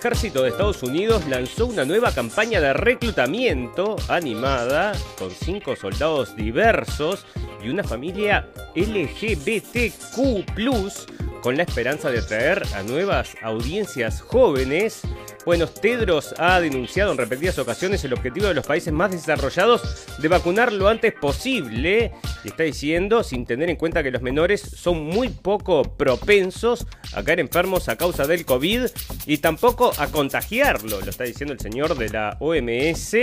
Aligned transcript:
ejército 0.00 0.42
de 0.42 0.48
Estados 0.48 0.82
Unidos 0.82 1.26
lanzó 1.28 1.66
una 1.66 1.84
nueva 1.84 2.10
campaña 2.10 2.58
de 2.58 2.72
reclutamiento 2.72 3.96
animada 4.08 4.92
con 5.18 5.30
cinco 5.30 5.76
soldados 5.76 6.34
diversos 6.34 7.26
y 7.62 7.68
una 7.68 7.84
familia 7.84 8.48
LGBTQ 8.74 10.54
con 11.42 11.56
la 11.56 11.62
esperanza 11.62 12.10
de 12.10 12.18
atraer 12.18 12.62
a 12.74 12.82
nuevas 12.82 13.36
audiencias 13.42 14.20
jóvenes. 14.20 15.02
Bueno, 15.46 15.66
Tedros 15.66 16.34
ha 16.38 16.60
denunciado 16.60 17.12
en 17.12 17.18
repetidas 17.18 17.58
ocasiones 17.58 18.04
el 18.04 18.12
objetivo 18.12 18.46
de 18.46 18.54
los 18.54 18.66
países 18.66 18.92
más 18.92 19.10
desarrollados 19.10 20.06
de 20.18 20.28
vacunar 20.28 20.72
lo 20.72 20.88
antes 20.88 21.14
posible 21.14 22.12
y 22.44 22.48
está 22.48 22.62
diciendo, 22.62 23.22
sin 23.24 23.46
tener 23.46 23.70
en 23.70 23.76
cuenta 23.76 24.02
que 24.02 24.10
los 24.10 24.22
menores 24.22 24.60
son 24.60 25.04
muy 25.04 25.30
poco 25.30 25.82
propensos 25.82 26.86
a 27.14 27.22
caer 27.22 27.40
enfermos 27.40 27.88
a 27.88 27.96
causa 27.96 28.26
del 28.26 28.44
COVID 28.44 28.86
y 29.26 29.38
tampoco 29.38 29.92
a 29.98 30.08
contagiarlo, 30.08 31.00
lo 31.00 31.10
está 31.10 31.24
diciendo 31.24 31.54
el 31.54 31.60
señor 31.60 31.96
de 31.96 32.10
la 32.10 32.36
OMS. 32.40 33.16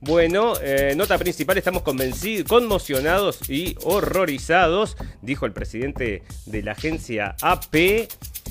Bueno, 0.00 0.54
eh, 0.62 0.94
nota 0.96 1.18
principal, 1.18 1.58
estamos 1.58 1.82
convencidos, 1.82 2.48
conmocionados 2.48 3.48
y 3.50 3.76
horrorizados, 3.84 4.96
dijo 5.20 5.46
el 5.46 5.52
presidente 5.52 6.22
de 6.46 6.62
la 6.62 6.72
agencia 6.72 7.36
AP 7.42 7.59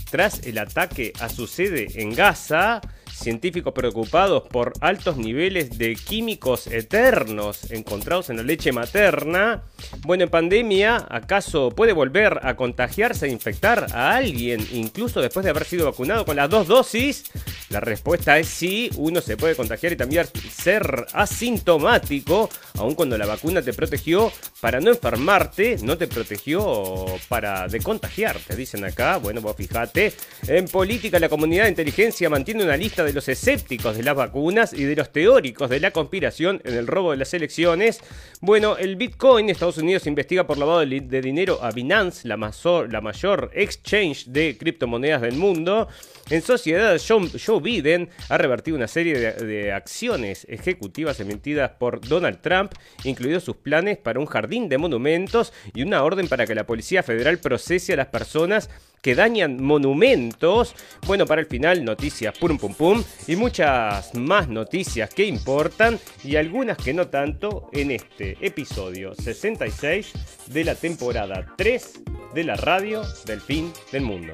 tras 0.10 0.46
el 0.46 0.58
ataque 0.58 1.14
a 1.20 1.30
su 1.30 1.48
sede 1.48 1.88
en 1.96 2.14
Gaza 2.14 2.82
científicos 3.20 3.74
preocupados 3.74 4.44
por 4.50 4.74
altos 4.82 5.18
niveles 5.18 5.78
de 5.78 5.96
químicos 5.96 6.68
eternos 6.68 7.72
encontrados 7.72 8.30
en 8.30 8.38
la 8.38 8.44
leche 8.44 8.72
materna. 8.72 9.64
Bueno, 10.02 10.24
en 10.24 10.30
pandemia, 10.30 11.06
¿acaso 11.10 11.72
puede 11.72 11.94
volver 11.94 12.40
a 12.44 12.56
contagiarse 12.56 13.28
e 13.28 13.32
infectar 13.32 13.88
a 13.94 14.16
alguien 14.16 14.66
incluso 14.72 15.22
después 15.22 15.44
de 15.44 15.52
haber 15.52 15.66
sido 15.66 15.86
vacunado 15.86 16.26
con 16.26 16.36
las 16.36 16.50
dos 16.50 16.68
dosis? 16.68 17.26
La 17.70 17.80
respuesta 17.80 18.38
es 18.40 18.48
sí, 18.48 18.90
uno 18.98 19.22
se 19.22 19.38
puede 19.38 19.56
contagiar 19.56 19.94
y 19.94 19.96
también 19.96 20.26
ser 20.52 21.06
asintomático, 21.14 22.50
aun 22.78 22.96
cuando 22.96 23.18
la 23.18 23.26
vacuna 23.26 23.62
te 23.62 23.74
protegió 23.74 24.32
para 24.60 24.80
no 24.80 24.90
enfermarte, 24.90 25.78
no 25.84 25.98
te 25.98 26.08
protegió 26.08 27.06
para 27.28 27.68
de 27.68 27.80
contagiarte, 27.80 28.56
dicen 28.56 28.86
acá. 28.86 29.18
Bueno, 29.18 29.42
vos 29.42 29.56
fíjate, 29.56 30.14
en 30.48 30.68
política 30.68 31.20
la 31.20 31.30
comunidad 31.30 31.66
de 31.66 31.70
inteligencia 31.70 32.30
mantiene 32.30 32.64
una 32.64 32.78
lista 32.78 33.04
de 33.04 33.09
de 33.10 33.14
los 33.14 33.28
escépticos 33.28 33.98
de 33.98 34.04
las 34.04 34.16
vacunas 34.16 34.72
y 34.72 34.84
de 34.84 34.96
los 34.96 35.12
teóricos 35.12 35.70
de 35.70 35.80
la 35.80 35.90
conspiración 35.90 36.62
en 36.64 36.76
el 36.76 36.86
robo 36.86 37.12
de 37.12 37.18
las 37.18 37.34
elecciones. 37.34 38.02
Bueno, 38.40 38.78
el 38.78 38.96
Bitcoin, 38.98 39.50
Estados 39.50 39.80
Unidos 39.80 40.06
investiga 40.06 40.46
por 40.46 40.60
lavado 40.60 40.80
de 40.82 41.22
dinero 41.22 41.60
a 41.62 41.72
Binance, 41.72 42.28
la, 42.28 42.38
la 42.38 43.02
mayor 43.02 43.50
exchange 43.54 44.26
de 44.28 44.58
criptomonedas 44.58 45.22
del 45.22 45.36
mundo. 45.36 45.88
En 46.30 46.44
sociedad, 46.44 47.00
Joe, 47.00 47.60
Biden 47.60 48.10
ha 48.30 48.38
revertido 48.38 48.78
una 48.78 48.88
serie 48.88 49.18
de, 49.18 49.32
de, 49.34 49.72
acciones 49.72 50.46
ejecutivas 50.48 51.20
emitidas 51.20 51.72
por 51.72 52.02
Donald 52.02 52.40
Trump, 52.42 52.72
incluidos 53.04 53.44
sus 53.44 53.56
planes 53.56 53.98
para 53.98 54.20
un 54.20 54.28
jardín 54.28 54.70
de 54.70 54.78
monumentos 54.78 55.54
y 55.74 55.82
una 55.82 56.04
orden 56.04 56.28
para 56.28 56.46
que 56.46 56.54
la 56.54 56.68
Policía 56.68 57.02
Federal 57.02 57.40
procese 57.40 57.94
a 57.94 57.98
las 57.98 58.08
personas 58.08 58.70
que 59.02 59.16
dañan 59.16 59.64
monumentos. 59.64 60.76
Bueno, 61.08 61.26
para 61.26 61.42
el 61.42 61.48
final, 61.48 61.84
noticias 61.84 62.38
pum 62.38 62.58
pum 62.58 62.74
pum 62.74 63.04
y 63.28 63.36
muchas 63.36 64.14
más 64.16 64.48
noticias 64.48 65.14
que 65.14 65.26
importan 65.26 66.00
y 66.24 66.36
algunas 66.36 66.78
que 66.78 66.94
no 66.94 67.08
tanto 67.08 67.70
en 67.74 67.92
este 67.92 68.38
episodio 68.42 69.16
66 69.16 70.12
de 70.48 70.64
la 70.64 70.76
temporada 70.76 71.54
3 71.58 71.94
de 72.34 72.44
la 72.44 72.56
radio 72.56 73.02
del 73.26 73.42
fin 73.42 73.74
del 73.92 74.04
mundo. 74.04 74.34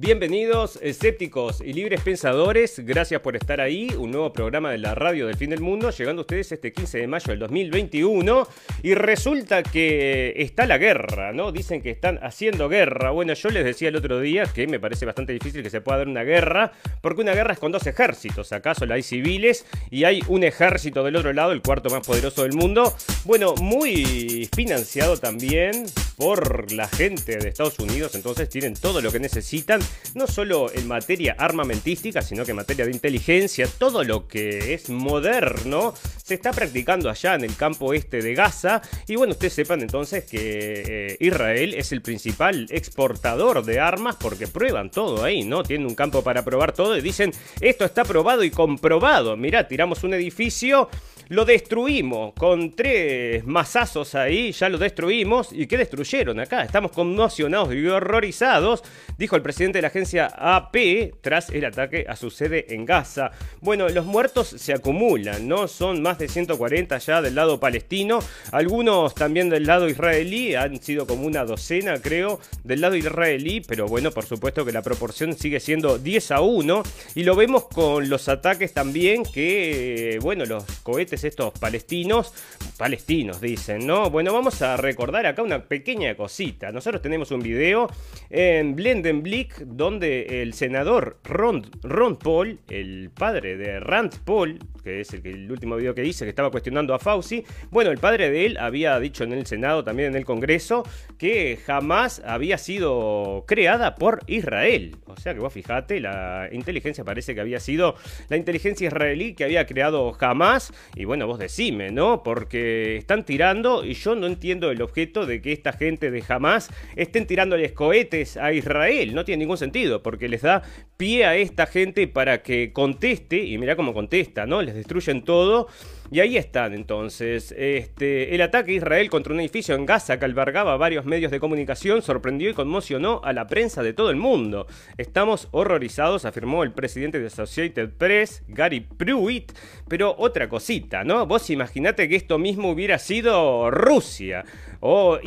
Bienvenidos, 0.00 0.78
escépticos 0.80 1.60
y 1.60 1.72
libres 1.72 2.00
pensadores. 2.02 2.78
Gracias 2.78 3.20
por 3.20 3.34
estar 3.34 3.60
ahí. 3.60 3.88
Un 3.98 4.12
nuevo 4.12 4.32
programa 4.32 4.70
de 4.70 4.78
la 4.78 4.94
radio 4.94 5.26
del 5.26 5.36
fin 5.36 5.50
del 5.50 5.60
mundo, 5.60 5.90
llegando 5.90 6.20
a 6.20 6.22
ustedes 6.22 6.52
este 6.52 6.72
15 6.72 6.98
de 6.98 7.08
mayo 7.08 7.26
del 7.26 7.40
2021. 7.40 8.46
Y 8.84 8.94
resulta 8.94 9.64
que 9.64 10.34
está 10.36 10.66
la 10.66 10.78
guerra, 10.78 11.32
¿no? 11.32 11.50
Dicen 11.50 11.82
que 11.82 11.90
están 11.90 12.20
haciendo 12.22 12.68
guerra. 12.68 13.10
Bueno, 13.10 13.34
yo 13.34 13.50
les 13.50 13.64
decía 13.64 13.88
el 13.88 13.96
otro 13.96 14.20
día 14.20 14.44
que 14.44 14.68
me 14.68 14.78
parece 14.78 15.04
bastante 15.04 15.32
difícil 15.32 15.64
que 15.64 15.70
se 15.70 15.80
pueda 15.80 15.98
dar 15.98 16.08
una 16.08 16.22
guerra, 16.22 16.70
porque 17.00 17.22
una 17.22 17.34
guerra 17.34 17.54
es 17.54 17.58
con 17.58 17.72
dos 17.72 17.84
ejércitos. 17.88 18.52
Acaso 18.52 18.86
la 18.86 18.94
hay 18.94 19.02
civiles 19.02 19.66
y 19.90 20.04
hay 20.04 20.22
un 20.28 20.44
ejército 20.44 21.02
del 21.02 21.16
otro 21.16 21.32
lado, 21.32 21.50
el 21.50 21.60
cuarto 21.60 21.90
más 21.90 22.06
poderoso 22.06 22.44
del 22.44 22.52
mundo. 22.52 22.94
Bueno, 23.24 23.56
muy 23.56 24.48
financiado 24.54 25.16
también 25.16 25.86
por 26.18 26.72
la 26.72 26.88
gente 26.88 27.38
de 27.38 27.48
Estados 27.48 27.78
Unidos. 27.78 28.16
Entonces 28.16 28.48
tienen 28.48 28.74
todo 28.74 29.00
lo 29.00 29.12
que 29.12 29.20
necesitan 29.20 29.80
no 30.14 30.26
solo 30.26 30.70
en 30.74 30.88
materia 30.88 31.36
armamentística, 31.38 32.20
sino 32.22 32.44
que 32.44 32.50
en 32.50 32.56
materia 32.56 32.84
de 32.84 32.90
inteligencia, 32.90 33.68
todo 33.78 34.02
lo 34.02 34.26
que 34.26 34.74
es 34.74 34.90
moderno 34.90 35.94
se 36.22 36.34
está 36.34 36.52
practicando 36.52 37.08
allá 37.08 37.36
en 37.36 37.44
el 37.44 37.54
campo 37.54 37.94
este 37.94 38.20
de 38.20 38.34
Gaza. 38.34 38.82
Y 39.06 39.14
bueno, 39.14 39.32
ustedes 39.32 39.54
sepan 39.54 39.80
entonces 39.80 40.24
que 40.24 40.82
eh, 41.12 41.16
Israel 41.20 41.72
es 41.74 41.92
el 41.92 42.02
principal 42.02 42.66
exportador 42.70 43.64
de 43.64 43.78
armas 43.78 44.16
porque 44.16 44.48
prueban 44.48 44.90
todo 44.90 45.22
ahí, 45.22 45.44
¿no? 45.44 45.62
Tienen 45.62 45.86
un 45.86 45.94
campo 45.94 46.22
para 46.22 46.44
probar 46.44 46.72
todo 46.72 46.98
y 46.98 47.00
dicen, 47.00 47.32
esto 47.60 47.84
está 47.84 48.04
probado 48.04 48.42
y 48.42 48.50
comprobado. 48.50 49.36
Mirá, 49.36 49.68
tiramos 49.68 50.02
un 50.02 50.14
edificio 50.14 50.88
lo 51.28 51.44
destruimos 51.44 52.32
con 52.34 52.74
tres 52.74 53.44
masazos 53.44 54.14
ahí, 54.14 54.52
ya 54.52 54.68
lo 54.68 54.78
destruimos. 54.78 55.48
¿Y 55.52 55.66
qué 55.66 55.76
destruyeron 55.76 56.40
acá? 56.40 56.62
Estamos 56.62 56.92
conmocionados 56.92 57.74
y 57.74 57.86
horrorizados, 57.86 58.82
dijo 59.18 59.36
el 59.36 59.42
presidente 59.42 59.78
de 59.78 59.82
la 59.82 59.88
agencia 59.88 60.26
AP 60.26 61.20
tras 61.20 61.50
el 61.50 61.64
ataque 61.66 62.06
a 62.08 62.16
su 62.16 62.30
sede 62.30 62.74
en 62.74 62.86
Gaza. 62.86 63.30
Bueno, 63.60 63.88
los 63.88 64.06
muertos 64.06 64.48
se 64.48 64.72
acumulan, 64.72 65.46
¿no? 65.46 65.68
Son 65.68 66.00
más 66.02 66.18
de 66.18 66.28
140 66.28 66.98
ya 66.98 67.20
del 67.20 67.34
lado 67.34 67.60
palestino, 67.60 68.20
algunos 68.52 69.14
también 69.14 69.50
del 69.50 69.66
lado 69.66 69.88
israelí, 69.88 70.54
han 70.54 70.80
sido 70.82 71.06
como 71.06 71.26
una 71.26 71.44
docena, 71.44 72.00
creo, 72.00 72.40
del 72.64 72.80
lado 72.80 72.96
israelí, 72.96 73.60
pero 73.60 73.86
bueno, 73.86 74.10
por 74.12 74.24
supuesto 74.24 74.64
que 74.64 74.72
la 74.72 74.82
proporción 74.82 75.36
sigue 75.36 75.60
siendo 75.60 75.98
10 75.98 76.30
a 76.30 76.40
1 76.40 76.82
y 77.14 77.24
lo 77.24 77.36
vemos 77.36 77.66
con 77.66 78.08
los 78.08 78.28
ataques 78.28 78.72
también 78.72 79.24
que, 79.24 80.18
bueno, 80.22 80.46
los 80.46 80.64
cohetes 80.82 81.17
estos 81.24 81.52
palestinos, 81.58 82.32
palestinos 82.76 83.40
dicen, 83.40 83.86
¿no? 83.86 84.10
Bueno, 84.10 84.32
vamos 84.32 84.62
a 84.62 84.76
recordar 84.76 85.26
acá 85.26 85.42
una 85.42 85.64
pequeña 85.64 86.14
cosita. 86.14 86.72
Nosotros 86.72 87.02
tenemos 87.02 87.30
un 87.30 87.40
video 87.40 87.88
en 88.30 88.74
Blendenblick 88.74 89.58
donde 89.60 90.42
el 90.42 90.54
senador 90.54 91.18
Ron, 91.24 92.16
Paul, 92.16 92.60
el 92.68 93.10
padre 93.14 93.56
de 93.56 93.80
Rand 93.80 94.18
Paul, 94.24 94.58
que 94.82 95.00
es 95.00 95.12
el, 95.12 95.26
el 95.26 95.50
último 95.50 95.76
video 95.76 95.94
que 95.94 96.02
dice 96.02 96.24
que 96.24 96.30
estaba 96.30 96.50
cuestionando 96.50 96.94
a 96.94 96.98
Fauci, 96.98 97.44
bueno, 97.70 97.90
el 97.90 97.98
padre 97.98 98.30
de 98.30 98.46
él 98.46 98.58
había 98.58 98.98
dicho 99.00 99.24
en 99.24 99.32
el 99.32 99.46
Senado, 99.46 99.84
también 99.84 100.10
en 100.10 100.16
el 100.16 100.24
Congreso, 100.24 100.84
que 101.18 101.58
jamás 101.64 102.22
había 102.24 102.58
sido 102.58 103.44
creada 103.46 103.94
por 103.94 104.20
Israel. 104.26 104.96
O 105.06 105.16
sea 105.16 105.34
que 105.34 105.40
vos 105.40 105.52
fijate, 105.52 106.00
la 106.00 106.48
inteligencia 106.52 107.04
parece 107.04 107.34
que 107.34 107.40
había 107.40 107.60
sido 107.60 107.96
la 108.28 108.36
inteligencia 108.36 108.86
israelí 108.86 109.34
que 109.34 109.44
había 109.44 109.66
creado 109.66 110.12
jamás 110.12 110.72
y 110.94 111.04
bueno, 111.08 111.26
vos 111.26 111.38
decime, 111.38 111.90
¿no? 111.90 112.22
Porque 112.22 112.96
están 112.98 113.24
tirando 113.24 113.82
y 113.82 113.94
yo 113.94 114.14
no 114.14 114.26
entiendo 114.26 114.70
el 114.70 114.82
objeto 114.82 115.24
de 115.24 115.40
que 115.40 115.52
esta 115.52 115.72
gente 115.72 116.10
de 116.10 116.22
Hamas 116.28 116.70
estén 116.96 117.26
tirándoles 117.26 117.72
cohetes 117.72 118.36
a 118.36 118.52
Israel. 118.52 119.14
No 119.14 119.24
tiene 119.24 119.40
ningún 119.40 119.56
sentido, 119.56 120.02
porque 120.02 120.28
les 120.28 120.42
da 120.42 120.62
pie 120.98 121.24
a 121.24 121.34
esta 121.34 121.66
gente 121.66 122.06
para 122.08 122.42
que 122.42 122.74
conteste, 122.74 123.38
y 123.38 123.56
mira 123.56 123.74
cómo 123.74 123.94
contesta, 123.94 124.44
¿no? 124.44 124.60
Les 124.60 124.74
destruyen 124.74 125.24
todo 125.24 125.68
y 126.10 126.20
ahí 126.20 126.36
están 126.36 126.74
entonces. 126.74 127.54
Este, 127.56 128.34
el 128.34 128.40
ataque 128.40 128.72
de 128.72 128.78
Israel 128.78 129.10
contra 129.10 129.34
un 129.34 129.40
edificio 129.40 129.74
en 129.74 129.86
Gaza 129.86 130.18
que 130.18 130.24
albergaba 130.24 130.76
varios 130.76 131.04
medios 131.04 131.30
de 131.30 131.40
comunicación 131.40 132.02
sorprendió 132.02 132.50
y 132.50 132.54
conmocionó 132.54 133.20
a 133.24 133.32
la 133.32 133.46
prensa 133.46 133.82
de 133.82 133.92
todo 133.92 134.10
el 134.10 134.16
mundo. 134.16 134.66
Estamos 134.96 135.48
horrorizados, 135.50 136.24
afirmó 136.24 136.62
el 136.62 136.72
presidente 136.72 137.20
de 137.20 137.26
Associated 137.26 137.90
Press, 137.90 138.42
Gary 138.48 138.80
Pruitt. 138.80 139.52
Pero 139.88 140.14
otra 140.18 140.48
cosita, 140.48 141.04
¿no? 141.04 141.26
Vos 141.26 141.50
imaginate 141.50 142.08
que 142.08 142.16
esto 142.16 142.38
mismo 142.38 142.70
hubiera 142.70 142.98
sido 142.98 143.70
Rusia. 143.70 144.44
O, 144.80 145.18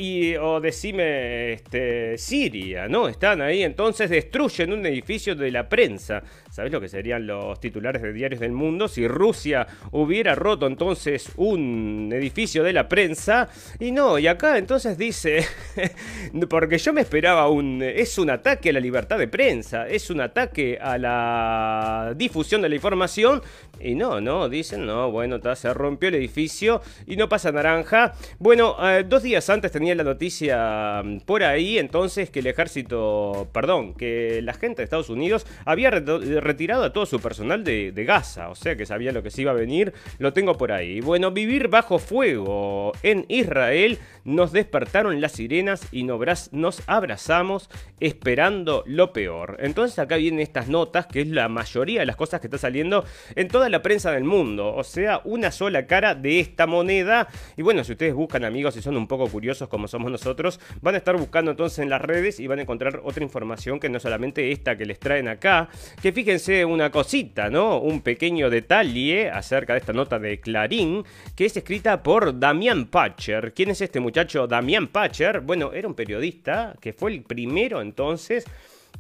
o 0.42 0.62
decime 0.62 1.54
este, 1.54 2.18
Siria, 2.18 2.88
¿no? 2.88 3.08
Están 3.10 3.42
ahí, 3.42 3.64
entonces 3.64 4.10
destruyen 4.10 4.72
un 4.72 4.86
edificio 4.86 5.36
de 5.36 5.52
la 5.52 5.68
prensa. 5.68 6.24
¿Sabes 6.52 6.74
lo 6.74 6.82
que 6.82 6.90
serían 6.90 7.28
los 7.28 7.62
titulares 7.62 8.02
de 8.02 8.12
diarios 8.12 8.42
del 8.42 8.52
mundo? 8.52 8.90
Si 8.90 9.08
Rusia 9.08 9.68
hubiera 9.92 10.36
roto 10.36 10.68
entonces 10.68 11.32
un 11.38 12.10
edificio 12.12 12.62
de 12.62 12.74
la 12.74 12.90
prensa. 12.90 13.48
Y 13.80 13.94
no, 13.94 14.20
y 14.20 14.28
acá 14.28 14.58
entonces 14.58 14.98
dice, 14.98 15.46
porque 16.50 16.78
yo 16.78 16.92
me 16.92 17.00
esperaba 17.00 17.48
un... 17.48 17.82
Es 17.82 18.18
un 18.18 18.30
ataque 18.30 18.72
a 18.72 18.74
la 18.74 18.82
libertad 18.82 19.18
de 19.18 19.30
prensa, 19.30 19.88
es 19.88 20.10
un 20.10 20.20
ataque 20.20 20.78
a 20.82 20.98
la 20.98 22.14
difusión 22.18 22.62
de 22.62 22.68
la 22.68 22.76
información. 22.76 23.42
Y 23.80 23.96
no, 23.96 24.20
no, 24.20 24.50
dicen, 24.50 24.86
no, 24.86 25.10
bueno, 25.10 25.40
se 25.56 25.74
rompió 25.74 26.10
el 26.10 26.16
edificio 26.16 26.82
y 27.08 27.16
no 27.16 27.30
pasa 27.30 27.52
naranja. 27.54 28.14
Bueno, 28.40 28.76
eh, 28.82 29.06
dos 29.08 29.24
días 29.24 29.50
antes 29.50 29.72
tenía 29.72 29.96
la 29.96 30.04
noticia 30.04 31.02
mm, 31.04 31.22
por 31.22 31.44
ahí, 31.44 31.80
entonces 31.80 32.30
que 32.30 32.40
el 32.40 32.48
ejército, 32.48 33.48
perdón, 33.54 33.94
que 33.94 34.42
la 34.44 34.54
gente 34.54 34.82
de 34.82 34.84
Estados 34.84 35.10
Unidos 35.10 35.48
había 35.66 35.90
retirado 36.42 36.84
a 36.84 36.94
todo 36.94 37.06
su 37.06 37.20
personal 37.20 37.64
de, 37.64 37.92
Gaza, 38.06 38.50
o 38.50 38.56
sea 38.56 38.76
que 38.76 38.86
sabía 38.86 39.12
lo 39.12 39.22
que 39.22 39.30
se 39.30 39.44
iba 39.44 39.52
a 39.52 39.56
venir, 39.56 39.94
lo 40.18 40.34
tengo 40.34 40.58
por 40.58 40.72
ahí. 40.72 41.02
Bueno, 41.02 41.32
vivir 41.32 41.68
bajo 41.68 42.00
fuego 42.00 42.92
en 43.04 43.26
Israel, 43.30 44.00
nos 44.24 44.52
despertaron 44.52 45.22
las 45.22 45.34
sirenas 45.34 45.88
y 45.92 46.04
nos 46.04 46.82
abrazamos 46.88 47.70
esperando 48.00 48.84
lo 48.88 49.14
peor. 49.14 49.58
Entonces 49.60 49.98
acá 50.00 50.18
vienen 50.18 50.40
estas 50.40 50.68
notas, 50.68 51.08
que 51.08 51.22
es 51.22 51.28
la 51.28 51.48
mayoría 51.48 52.02
de 52.02 52.06
las 52.06 52.16
cosas 52.16 52.42
que 52.42 52.48
está 52.48 52.58
saliendo 52.58 53.06
en 53.36 53.48
toda 53.48 53.70
la 53.70 53.82
prensa 53.82 54.12
del 54.12 54.24
mundo, 54.24 54.74
o 54.74 54.84
sea, 54.84 55.22
una 55.24 55.52
sola 55.52 55.86
cara 55.86 56.16
de 56.16 56.40
esta 56.40 56.68
moneda. 56.68 57.28
Y 57.56 57.62
bueno, 57.62 57.84
si 57.84 57.94
ustedes 57.94 58.14
buscan 58.14 58.46
amigos 58.46 58.76
y 58.78 58.82
son 58.82 58.98
un 58.98 59.08
poco 59.08 59.28
curiosos 59.28 59.70
como 59.70 59.88
somos 59.88 60.12
nosotros, 60.12 60.60
van 60.82 60.96
a 60.96 60.98
estar 60.98 61.16
buscando 61.18 61.52
entonces 61.52 61.80
en 61.80 61.90
las 61.90 62.02
redes 62.02 62.40
y 62.40 62.48
van 62.48 62.60
a 62.60 62.64
encontrar 62.64 63.02
otra 63.04 63.24
información 63.24 63.80
que 63.80 63.90
no 63.90 64.00
solamente 64.00 64.52
esta 64.52 64.78
que 64.78 64.86
les 64.86 65.00
traen 65.00 65.28
acá, 65.28 65.70
que 66.02 66.12
fíjense 66.12 66.31
fíjense 66.32 66.64
una 66.64 66.90
cosita, 66.90 67.50
¿no? 67.50 67.80
Un 67.80 68.00
pequeño 68.00 68.50
detalle 68.50 69.30
acerca 69.30 69.74
de 69.74 69.80
esta 69.80 69.92
nota 69.92 70.18
de 70.18 70.40
Clarín, 70.40 71.04
que 71.36 71.44
es 71.44 71.58
escrita 71.58 72.02
por 72.02 72.40
Damián 72.40 72.86
Pacher. 72.86 73.52
¿Quién 73.54 73.72
es 73.72 73.82
este 73.82 74.00
muchacho 74.00 74.48
Damián 74.48 74.88
Pacher? 74.88 75.42
Bueno, 75.42 75.74
era 75.74 75.90
un 75.90 75.94
periodista 75.94 76.74
que 76.80 76.94
fue 76.94 77.12
el 77.12 77.24
primero 77.24 77.82
entonces 77.82 78.46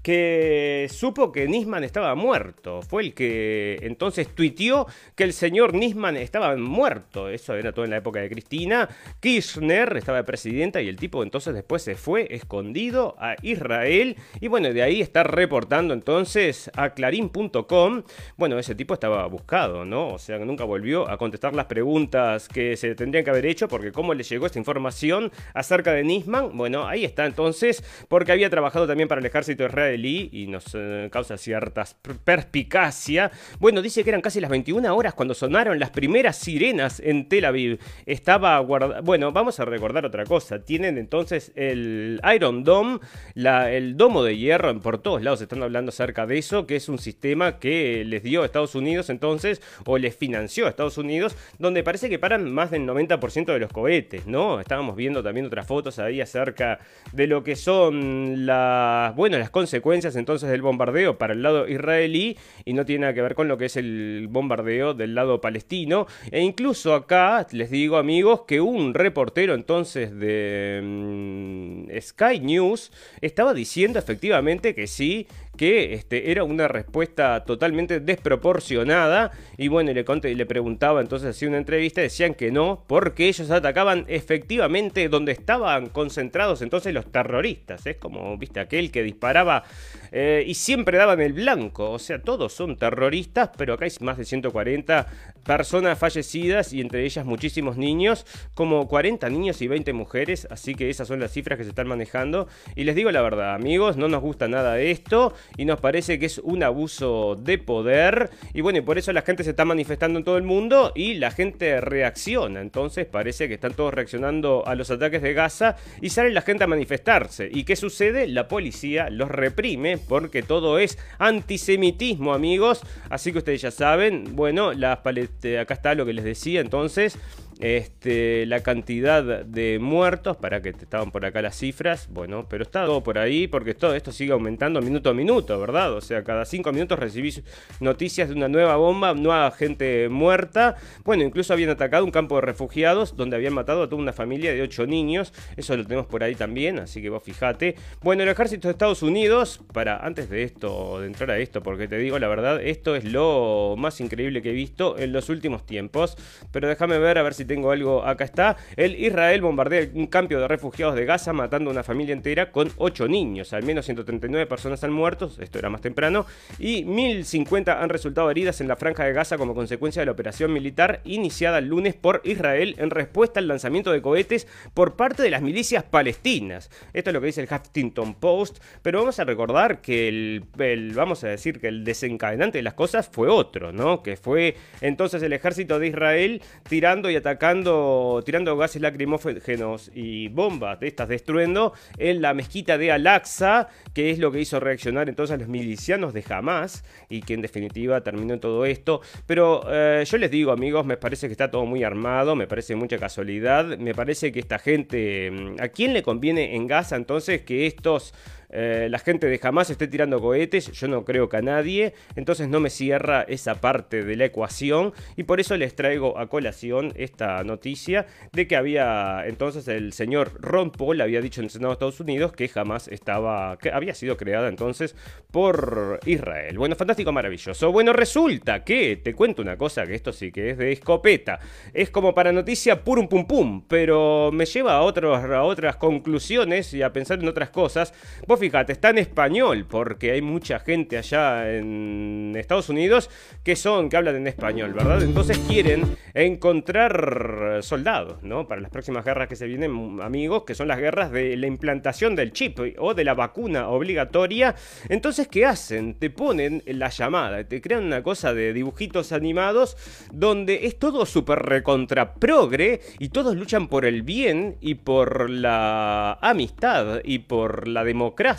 que 0.01 0.87
supo 0.89 1.31
que 1.31 1.47
Nisman 1.47 1.83
estaba 1.83 2.15
muerto. 2.15 2.81
Fue 2.81 3.03
el 3.03 3.13
que 3.13 3.79
entonces 3.81 4.33
tuiteó 4.33 4.87
que 5.15 5.23
el 5.23 5.33
señor 5.33 5.73
Nisman 5.73 6.17
estaba 6.17 6.55
muerto. 6.55 7.29
Eso 7.29 7.55
era 7.55 7.71
todo 7.71 7.85
en 7.85 7.91
la 7.91 7.97
época 7.97 8.19
de 8.19 8.29
Cristina. 8.29 8.89
Kirchner 9.19 9.97
estaba 9.97 10.19
de 10.19 10.23
presidenta 10.23 10.81
y 10.81 10.87
el 10.87 10.95
tipo 10.95 11.23
entonces 11.23 11.53
después 11.53 11.83
se 11.83 11.95
fue 11.95 12.27
escondido 12.33 13.15
a 13.19 13.35
Israel. 13.41 14.17
Y 14.39 14.47
bueno, 14.47 14.73
de 14.73 14.81
ahí 14.81 15.01
está 15.01 15.23
reportando 15.23 15.93
entonces 15.93 16.71
a 16.75 16.91
clarín.com. 16.91 18.03
Bueno, 18.37 18.57
ese 18.57 18.75
tipo 18.75 18.93
estaba 18.93 19.25
buscado, 19.27 19.85
¿no? 19.85 20.09
O 20.09 20.19
sea, 20.19 20.39
nunca 20.39 20.63
volvió 20.63 21.09
a 21.09 21.17
contestar 21.17 21.55
las 21.55 21.65
preguntas 21.65 22.47
que 22.47 22.75
se 22.75 22.95
tendrían 22.95 23.23
que 23.23 23.29
haber 23.29 23.45
hecho 23.45 23.67
porque 23.67 23.91
cómo 23.91 24.13
le 24.13 24.23
llegó 24.23 24.45
esta 24.45 24.59
información 24.59 25.31
acerca 25.53 25.93
de 25.93 26.03
Nisman. 26.03 26.57
Bueno, 26.57 26.87
ahí 26.87 27.05
está 27.05 27.25
entonces 27.25 27.83
porque 28.07 28.31
había 28.31 28.49
trabajado 28.49 28.87
también 28.87 29.07
para 29.07 29.19
el 29.19 29.25
ejército 29.25 29.67
israelí 29.91 30.29
y 30.31 30.47
nos 30.47 30.65
eh, 30.73 31.09
causa 31.11 31.37
cierta 31.37 31.85
perspicacia. 32.23 33.31
Bueno, 33.59 33.81
dice 33.81 34.03
que 34.03 34.09
eran 34.09 34.21
casi 34.21 34.39
las 34.39 34.49
21 34.49 34.95
horas 34.95 35.13
cuando 35.13 35.33
sonaron 35.33 35.79
las 35.79 35.89
primeras 35.89 36.37
sirenas 36.37 36.99
en 36.99 37.27
Tel 37.27 37.45
Aviv. 37.45 37.79
Estaba 38.05 38.57
guardado. 38.59 39.03
Bueno, 39.03 39.31
vamos 39.31 39.59
a 39.59 39.65
recordar 39.65 40.05
otra 40.05 40.25
cosa. 40.25 40.63
Tienen 40.63 40.97
entonces 40.97 41.51
el 41.55 42.21
Iron 42.35 42.63
Dome, 42.63 42.99
el 43.35 43.97
domo 43.97 44.23
de 44.23 44.37
hierro, 44.37 44.79
por 44.79 44.99
todos 44.99 45.21
lados 45.21 45.41
están 45.41 45.63
hablando 45.63 45.89
acerca 45.89 46.25
de 46.25 46.37
eso, 46.37 46.65
que 46.65 46.75
es 46.75 46.87
un 46.89 46.97
sistema 46.97 47.59
que 47.59 48.03
les 48.05 48.23
dio 48.23 48.43
a 48.43 48.45
Estados 48.45 48.75
Unidos 48.75 49.09
entonces, 49.09 49.61
o 49.85 49.97
les 49.97 50.15
financió 50.15 50.65
a 50.65 50.69
Estados 50.69 50.97
Unidos, 50.97 51.35
donde 51.59 51.83
parece 51.83 52.09
que 52.09 52.19
paran 52.19 52.51
más 52.51 52.71
del 52.71 52.87
90% 52.87 53.45
de 53.45 53.59
los 53.59 53.71
cohetes, 53.71 54.25
¿no? 54.25 54.59
Estábamos 54.59 54.95
viendo 54.95 55.23
también 55.23 55.45
otras 55.45 55.67
fotos 55.67 55.99
ahí 55.99 56.21
acerca 56.21 56.79
de 57.11 57.27
lo 57.27 57.43
que 57.43 57.55
son 57.55 58.45
las, 58.45 59.15
bueno, 59.15 59.37
las 59.37 59.49
consecuencias 59.49 59.80
consecuencias 59.81 60.15
entonces 60.15 60.49
del 60.49 60.61
bombardeo 60.61 61.17
para 61.17 61.33
el 61.33 61.41
lado 61.41 61.67
israelí 61.67 62.37
y 62.65 62.73
no 62.73 62.85
tiene 62.85 63.01
nada 63.01 63.13
que 63.13 63.21
ver 63.21 63.35
con 63.35 63.47
lo 63.47 63.57
que 63.57 63.65
es 63.65 63.75
el 63.75 64.27
bombardeo 64.29 64.93
del 64.93 65.15
lado 65.15 65.41
palestino. 65.41 66.07
E 66.31 66.41
incluso 66.41 66.93
acá 66.93 67.45
les 67.51 67.71
digo 67.71 67.97
amigos 67.97 68.41
que 68.47 68.61
un 68.61 68.93
reportero 68.93 69.55
entonces 69.55 70.15
de 70.17 70.81
mm, 70.83 71.99
Sky 71.99 72.39
News 72.39 72.91
estaba 73.21 73.53
diciendo 73.53 73.97
efectivamente 73.99 74.75
que 74.75 74.87
sí, 74.87 75.27
que 75.61 75.93
este, 75.93 76.31
era 76.31 76.43
una 76.43 76.67
respuesta 76.67 77.45
totalmente 77.45 77.99
desproporcionada. 77.99 79.29
Y 79.59 79.67
bueno, 79.67 79.93
le, 79.93 80.03
conté, 80.03 80.33
le 80.33 80.47
preguntaba 80.47 81.01
entonces 81.01 81.29
hacía 81.29 81.49
una 81.49 81.59
entrevista, 81.59 82.01
decían 82.01 82.33
que 82.33 82.49
no, 82.49 82.83
porque 82.87 83.27
ellos 83.27 83.51
atacaban 83.51 84.05
efectivamente 84.07 85.07
donde 85.07 85.33
estaban 85.33 85.89
concentrados 85.89 86.63
entonces 86.63 86.95
los 86.95 87.11
terroristas. 87.11 87.85
Es 87.85 87.97
como, 87.97 88.35
viste, 88.39 88.59
aquel 88.59 88.89
que 88.89 89.03
disparaba 89.03 89.63
eh, 90.11 90.43
y 90.47 90.55
siempre 90.55 90.97
daban 90.97 91.21
el 91.21 91.33
blanco. 91.33 91.91
O 91.91 91.99
sea, 91.99 92.19
todos 92.19 92.51
son 92.53 92.75
terroristas, 92.75 93.51
pero 93.55 93.75
acá 93.75 93.85
hay 93.85 93.91
más 93.99 94.17
de 94.17 94.25
140 94.25 95.05
personas 95.45 95.99
fallecidas 95.99 96.73
y 96.73 96.81
entre 96.81 97.05
ellas 97.05 97.23
muchísimos 97.23 97.77
niños, 97.77 98.25
como 98.55 98.87
40 98.87 99.29
niños 99.29 99.61
y 99.61 99.67
20 99.67 99.93
mujeres. 99.93 100.47
Así 100.49 100.73
que 100.73 100.89
esas 100.89 101.07
son 101.07 101.19
las 101.19 101.31
cifras 101.31 101.59
que 101.59 101.65
se 101.65 101.69
están 101.69 101.87
manejando. 101.87 102.47
Y 102.75 102.83
les 102.83 102.95
digo 102.95 103.11
la 103.11 103.21
verdad, 103.21 103.53
amigos, 103.53 103.95
no 103.95 104.07
nos 104.07 104.21
gusta 104.21 104.47
nada 104.47 104.79
esto 104.79 105.35
y 105.57 105.65
nos 105.65 105.79
parece 105.79 106.19
que 106.19 106.25
es 106.25 106.37
un 106.39 106.63
abuso 106.63 107.35
de 107.35 107.57
poder. 107.57 108.29
Y 108.53 108.61
bueno, 108.61 108.79
y 108.79 108.81
por 108.81 108.97
eso 108.97 109.11
la 109.13 109.21
gente 109.21 109.43
se 109.43 109.51
está 109.51 109.65
manifestando 109.65 110.19
en 110.19 110.25
todo 110.25 110.37
el 110.37 110.43
mundo 110.43 110.91
y 110.95 111.15
la 111.15 111.31
gente 111.31 111.81
reacciona. 111.81 112.61
Entonces 112.61 113.05
parece 113.05 113.47
que 113.47 113.55
están 113.55 113.73
todos 113.73 113.93
reaccionando 113.93 114.63
a 114.65 114.75
los 114.75 114.91
ataques 114.91 115.21
de 115.21 115.33
Gaza 115.33 115.75
y 116.01 116.09
sale 116.09 116.31
la 116.31 116.41
gente 116.41 116.63
a 116.63 116.67
manifestarse. 116.67 117.49
¿Y 117.51 117.63
qué 117.63 117.75
sucede? 117.75 118.27
La 118.27 118.47
policía 118.47 119.09
los 119.09 119.29
reprime 119.29 119.97
porque 119.97 120.43
todo 120.43 120.79
es 120.79 120.97
antisemitismo, 121.19 122.33
amigos. 122.33 122.81
Así 123.09 123.31
que 123.31 123.39
ustedes 123.39 123.61
ya 123.61 123.71
saben, 123.71 124.35
bueno, 124.35 124.73
las 124.73 124.99
acá 124.99 125.73
está 125.73 125.95
lo 125.95 126.05
que 126.05 126.13
les 126.13 126.23
decía 126.23 126.61
entonces 126.61 127.17
este, 127.61 128.45
la 128.47 128.61
cantidad 128.61 129.23
de 129.45 129.79
muertos, 129.79 130.37
para 130.37 130.61
que 130.61 130.69
estaban 130.69 131.11
por 131.11 131.25
acá 131.25 131.41
las 131.41 131.55
cifras, 131.55 132.09
bueno, 132.11 132.47
pero 132.49 132.63
está 132.63 132.85
todo 132.85 133.03
por 133.03 133.17
ahí 133.17 133.47
porque 133.47 133.73
todo 133.75 133.95
esto 133.95 134.11
sigue 134.11 134.33
aumentando 134.33 134.81
minuto 134.81 135.09
a 135.11 135.13
minuto, 135.13 135.59
¿verdad? 135.59 135.93
O 135.93 136.01
sea, 136.01 136.23
cada 136.23 136.45
cinco 136.45 136.71
minutos 136.71 136.97
recibís 136.99 137.43
noticias 137.79 138.29
de 138.29 138.35
una 138.35 138.47
nueva 138.47 138.75
bomba, 138.75 139.13
nueva 139.13 139.51
gente 139.51 140.09
muerta. 140.09 140.75
Bueno, 141.03 141.23
incluso 141.23 141.53
habían 141.53 141.69
atacado 141.69 142.03
un 142.03 142.11
campo 142.11 142.35
de 142.35 142.41
refugiados 142.41 143.15
donde 143.15 143.35
habían 143.35 143.53
matado 143.53 143.83
a 143.83 143.89
toda 143.89 144.01
una 144.01 144.13
familia 144.13 144.53
de 144.53 144.61
ocho 144.61 144.87
niños, 144.87 145.33
eso 145.55 145.77
lo 145.77 145.83
tenemos 145.83 146.07
por 146.07 146.23
ahí 146.23 146.35
también, 146.35 146.79
así 146.79 147.01
que 147.01 147.09
vos 147.09 147.23
fijate. 147.23 147.75
Bueno, 148.01 148.23
el 148.23 148.29
ejército 148.29 148.67
de 148.67 148.71
Estados 148.71 149.03
Unidos, 149.03 149.61
para 149.71 149.97
antes 149.97 150.29
de 150.29 150.43
esto, 150.43 150.99
de 150.99 151.07
entrar 151.07 151.29
a 151.29 151.37
esto, 151.37 151.61
porque 151.61 151.87
te 151.87 151.97
digo 151.97 152.17
la 152.17 152.27
verdad, 152.27 152.59
esto 152.61 152.95
es 152.95 153.05
lo 153.05 153.75
más 153.77 154.01
increíble 154.01 154.41
que 154.41 154.49
he 154.49 154.53
visto 154.53 154.97
en 154.97 155.13
los 155.13 155.29
últimos 155.29 155.65
tiempos, 155.65 156.17
pero 156.51 156.67
déjame 156.67 156.97
ver 156.97 157.17
a 157.17 157.23
ver 157.23 157.35
si 157.35 157.45
tengo 157.51 157.71
algo, 157.71 158.05
acá 158.05 158.23
está. 158.23 158.55
El 158.77 158.95
Israel 158.95 159.41
bombardea 159.41 159.89
un 159.93 160.07
campo 160.07 160.37
de 160.37 160.47
refugiados 160.47 160.95
de 160.95 161.03
Gaza 161.03 161.33
matando 161.33 161.69
a 161.69 161.73
una 161.73 161.83
familia 161.83 162.13
entera 162.13 162.49
con 162.49 162.71
8 162.77 163.09
niños. 163.09 163.51
Al 163.51 163.63
menos 163.63 163.83
139 163.83 164.45
personas 164.45 164.81
han 164.85 164.93
muerto, 164.93 165.29
esto 165.37 165.59
era 165.59 165.69
más 165.69 165.81
temprano, 165.81 166.25
y 166.59 166.85
1050 166.85 167.83
han 167.83 167.89
resultado 167.89 168.31
heridas 168.31 168.61
en 168.61 168.69
la 168.69 168.77
franja 168.77 169.03
de 169.03 169.11
Gaza 169.11 169.37
como 169.37 169.53
consecuencia 169.53 170.01
de 170.01 170.05
la 170.05 170.13
operación 170.13 170.53
militar 170.53 171.01
iniciada 171.03 171.57
el 171.57 171.67
lunes 171.67 171.93
por 171.93 172.21
Israel 172.23 172.73
en 172.77 172.89
respuesta 172.89 173.41
al 173.41 173.49
lanzamiento 173.49 173.91
de 173.91 174.01
cohetes 174.01 174.47
por 174.73 174.95
parte 174.95 175.21
de 175.21 175.29
las 175.29 175.41
milicias 175.41 175.83
palestinas. 175.83 176.69
Esto 176.93 177.09
es 177.09 177.13
lo 177.13 177.19
que 177.19 177.27
dice 177.27 177.41
el 177.41 177.49
Huffington 177.51 178.13
Post, 178.13 178.63
pero 178.81 178.99
vamos 178.99 179.19
a 179.19 179.25
recordar 179.25 179.81
que 179.81 180.07
el, 180.07 180.45
el 180.57 180.93
vamos 180.93 181.25
a 181.25 181.27
decir 181.27 181.59
que 181.59 181.67
el 181.67 181.83
desencadenante 181.83 182.59
de 182.59 182.63
las 182.63 182.75
cosas 182.75 183.09
fue 183.11 183.27
otro, 183.27 183.73
¿no? 183.73 184.03
Que 184.03 184.15
fue 184.15 184.55
entonces 184.79 185.21
el 185.21 185.33
ejército 185.33 185.79
de 185.79 185.87
Israel 185.87 186.41
tirando 186.69 187.09
y 187.09 187.17
atacando 187.17 187.40
tirando 187.41 188.55
gases 188.55 188.81
lacrimógenos 188.81 189.91
y 189.95 190.27
bombas 190.27 190.79
de 190.79 190.87
estas 190.87 191.09
destruyendo 191.09 191.73
en 191.97 192.21
la 192.21 192.35
mezquita 192.35 192.77
de 192.77 192.91
Al-Aqsa, 192.91 193.67
que 193.95 194.11
es 194.11 194.19
lo 194.19 194.31
que 194.31 194.41
hizo 194.41 194.59
reaccionar 194.59 195.09
entonces 195.09 195.33
a 195.33 195.37
los 195.37 195.47
milicianos 195.47 196.13
de 196.13 196.23
Hamas 196.29 196.83
y 197.09 197.21
que 197.21 197.33
en 197.33 197.41
definitiva 197.41 198.01
terminó 198.01 198.35
en 198.35 198.39
todo 198.39 198.65
esto. 198.65 199.01
Pero 199.25 199.63
eh, 199.67 200.03
yo 200.05 200.17
les 200.19 200.29
digo, 200.29 200.51
amigos, 200.51 200.85
me 200.85 200.97
parece 200.97 201.27
que 201.27 201.31
está 201.31 201.49
todo 201.49 201.65
muy 201.65 201.83
armado, 201.83 202.35
me 202.35 202.45
parece 202.45 202.75
mucha 202.75 202.99
casualidad, 202.99 203.77
me 203.77 203.95
parece 203.95 204.31
que 204.31 204.39
esta 204.39 204.59
gente, 204.59 205.31
mm, 205.31 205.61
¿a 205.61 205.69
quién 205.69 205.93
le 205.93 206.03
conviene 206.03 206.55
en 206.55 206.67
Gaza 206.67 206.95
entonces 206.95 207.41
que 207.41 207.65
estos 207.65 208.13
eh, 208.51 208.87
la 208.89 208.99
gente 208.99 209.27
de 209.27 209.39
Hamas 209.41 209.69
esté 209.69 209.87
tirando 209.87 210.21
cohetes, 210.21 210.71
yo 210.71 210.87
no 210.87 211.05
creo 211.05 211.29
que 211.29 211.37
a 211.37 211.41
nadie, 211.41 211.93
entonces 212.15 212.47
no 212.47 212.59
me 212.59 212.69
cierra 212.69 213.23
esa 213.27 213.61
parte 213.61 214.03
de 214.03 214.15
la 214.15 214.25
ecuación 214.25 214.93
y 215.15 215.23
por 215.23 215.39
eso 215.39 215.55
les 215.57 215.75
traigo 215.75 216.17
a 216.17 216.27
colación 216.27 216.93
esta 216.95 217.43
noticia 217.43 218.07
de 218.33 218.47
que 218.47 218.55
había 218.55 219.25
entonces 219.25 219.67
el 219.67 219.93
señor 219.93 220.33
Ron 220.41 220.71
Paul 220.71 221.01
había 221.01 221.21
dicho 221.21 221.41
en 221.41 221.45
el 221.45 221.51
Senado 221.51 221.69
de 221.69 221.73
Estados 221.73 221.99
Unidos 221.99 222.33
que 222.33 222.49
Hamas 222.53 222.87
estaba, 222.87 223.57
que 223.57 223.71
había 223.71 223.93
sido 223.93 224.17
creada 224.17 224.47
entonces 224.47 224.95
por 225.31 225.99
Israel. 226.05 226.57
Bueno, 226.57 226.75
fantástico, 226.75 227.11
maravilloso. 227.11 227.71
Bueno, 227.71 227.93
resulta 227.93 228.63
que, 228.63 228.97
te 228.97 229.13
cuento 229.13 229.41
una 229.41 229.57
cosa, 229.57 229.85
que 229.85 229.95
esto 229.95 230.11
sí 230.11 230.31
que 230.31 230.51
es 230.51 230.57
de 230.57 230.71
escopeta, 230.71 231.39
es 231.73 231.89
como 231.89 232.13
para 232.13 232.31
noticia 232.31 232.83
purum 232.83 233.07
pum 233.07 233.25
pum, 233.25 233.63
pero 233.67 234.31
me 234.33 234.45
lleva 234.45 234.73
a, 234.73 234.81
otros, 234.81 235.23
otras 235.41 235.77
conclusiones 235.77 236.73
y 236.73 236.81
a 236.81 236.91
pensar 236.91 237.19
en 237.19 237.27
otras 237.27 237.49
cosas. 237.49 237.93
Fíjate, 238.41 238.73
está 238.73 238.89
en 238.89 238.97
español, 238.97 239.67
porque 239.69 240.13
hay 240.13 240.23
mucha 240.23 240.59
gente 240.59 240.97
allá 240.97 241.55
en 241.55 242.33
Estados 242.35 242.69
Unidos 242.69 243.07
que 243.43 243.55
son, 243.55 243.87
que 243.87 243.97
hablan 243.97 244.15
en 244.15 244.25
español, 244.25 244.73
¿verdad? 244.73 245.03
Entonces 245.03 245.37
quieren 245.47 245.95
encontrar 246.15 247.59
soldados, 247.61 248.23
¿no? 248.23 248.47
Para 248.47 248.59
las 248.59 248.71
próximas 248.71 249.05
guerras 249.05 249.27
que 249.27 249.35
se 249.35 249.45
vienen, 249.45 249.99
amigos, 250.01 250.41
que 250.43 250.55
son 250.55 250.67
las 250.67 250.79
guerras 250.79 251.11
de 251.11 251.37
la 251.37 251.45
implantación 251.45 252.15
del 252.15 252.33
chip 252.33 252.57
o 252.79 252.95
de 252.95 253.03
la 253.03 253.13
vacuna 253.13 253.67
obligatoria. 253.69 254.55
Entonces, 254.89 255.27
¿qué 255.27 255.45
hacen? 255.45 255.93
Te 255.93 256.09
ponen 256.09 256.63
la 256.65 256.89
llamada, 256.89 257.43
te 257.43 257.61
crean 257.61 257.83
una 257.83 258.01
cosa 258.01 258.33
de 258.33 258.53
dibujitos 258.53 259.11
animados 259.11 259.77
donde 260.11 260.65
es 260.65 260.79
todo 260.79 261.05
súper 261.05 261.37
recontra 261.43 262.15
progre 262.15 262.81
y 262.97 263.09
todos 263.09 263.35
luchan 263.35 263.67
por 263.67 263.85
el 263.85 264.01
bien 264.01 264.57
y 264.61 264.73
por 264.73 265.29
la 265.29 266.13
amistad 266.21 267.01
y 267.03 267.19
por 267.19 267.67
la 267.67 267.83
democracia. 267.83 268.30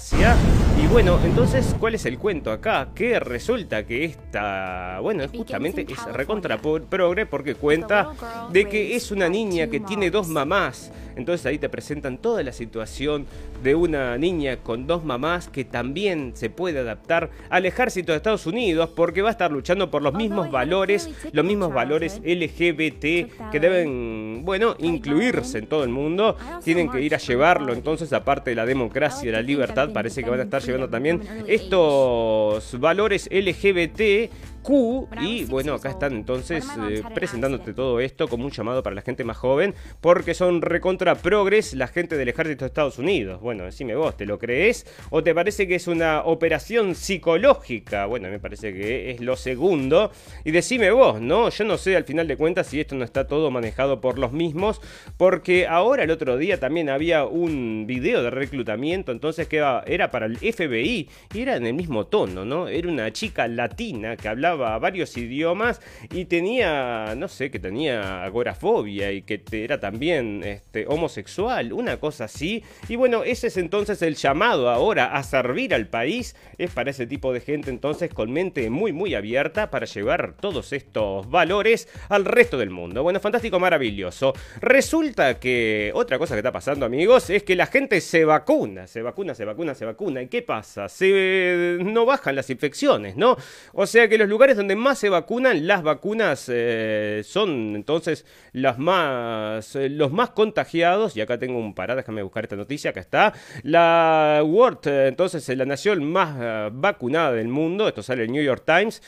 Y 0.80 0.86
bueno, 0.86 1.18
entonces, 1.22 1.76
¿cuál 1.78 1.94
es 1.94 2.06
el 2.06 2.18
cuento 2.18 2.50
acá? 2.50 2.88
Que 2.94 3.20
resulta 3.20 3.84
que 3.84 4.04
esta, 4.04 4.98
bueno, 5.00 5.24
justamente 5.28 5.86
es 5.88 6.04
recontra 6.12 6.58
progre 6.58 7.26
porque 7.26 7.54
cuenta 7.54 8.12
de 8.50 8.64
que 8.64 8.96
es 8.96 9.10
una 9.10 9.28
niña 9.28 9.66
que 9.66 9.80
tiene 9.80 10.10
dos 10.10 10.28
mamás. 10.28 10.90
Entonces 11.14 11.44
ahí 11.44 11.58
te 11.58 11.68
presentan 11.68 12.16
toda 12.16 12.42
la 12.42 12.52
situación 12.52 13.26
de 13.62 13.74
una 13.74 14.16
niña 14.16 14.56
con 14.56 14.86
dos 14.86 15.04
mamás 15.04 15.48
que 15.48 15.64
también 15.64 16.32
se 16.34 16.48
puede 16.48 16.78
adaptar 16.78 17.30
al 17.50 17.66
ejército 17.66 18.12
de 18.12 18.16
Estados 18.16 18.46
Unidos 18.46 18.90
porque 18.96 19.20
va 19.20 19.28
a 19.28 19.32
estar 19.32 19.52
luchando 19.52 19.90
por 19.90 20.02
los 20.02 20.14
mismos 20.14 20.50
valores, 20.50 21.10
los 21.32 21.44
mismos 21.44 21.72
valores 21.72 22.20
LGBT 22.24 23.50
que 23.50 23.60
deben, 23.60 24.42
bueno, 24.44 24.74
incluirse 24.78 25.58
en 25.58 25.66
todo 25.66 25.84
el 25.84 25.90
mundo. 25.90 26.36
Tienen 26.64 26.90
que 26.90 27.02
ir 27.02 27.14
a 27.14 27.18
llevarlo, 27.18 27.74
entonces 27.74 28.12
aparte 28.14 28.50
de 28.50 28.56
la 28.56 28.66
democracia 28.66 29.32
la 29.32 29.42
libertad, 29.42 29.81
parece 29.90 30.22
que 30.22 30.30
van 30.30 30.40
a 30.40 30.44
estar 30.44 30.62
llevando 30.62 30.88
también 30.88 31.22
estos 31.46 32.78
valores 32.78 33.28
LGBT 33.30 34.30
Q. 34.62 35.08
Y 35.20 35.44
bueno, 35.44 35.74
acá 35.74 35.90
están 35.90 36.12
entonces 36.12 36.66
eh, 36.88 37.02
presentándote 37.14 37.74
todo 37.74 38.00
esto 38.00 38.28
como 38.28 38.44
un 38.44 38.50
llamado 38.50 38.82
para 38.82 38.94
la 38.94 39.02
gente 39.02 39.24
más 39.24 39.36
joven, 39.36 39.74
porque 40.00 40.34
son 40.34 40.62
recontra 40.62 41.16
progres 41.16 41.74
la 41.74 41.88
gente 41.88 42.16
del 42.16 42.28
ejército 42.28 42.64
de 42.64 42.68
Estados 42.68 42.98
Unidos. 42.98 43.40
Bueno, 43.40 43.64
decime 43.64 43.94
vos, 43.94 44.16
¿te 44.16 44.26
lo 44.26 44.38
crees? 44.38 44.86
¿O 45.10 45.22
te 45.22 45.34
parece 45.34 45.66
que 45.66 45.74
es 45.74 45.88
una 45.88 46.22
operación 46.22 46.94
psicológica? 46.94 48.06
Bueno, 48.06 48.28
me 48.28 48.38
parece 48.38 48.72
que 48.72 49.10
es 49.10 49.20
lo 49.20 49.36
segundo. 49.36 50.12
Y 50.44 50.52
decime 50.52 50.90
vos, 50.90 51.20
¿no? 51.20 51.48
Yo 51.50 51.64
no 51.64 51.76
sé 51.76 51.96
al 51.96 52.04
final 52.04 52.28
de 52.28 52.36
cuentas 52.36 52.68
si 52.68 52.80
esto 52.80 52.94
no 52.94 53.04
está 53.04 53.26
todo 53.26 53.50
manejado 53.50 54.00
por 54.00 54.18
los 54.18 54.32
mismos, 54.32 54.80
porque 55.16 55.66
ahora 55.66 56.04
el 56.04 56.10
otro 56.10 56.36
día 56.36 56.58
también 56.60 56.88
había 56.88 57.24
un 57.24 57.84
video 57.86 58.22
de 58.22 58.30
reclutamiento, 58.30 59.12
entonces 59.12 59.48
que 59.48 59.56
era 59.86 60.10
para 60.10 60.26
el 60.26 60.36
FBI 60.36 61.08
y 61.34 61.40
era 61.40 61.56
en 61.56 61.66
el 61.66 61.74
mismo 61.74 62.06
tono, 62.06 62.44
¿no? 62.44 62.68
Era 62.68 62.88
una 62.88 63.12
chica 63.12 63.48
latina 63.48 64.16
que 64.16 64.28
hablaba 64.28 64.51
varios 64.54 65.16
idiomas 65.16 65.80
y 66.10 66.26
tenía, 66.26 67.14
no 67.16 67.28
sé, 67.28 67.50
que 67.50 67.58
tenía 67.58 68.24
agorafobia 68.24 69.12
y 69.12 69.22
que 69.22 69.42
era 69.52 69.80
también 69.80 70.42
este, 70.44 70.86
homosexual, 70.86 71.72
una 71.72 71.98
cosa 71.98 72.24
así. 72.24 72.62
Y 72.88 72.96
bueno, 72.96 73.24
ese 73.24 73.48
es 73.48 73.56
entonces 73.56 74.02
el 74.02 74.16
llamado 74.16 74.70
ahora 74.70 75.14
a 75.16 75.22
servir 75.22 75.74
al 75.74 75.88
país. 75.88 76.36
Es 76.58 76.70
para 76.70 76.90
ese 76.90 77.06
tipo 77.06 77.32
de 77.32 77.40
gente 77.40 77.70
entonces 77.70 78.12
con 78.12 78.32
mente 78.32 78.68
muy, 78.70 78.92
muy 78.92 79.14
abierta 79.14 79.70
para 79.70 79.86
llevar 79.86 80.34
todos 80.40 80.72
estos 80.72 81.28
valores 81.30 81.88
al 82.08 82.24
resto 82.24 82.58
del 82.58 82.70
mundo. 82.70 83.02
Bueno, 83.02 83.20
fantástico, 83.20 83.58
maravilloso. 83.58 84.32
Resulta 84.60 85.38
que 85.38 85.90
otra 85.94 86.18
cosa 86.18 86.34
que 86.34 86.40
está 86.40 86.52
pasando, 86.52 86.86
amigos, 86.86 87.30
es 87.30 87.42
que 87.42 87.56
la 87.56 87.66
gente 87.66 88.00
se 88.00 88.24
vacuna, 88.24 88.86
se 88.86 89.02
vacuna, 89.02 89.34
se 89.34 89.44
vacuna, 89.44 89.74
se 89.74 89.84
vacuna. 89.84 90.22
¿Y 90.22 90.28
qué 90.28 90.42
pasa? 90.42 90.88
Se 90.88 91.78
no 91.80 92.04
bajan 92.04 92.36
las 92.36 92.50
infecciones, 92.50 93.16
¿no? 93.16 93.36
O 93.72 93.86
sea 93.86 94.08
que 94.08 94.18
los 94.18 94.28
lugares 94.28 94.41
donde 94.50 94.76
más 94.76 94.98
se 94.98 95.08
vacunan, 95.08 95.66
las 95.66 95.82
vacunas 95.82 96.50
eh, 96.52 97.22
son 97.24 97.76
entonces 97.76 98.26
las 98.52 98.78
más, 98.78 99.76
eh, 99.76 99.88
los 99.88 100.12
más 100.12 100.30
contagiados. 100.30 101.16
Y 101.16 101.20
acá 101.20 101.38
tengo 101.38 101.58
un 101.58 101.74
parada, 101.74 101.98
déjame 101.98 102.22
buscar 102.22 102.44
esta 102.44 102.56
noticia, 102.56 102.90
acá 102.90 103.00
está. 103.00 103.32
La 103.62 104.42
World, 104.44 104.86
eh, 104.86 105.08
entonces 105.08 105.48
la 105.56 105.64
nación 105.64 106.04
más 106.04 106.70
vacunada 106.72 107.32
del 107.32 107.48
mundo, 107.48 107.86
esto 107.86 108.02
sale 108.02 108.24
en 108.24 108.32
New 108.32 108.42
York 108.42 108.64
Times, 108.66 109.00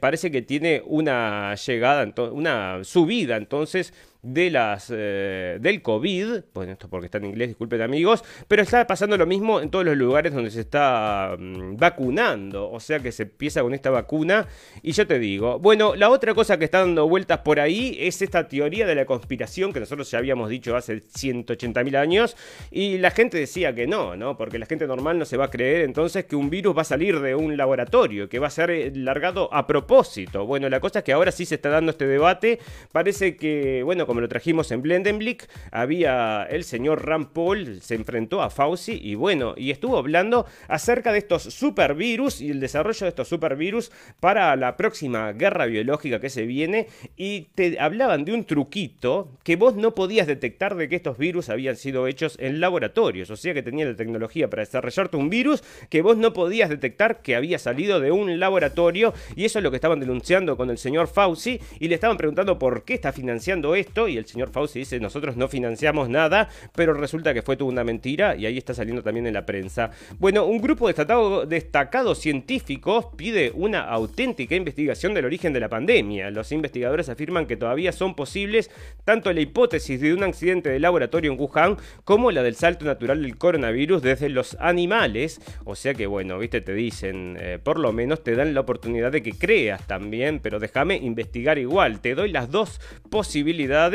parece 0.00 0.30
que 0.30 0.42
tiene 0.42 0.82
una 0.84 1.54
llegada, 1.54 2.12
una 2.32 2.82
subida 2.82 3.36
entonces 3.36 3.92
de 4.22 4.50
las, 4.50 4.92
eh, 4.94 5.58
del 5.60 5.82
COVID, 5.82 6.42
pues 6.52 6.68
esto 6.68 6.88
porque 6.88 7.06
está 7.06 7.18
en 7.18 7.26
inglés, 7.26 7.48
disculpen 7.48 7.82
amigos, 7.82 8.24
pero 8.48 8.62
está 8.62 8.86
pasando 8.86 9.16
lo 9.16 9.26
mismo 9.26 9.60
en 9.60 9.70
todos 9.70 9.84
los 9.84 9.96
lugares 9.96 10.32
donde 10.32 10.50
se 10.50 10.60
está 10.60 11.36
mm, 11.38 11.76
vacunando, 11.76 12.70
o 12.70 12.80
sea 12.80 13.00
que 13.00 13.12
se 13.12 13.24
empieza 13.24 13.62
con 13.62 13.74
esta 13.74 13.90
vacuna 13.90 14.46
y 14.82 14.92
yo 14.92 15.06
te 15.06 15.18
digo, 15.18 15.58
bueno, 15.58 15.94
la 15.94 16.10
otra 16.10 16.34
cosa 16.34 16.58
que 16.58 16.64
está 16.64 16.80
dando 16.80 17.08
vueltas 17.08 17.38
por 17.40 17.60
ahí 17.60 17.96
es 18.00 18.22
esta 18.22 18.48
teoría 18.48 18.86
de 18.86 18.94
la 18.94 19.06
conspiración 19.06 19.72
que 19.72 19.80
nosotros 19.80 20.10
ya 20.10 20.18
habíamos 20.18 20.48
dicho 20.50 20.76
hace 20.76 21.00
180 21.00 21.84
mil 21.84 21.96
años 21.96 22.36
y 22.70 22.98
la 22.98 23.10
gente 23.10 23.38
decía 23.38 23.74
que 23.74 23.86
no, 23.86 24.16
¿no? 24.16 24.36
Porque 24.36 24.58
la 24.58 24.66
gente 24.66 24.86
normal 24.86 25.18
no 25.18 25.24
se 25.24 25.36
va 25.36 25.46
a 25.46 25.50
creer 25.50 25.82
entonces 25.82 26.24
que 26.24 26.36
un 26.36 26.50
virus 26.50 26.76
va 26.76 26.82
a 26.82 26.84
salir 26.84 27.20
de 27.20 27.34
un 27.34 27.56
laboratorio, 27.56 28.28
que 28.28 28.38
va 28.38 28.48
a 28.48 28.50
ser 28.50 28.70
eh, 28.70 28.92
largado 28.94 29.52
a 29.52 29.66
propósito. 29.66 30.46
Bueno, 30.46 30.68
la 30.68 30.80
cosa 30.80 31.00
es 31.00 31.04
que 31.04 31.12
ahora 31.12 31.32
sí 31.32 31.44
se 31.44 31.56
está 31.56 31.68
dando 31.68 31.90
este 31.90 32.06
debate, 32.06 32.58
parece 32.92 33.36
que, 33.36 33.82
bueno, 33.82 34.05
como 34.06 34.20
lo 34.20 34.28
trajimos 34.28 34.70
en 34.70 34.82
Blendenblick, 34.82 35.48
había 35.70 36.44
el 36.44 36.64
señor 36.64 37.06
Rand 37.06 37.28
Paul, 37.32 37.80
se 37.82 37.94
enfrentó 37.94 38.42
a 38.42 38.50
Fauci 38.50 38.98
y 39.02 39.14
bueno, 39.14 39.54
y 39.56 39.70
estuvo 39.70 39.98
hablando 39.98 40.46
acerca 40.68 41.12
de 41.12 41.18
estos 41.18 41.42
supervirus 41.42 42.40
y 42.40 42.50
el 42.50 42.60
desarrollo 42.60 43.04
de 43.04 43.08
estos 43.08 43.28
supervirus 43.28 43.92
para 44.20 44.54
la 44.56 44.76
próxima 44.76 45.32
guerra 45.32 45.66
biológica 45.66 46.20
que 46.20 46.30
se 46.30 46.46
viene. 46.46 46.86
Y 47.16 47.48
te 47.54 47.78
hablaban 47.80 48.24
de 48.24 48.32
un 48.32 48.44
truquito 48.44 49.30
que 49.42 49.56
vos 49.56 49.74
no 49.76 49.94
podías 49.94 50.26
detectar 50.26 50.76
de 50.76 50.88
que 50.88 50.96
estos 50.96 51.18
virus 51.18 51.48
habían 51.48 51.76
sido 51.76 52.06
hechos 52.06 52.36
en 52.40 52.60
laboratorios, 52.60 53.30
o 53.30 53.36
sea 53.36 53.54
que 53.54 53.62
tenía 53.62 53.86
la 53.86 53.96
tecnología 53.96 54.48
para 54.48 54.62
desarrollarte 54.62 55.16
un 55.16 55.30
virus 55.30 55.62
que 55.90 56.02
vos 56.02 56.16
no 56.16 56.32
podías 56.32 56.70
detectar 56.70 57.22
que 57.22 57.36
había 57.36 57.58
salido 57.58 58.00
de 58.00 58.10
un 58.10 58.38
laboratorio 58.38 59.14
y 59.34 59.44
eso 59.44 59.58
es 59.58 59.62
lo 59.62 59.70
que 59.70 59.76
estaban 59.76 60.00
denunciando 60.00 60.56
con 60.56 60.70
el 60.70 60.78
señor 60.78 61.08
Fauci 61.08 61.60
y 61.78 61.88
le 61.88 61.94
estaban 61.94 62.16
preguntando 62.16 62.58
por 62.58 62.84
qué 62.84 62.94
está 62.94 63.12
financiando 63.12 63.74
esto 63.74 63.95
y 64.06 64.18
el 64.18 64.26
señor 64.26 64.50
Fauci 64.50 64.80
dice 64.80 65.00
nosotros 65.00 65.36
no 65.36 65.48
financiamos 65.48 66.10
nada, 66.10 66.48
pero 66.74 66.92
resulta 66.92 67.32
que 67.32 67.42
fue 67.42 67.56
toda 67.56 67.70
una 67.70 67.84
mentira 67.84 68.36
y 68.36 68.44
ahí 68.44 68.58
está 68.58 68.74
saliendo 68.74 69.02
también 69.02 69.26
en 69.26 69.32
la 69.34 69.46
prensa. 69.46 69.90
Bueno, 70.18 70.44
un 70.44 70.58
grupo 70.58 70.88
de 70.88 71.46
destacados 71.48 72.18
científicos 72.18 73.06
pide 73.16 73.52
una 73.54 73.80
auténtica 73.80 74.54
investigación 74.54 75.14
del 75.14 75.24
origen 75.24 75.52
de 75.52 75.60
la 75.60 75.68
pandemia. 75.68 76.30
Los 76.30 76.52
investigadores 76.52 77.08
afirman 77.08 77.46
que 77.46 77.56
todavía 77.56 77.92
son 77.92 78.14
posibles 78.14 78.70
tanto 79.04 79.32
la 79.32 79.40
hipótesis 79.40 80.00
de 80.00 80.12
un 80.12 80.24
accidente 80.24 80.68
de 80.68 80.80
laboratorio 80.80 81.32
en 81.32 81.40
Wuhan 81.40 81.76
como 82.04 82.30
la 82.30 82.42
del 82.42 82.56
salto 82.56 82.84
natural 82.84 83.22
del 83.22 83.38
coronavirus 83.38 84.02
desde 84.02 84.28
los 84.28 84.56
animales. 84.60 85.40
O 85.64 85.74
sea 85.74 85.94
que 85.94 86.06
bueno, 86.06 86.38
viste, 86.38 86.60
te 86.60 86.74
dicen, 86.74 87.38
eh, 87.40 87.58
por 87.62 87.78
lo 87.78 87.92
menos 87.92 88.22
te 88.22 88.34
dan 88.34 88.52
la 88.52 88.60
oportunidad 88.60 89.12
de 89.12 89.22
que 89.22 89.32
creas 89.32 89.86
también, 89.86 90.40
pero 90.40 90.58
déjame 90.58 90.96
investigar 90.96 91.58
igual. 91.58 92.00
Te 92.00 92.14
doy 92.14 92.30
las 92.30 92.50
dos 92.50 92.80
posibilidades 93.10 93.85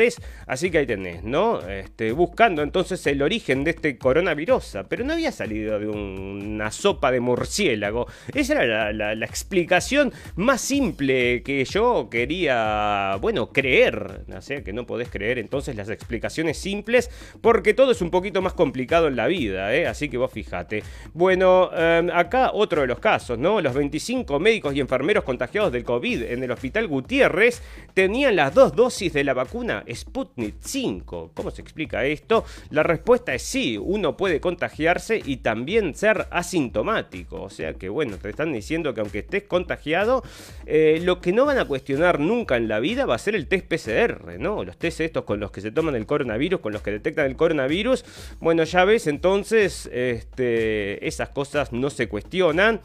Así 0.46 0.70
que 0.70 0.78
ahí 0.78 0.86
tenés, 0.86 1.22
¿no? 1.22 1.60
Este, 1.68 2.12
buscando 2.12 2.62
entonces 2.62 3.06
el 3.06 3.22
origen 3.22 3.64
de 3.64 3.72
este 3.72 3.98
coronavirus, 3.98 4.78
pero 4.88 5.04
no 5.04 5.12
había 5.12 5.32
salido 5.32 5.78
de 5.78 5.88
una 5.88 6.70
sopa 6.70 7.10
de 7.10 7.20
murciélago. 7.20 8.06
Esa 8.34 8.62
era 8.62 8.92
la, 8.92 9.12
explicación 9.22 10.12
más 10.36 10.60
simple 10.60 11.42
que 11.42 11.64
yo 11.64 12.08
quería, 12.10 13.16
bueno, 13.20 13.50
creer. 13.50 14.24
O 14.36 14.42
sea, 14.42 14.62
que 14.62 14.72
no 14.72 14.86
podés 14.86 15.08
creer 15.08 15.38
entonces 15.38 15.76
las 15.76 15.88
explicaciones 15.88 16.58
simples, 16.58 17.10
porque 17.40 17.74
todo 17.74 17.92
es 17.92 18.02
un 18.02 18.10
poquito 18.10 18.42
más 18.42 18.52
complicado 18.52 19.08
en 19.08 19.16
la 19.16 19.26
vida, 19.26 19.74
¿eh? 19.74 19.86
Así 19.86 20.08
que 20.08 20.16
vos 20.18 20.30
fíjate. 20.30 20.82
Bueno, 21.14 21.70
em, 21.76 22.10
acá 22.10 22.50
otro 22.52 22.82
de 22.82 22.86
los 22.86 22.98
casos, 22.98 23.38
¿no? 23.38 23.60
Los 23.60 23.74
25 23.74 24.38
médicos 24.38 24.74
y 24.74 24.80
enfermeros 24.80 25.24
contagiados 25.24 25.72
del 25.72 25.84
COVID 25.84 26.22
en 26.22 26.42
el 26.42 26.50
hospital 26.50 26.88
Gutiérrez 26.88 27.62
tenían 27.94 28.36
las 28.36 28.54
dos 28.54 28.74
dosis 28.74 29.12
de 29.12 29.24
la 29.24 29.34
vacuna 29.34 29.81
Sputnik 29.92 30.56
5. 30.60 31.32
¿Cómo 31.34 31.50
se 31.50 31.62
explica 31.62 32.04
esto? 32.04 32.44
La 32.70 32.82
respuesta 32.82 33.34
es 33.34 33.42
sí, 33.42 33.78
uno 33.78 34.16
puede 34.16 34.40
contagiarse 34.40 35.20
y 35.24 35.38
también 35.38 35.94
ser 35.94 36.26
asintomático. 36.30 37.42
O 37.42 37.50
sea 37.50 37.74
que 37.74 37.88
bueno, 37.88 38.16
te 38.16 38.30
están 38.30 38.52
diciendo 38.52 38.94
que 38.94 39.00
aunque 39.00 39.20
estés 39.20 39.44
contagiado, 39.44 40.22
eh, 40.66 41.00
lo 41.02 41.20
que 41.20 41.32
no 41.32 41.44
van 41.46 41.58
a 41.58 41.64
cuestionar 41.64 42.20
nunca 42.20 42.56
en 42.56 42.68
la 42.68 42.80
vida 42.80 43.06
va 43.06 43.14
a 43.14 43.18
ser 43.18 43.34
el 43.34 43.46
test 43.46 43.66
PCR, 43.66 44.38
¿no? 44.38 44.64
Los 44.64 44.76
test 44.76 45.00
estos 45.00 45.24
con 45.24 45.40
los 45.40 45.50
que 45.50 45.60
se 45.60 45.70
toman 45.70 45.94
el 45.94 46.06
coronavirus, 46.06 46.60
con 46.60 46.72
los 46.72 46.82
que 46.82 46.90
detectan 46.90 47.26
el 47.26 47.36
coronavirus. 47.36 48.04
Bueno, 48.40 48.64
ya 48.64 48.84
ves, 48.84 49.06
entonces 49.06 49.88
este, 49.92 51.06
esas 51.06 51.28
cosas 51.30 51.72
no 51.72 51.90
se 51.90 52.08
cuestionan. 52.08 52.80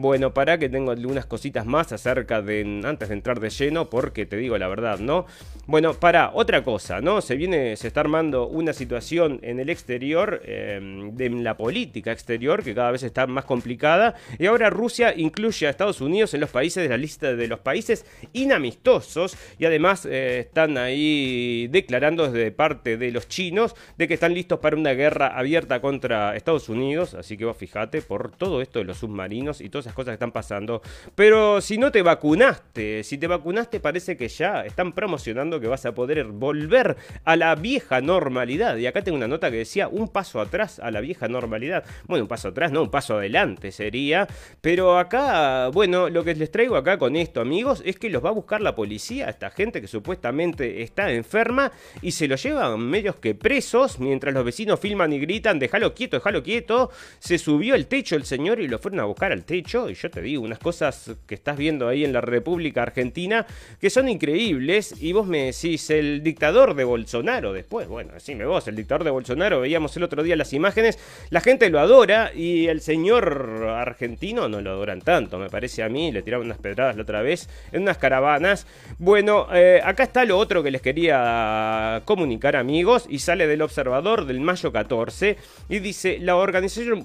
Bueno, 0.00 0.32
para 0.32 0.56
que 0.56 0.70
tengo 0.70 0.92
algunas 0.92 1.26
cositas 1.26 1.66
más 1.66 1.92
acerca 1.92 2.40
de 2.40 2.80
antes 2.84 3.10
de 3.10 3.14
entrar 3.14 3.38
de 3.38 3.50
lleno, 3.50 3.90
porque 3.90 4.24
te 4.24 4.38
digo 4.38 4.56
la 4.56 4.66
verdad, 4.66 4.98
¿no? 4.98 5.26
Bueno, 5.66 5.92
para 5.92 6.30
otra 6.32 6.64
cosa, 6.64 7.02
¿no? 7.02 7.20
Se 7.20 7.36
viene, 7.36 7.76
se 7.76 7.88
está 7.88 8.00
armando 8.00 8.48
una 8.48 8.72
situación 8.72 9.40
en 9.42 9.60
el 9.60 9.68
exterior, 9.68 10.40
em, 10.46 11.14
de 11.16 11.28
la 11.28 11.58
política 11.58 12.12
exterior, 12.12 12.64
que 12.64 12.74
cada 12.74 12.92
vez 12.92 13.02
está 13.02 13.26
más 13.26 13.44
complicada. 13.44 14.14
Y 14.38 14.46
ahora 14.46 14.70
Rusia 14.70 15.12
incluye 15.14 15.66
a 15.66 15.70
Estados 15.70 16.00
Unidos 16.00 16.32
en 16.32 16.40
los 16.40 16.48
países 16.48 16.82
de 16.82 16.88
la 16.88 16.96
lista 16.96 17.34
de 17.34 17.46
los 17.46 17.60
países 17.60 18.06
inamistosos. 18.32 19.36
Y 19.58 19.66
además 19.66 20.06
eh, 20.06 20.38
están 20.46 20.78
ahí 20.78 21.68
declarando 21.68 22.26
desde 22.26 22.52
parte 22.52 22.96
de 22.96 23.10
los 23.10 23.28
chinos 23.28 23.76
de 23.98 24.08
que 24.08 24.14
están 24.14 24.32
listos 24.32 24.60
para 24.60 24.76
una 24.76 24.94
guerra 24.94 25.26
abierta 25.38 25.82
contra 25.82 26.34
Estados 26.36 26.70
Unidos. 26.70 27.12
Así 27.12 27.36
que 27.36 27.44
vos 27.44 27.56
fijate 27.58 28.00
por 28.00 28.30
todo 28.30 28.62
esto 28.62 28.78
de 28.78 28.86
los 28.86 28.96
submarinos 28.96 29.60
y 29.60 29.68
todo 29.68 29.89
esas 29.90 29.94
cosas 29.96 30.12
que 30.12 30.14
están 30.14 30.32
pasando. 30.32 30.82
Pero 31.14 31.60
si 31.60 31.76
no 31.78 31.90
te 31.90 32.02
vacunaste, 32.02 33.02
si 33.02 33.18
te 33.18 33.26
vacunaste 33.26 33.80
parece 33.80 34.16
que 34.16 34.28
ya 34.28 34.64
están 34.64 34.92
promocionando 34.92 35.60
que 35.60 35.66
vas 35.66 35.84
a 35.86 35.94
poder 35.94 36.24
volver 36.24 36.96
a 37.24 37.36
la 37.36 37.54
vieja 37.54 38.00
normalidad. 38.00 38.76
Y 38.76 38.86
acá 38.86 39.02
tengo 39.02 39.16
una 39.16 39.28
nota 39.28 39.50
que 39.50 39.58
decía 39.58 39.88
un 39.88 40.08
paso 40.08 40.40
atrás 40.40 40.78
a 40.78 40.90
la 40.90 41.00
vieja 41.00 41.28
normalidad. 41.28 41.84
Bueno, 42.06 42.24
un 42.24 42.28
paso 42.28 42.48
atrás, 42.48 42.72
no, 42.72 42.82
un 42.82 42.90
paso 42.90 43.16
adelante 43.16 43.72
sería. 43.72 44.26
Pero 44.60 44.98
acá, 44.98 45.68
bueno, 45.68 46.08
lo 46.08 46.24
que 46.24 46.34
les 46.34 46.50
traigo 46.50 46.76
acá 46.76 46.98
con 46.98 47.16
esto, 47.16 47.40
amigos, 47.40 47.82
es 47.84 47.96
que 47.96 48.10
los 48.10 48.24
va 48.24 48.30
a 48.30 48.32
buscar 48.32 48.60
la 48.60 48.74
policía, 48.74 49.28
esta 49.28 49.50
gente 49.50 49.80
que 49.80 49.88
supuestamente 49.88 50.82
está 50.82 51.10
enferma, 51.10 51.72
y 52.02 52.12
se 52.12 52.28
lo 52.28 52.36
llevan 52.36 52.80
medios 52.80 53.16
que 53.16 53.34
presos, 53.34 53.98
mientras 53.98 54.32
los 54.34 54.44
vecinos 54.44 54.78
filman 54.78 55.12
y 55.12 55.18
gritan, 55.18 55.58
déjalo 55.58 55.94
quieto, 55.94 56.16
déjalo 56.16 56.42
quieto. 56.42 56.90
Se 57.18 57.38
subió 57.38 57.74
el 57.74 57.86
techo 57.86 58.16
el 58.16 58.24
señor 58.24 58.60
y 58.60 58.68
lo 58.68 58.78
fueron 58.78 59.00
a 59.00 59.04
buscar 59.04 59.32
al 59.32 59.44
techo 59.44 59.69
y 59.70 59.94
yo 59.94 60.10
te 60.10 60.20
digo, 60.20 60.42
unas 60.42 60.58
cosas 60.58 61.12
que 61.28 61.34
estás 61.36 61.56
viendo 61.56 61.86
ahí 61.86 62.04
en 62.04 62.12
la 62.12 62.20
República 62.20 62.82
Argentina 62.82 63.46
que 63.80 63.88
son 63.88 64.08
increíbles, 64.08 64.94
y 65.00 65.12
vos 65.12 65.28
me 65.28 65.46
decís, 65.46 65.90
el 65.90 66.24
dictador 66.24 66.74
de 66.74 66.82
Bolsonaro, 66.82 67.52
después, 67.52 67.86
bueno, 67.86 68.14
decime 68.14 68.44
vos, 68.46 68.66
el 68.66 68.74
dictador 68.74 69.04
de 69.04 69.10
Bolsonaro, 69.10 69.60
veíamos 69.60 69.96
el 69.96 70.02
otro 70.02 70.24
día 70.24 70.34
las 70.34 70.52
imágenes, 70.52 70.98
la 71.30 71.40
gente 71.40 71.70
lo 71.70 71.78
adora, 71.78 72.32
y 72.34 72.66
el 72.66 72.80
señor 72.80 73.64
argentino 73.68 74.48
no 74.48 74.60
lo 74.60 74.70
adoran 74.70 75.02
tanto, 75.02 75.38
me 75.38 75.48
parece 75.48 75.84
a 75.84 75.88
mí, 75.88 76.10
le 76.10 76.22
tiraron 76.22 76.46
unas 76.46 76.58
pedradas 76.58 76.96
la 76.96 77.02
otra 77.02 77.22
vez 77.22 77.48
en 77.70 77.82
unas 77.82 77.98
caravanas. 77.98 78.66
Bueno, 78.98 79.46
eh, 79.52 79.80
acá 79.84 80.02
está 80.02 80.24
lo 80.24 80.36
otro 80.36 80.64
que 80.64 80.72
les 80.72 80.82
quería 80.82 82.02
comunicar, 82.06 82.56
amigos, 82.56 83.06
y 83.08 83.20
sale 83.20 83.46
del 83.46 83.62
observador 83.62 84.26
del 84.26 84.40
mayo 84.40 84.72
14, 84.72 85.36
y 85.68 85.78
dice, 85.78 86.18
la 86.18 86.34
organización 86.34 87.04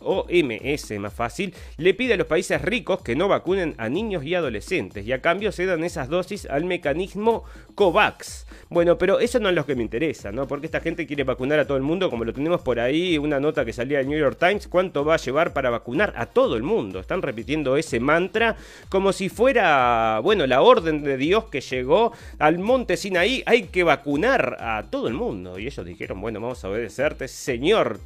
OMS, 0.00 0.98
más 0.98 1.12
fácil, 1.12 1.54
le 1.76 1.94
pide 1.94 2.14
a 2.14 2.16
los 2.16 2.26
países 2.26 2.62
ricos 2.62 3.02
que 3.02 3.16
no 3.16 3.28
vacunen 3.28 3.74
a 3.78 3.88
niños 3.88 4.24
y 4.24 4.34
adolescentes 4.34 5.06
y 5.06 5.12
a 5.12 5.20
cambio 5.20 5.52
se 5.52 5.66
dan 5.66 5.84
esas 5.84 6.08
dosis 6.08 6.46
al 6.46 6.64
mecanismo 6.64 7.44
COVAX. 7.74 8.46
Bueno, 8.70 8.98
pero 8.98 9.20
eso 9.20 9.40
no 9.40 9.48
es 9.48 9.54
lo 9.54 9.66
que 9.66 9.74
me 9.74 9.82
interesa, 9.82 10.32
¿no? 10.32 10.46
Porque 10.48 10.66
esta 10.66 10.80
gente 10.80 11.06
quiere 11.06 11.24
vacunar 11.24 11.58
a 11.58 11.66
todo 11.66 11.76
el 11.76 11.82
mundo, 11.82 12.10
como 12.10 12.24
lo 12.24 12.32
tenemos 12.32 12.60
por 12.62 12.80
ahí, 12.80 13.18
una 13.18 13.40
nota 13.40 13.64
que 13.64 13.72
salía 13.72 13.98
de 13.98 14.04
New 14.04 14.18
York 14.18 14.38
Times, 14.38 14.68
¿cuánto 14.68 15.04
va 15.04 15.14
a 15.14 15.18
llevar 15.18 15.52
para 15.52 15.70
vacunar 15.70 16.12
a 16.16 16.26
todo 16.26 16.56
el 16.56 16.62
mundo? 16.62 17.00
Están 17.00 17.22
repitiendo 17.22 17.76
ese 17.76 18.00
mantra 18.00 18.56
como 18.88 19.12
si 19.12 19.28
fuera, 19.28 20.20
bueno, 20.22 20.46
la 20.46 20.62
orden 20.62 21.02
de 21.02 21.16
Dios 21.16 21.44
que 21.44 21.60
llegó 21.60 22.12
al 22.38 22.58
monte 22.58 22.96
Sinaí, 22.96 23.42
hay 23.46 23.64
que 23.64 23.82
vacunar 23.84 24.56
a 24.60 24.84
todo 24.90 25.08
el 25.08 25.14
mundo. 25.14 25.58
Y 25.58 25.66
ellos 25.66 25.84
dijeron, 25.84 26.20
bueno, 26.20 26.40
vamos 26.40 26.64
a 26.64 26.68
obedecerte, 26.68 27.28
señor 27.28 28.00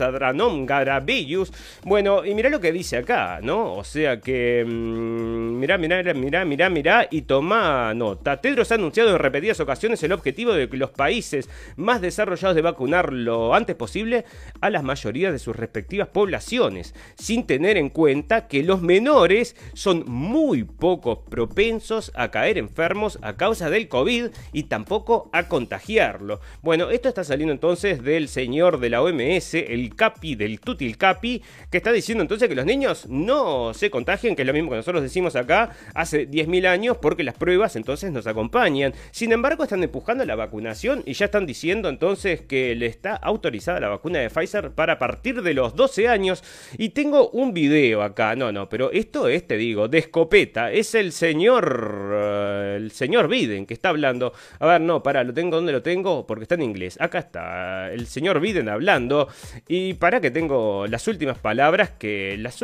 Adhanom 0.00 0.66
Ghebreyesus. 0.66 1.52
Bueno, 1.84 2.24
y 2.24 2.34
mira 2.34 2.48
lo 2.48 2.60
que 2.60 2.72
dice 2.72 2.98
acá, 2.98 3.11
¿no? 3.42 3.74
O 3.74 3.84
sea 3.84 4.20
que, 4.20 4.64
mmm, 4.66 5.58
mirá, 5.58 5.78
mirá, 5.78 6.02
mirá, 6.14 6.44
mirá, 6.44 6.70
mirá, 6.70 7.08
y 7.10 7.22
toma 7.22 7.92
nota. 7.94 8.40
Tedros 8.40 8.72
ha 8.72 8.76
anunciado 8.76 9.10
en 9.10 9.18
repetidas 9.18 9.60
ocasiones 9.60 10.02
el 10.02 10.12
objetivo 10.12 10.52
de 10.52 10.68
que 10.68 10.76
los 10.76 10.90
países 10.90 11.48
más 11.76 12.00
desarrollados 12.00 12.56
de 12.56 12.62
vacunar 12.62 13.12
lo 13.12 13.54
antes 13.54 13.76
posible 13.76 14.24
a 14.60 14.70
las 14.70 14.82
mayorías 14.82 15.32
de 15.32 15.38
sus 15.38 15.56
respectivas 15.56 16.08
poblaciones, 16.08 16.94
sin 17.16 17.46
tener 17.46 17.76
en 17.76 17.90
cuenta 17.90 18.48
que 18.48 18.62
los 18.62 18.82
menores 18.82 19.56
son 19.74 20.04
muy 20.06 20.64
poco 20.64 21.24
propensos 21.24 22.12
a 22.14 22.30
caer 22.30 22.58
enfermos 22.58 23.18
a 23.22 23.36
causa 23.36 23.70
del 23.70 23.88
COVID 23.88 24.26
y 24.52 24.64
tampoco 24.64 25.30
a 25.32 25.48
contagiarlo. 25.48 26.40
Bueno, 26.62 26.90
esto 26.90 27.08
está 27.08 27.24
saliendo 27.24 27.52
entonces 27.52 28.02
del 28.02 28.28
señor 28.28 28.80
de 28.80 28.90
la 28.90 29.02
OMS, 29.02 29.54
el 29.54 29.94
Capi, 29.94 30.34
del 30.34 30.60
Tutil 30.60 30.96
Capi, 30.96 31.42
que 31.70 31.78
está 31.78 31.92
diciendo 31.92 32.22
entonces 32.22 32.48
que 32.48 32.54
los 32.54 32.66
niños 32.66 33.01
no 33.08 33.74
se 33.74 33.90
contagien, 33.90 34.36
que 34.36 34.42
es 34.42 34.46
lo 34.46 34.52
mismo 34.52 34.70
que 34.70 34.76
nosotros 34.76 35.02
decimos 35.02 35.36
acá 35.36 35.70
hace 35.94 36.28
10.000 36.28 36.66
años, 36.66 36.96
porque 36.98 37.24
las 37.24 37.34
pruebas 37.34 37.76
entonces 37.76 38.12
nos 38.12 38.26
acompañan. 38.26 38.94
Sin 39.10 39.32
embargo, 39.32 39.64
están 39.64 39.82
empujando 39.82 40.24
la 40.24 40.36
vacunación 40.36 41.02
y 41.06 41.14
ya 41.14 41.26
están 41.26 41.46
diciendo 41.46 41.88
entonces 41.88 42.42
que 42.42 42.74
le 42.74 42.86
está 42.86 43.14
autorizada 43.14 43.80
la 43.80 43.88
vacuna 43.88 44.20
de 44.20 44.30
Pfizer 44.30 44.70
para 44.72 44.98
partir 44.98 45.42
de 45.42 45.54
los 45.54 45.74
12 45.74 46.08
años. 46.08 46.42
Y 46.78 46.90
tengo 46.90 47.30
un 47.30 47.52
video 47.52 48.02
acá, 48.02 48.36
no, 48.36 48.52
no, 48.52 48.68
pero 48.68 48.90
esto 48.92 49.28
es, 49.28 49.46
te 49.46 49.56
digo, 49.56 49.88
de 49.88 49.98
escopeta. 49.98 50.70
Es 50.72 50.94
el 50.94 51.12
señor, 51.12 52.12
uh, 52.12 52.76
el 52.76 52.90
señor 52.92 53.28
Biden 53.28 53.66
que 53.66 53.74
está 53.74 53.90
hablando. 53.90 54.32
A 54.58 54.66
ver, 54.66 54.80
no, 54.80 55.02
para, 55.02 55.24
lo 55.24 55.34
tengo, 55.34 55.56
¿dónde 55.56 55.72
lo 55.72 55.82
tengo? 55.82 56.26
Porque 56.26 56.44
está 56.44 56.54
en 56.54 56.62
inglés. 56.62 56.96
Acá 57.00 57.18
está, 57.18 57.92
el 57.92 58.06
señor 58.06 58.40
Biden 58.40 58.68
hablando. 58.68 59.28
Y 59.68 59.94
para 59.94 60.20
que 60.20 60.30
tengo 60.30 60.86
las 60.86 61.06
últimas 61.08 61.38
palabras 61.38 61.90
que 61.90 62.36
las, 62.38 62.60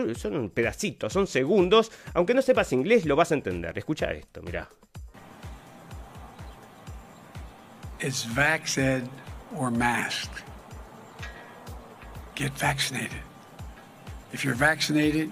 pedacitos, 0.50 1.12
son 1.12 1.26
segundos. 1.26 1.90
Aunque 2.14 2.34
no 2.34 2.42
sepas 2.42 2.72
inglés, 2.72 3.04
lo 3.04 3.16
vas 3.16 3.32
a 3.32 3.34
entender. 3.34 3.76
Escucha 3.76 4.12
esto, 4.12 4.42
mira. 4.42 4.68
It's 8.00 8.24
vaxed 8.24 9.08
or 9.56 9.70
masked. 9.70 10.42
Get 12.34 12.52
vaccinated. 12.52 13.22
If 14.32 14.44
you're 14.44 14.54
vaccinated, 14.54 15.30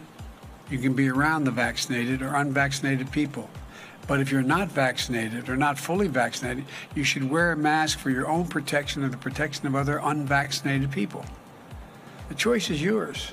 you 0.70 0.78
can 0.78 0.94
be 0.94 1.08
around 1.08 1.44
the 1.44 1.52
vaccinated 1.52 2.22
or 2.22 2.34
unvaccinated 2.34 3.10
people. 3.12 3.48
But 4.08 4.20
if 4.20 4.30
you're 4.30 4.42
not 4.42 4.68
vaccinated 4.68 5.48
or 5.48 5.56
not 5.56 5.78
fully 5.78 6.08
vaccinated, 6.08 6.64
you 6.94 7.04
should 7.04 7.28
wear 7.28 7.52
a 7.52 7.56
mask 7.56 7.98
for 7.98 8.10
your 8.10 8.28
own 8.28 8.46
protection 8.46 9.02
and 9.02 9.12
the 9.12 9.18
protection 9.18 9.66
of 9.66 9.74
other 9.74 10.00
unvaccinated 10.02 10.90
people. 10.90 11.24
The 12.28 12.34
choice 12.34 12.70
is 12.70 12.82
yours. 12.82 13.32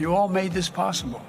You 0.00 0.16
all 0.16 0.28
made 0.28 0.52
this 0.52 0.70
possible. 0.70 1.20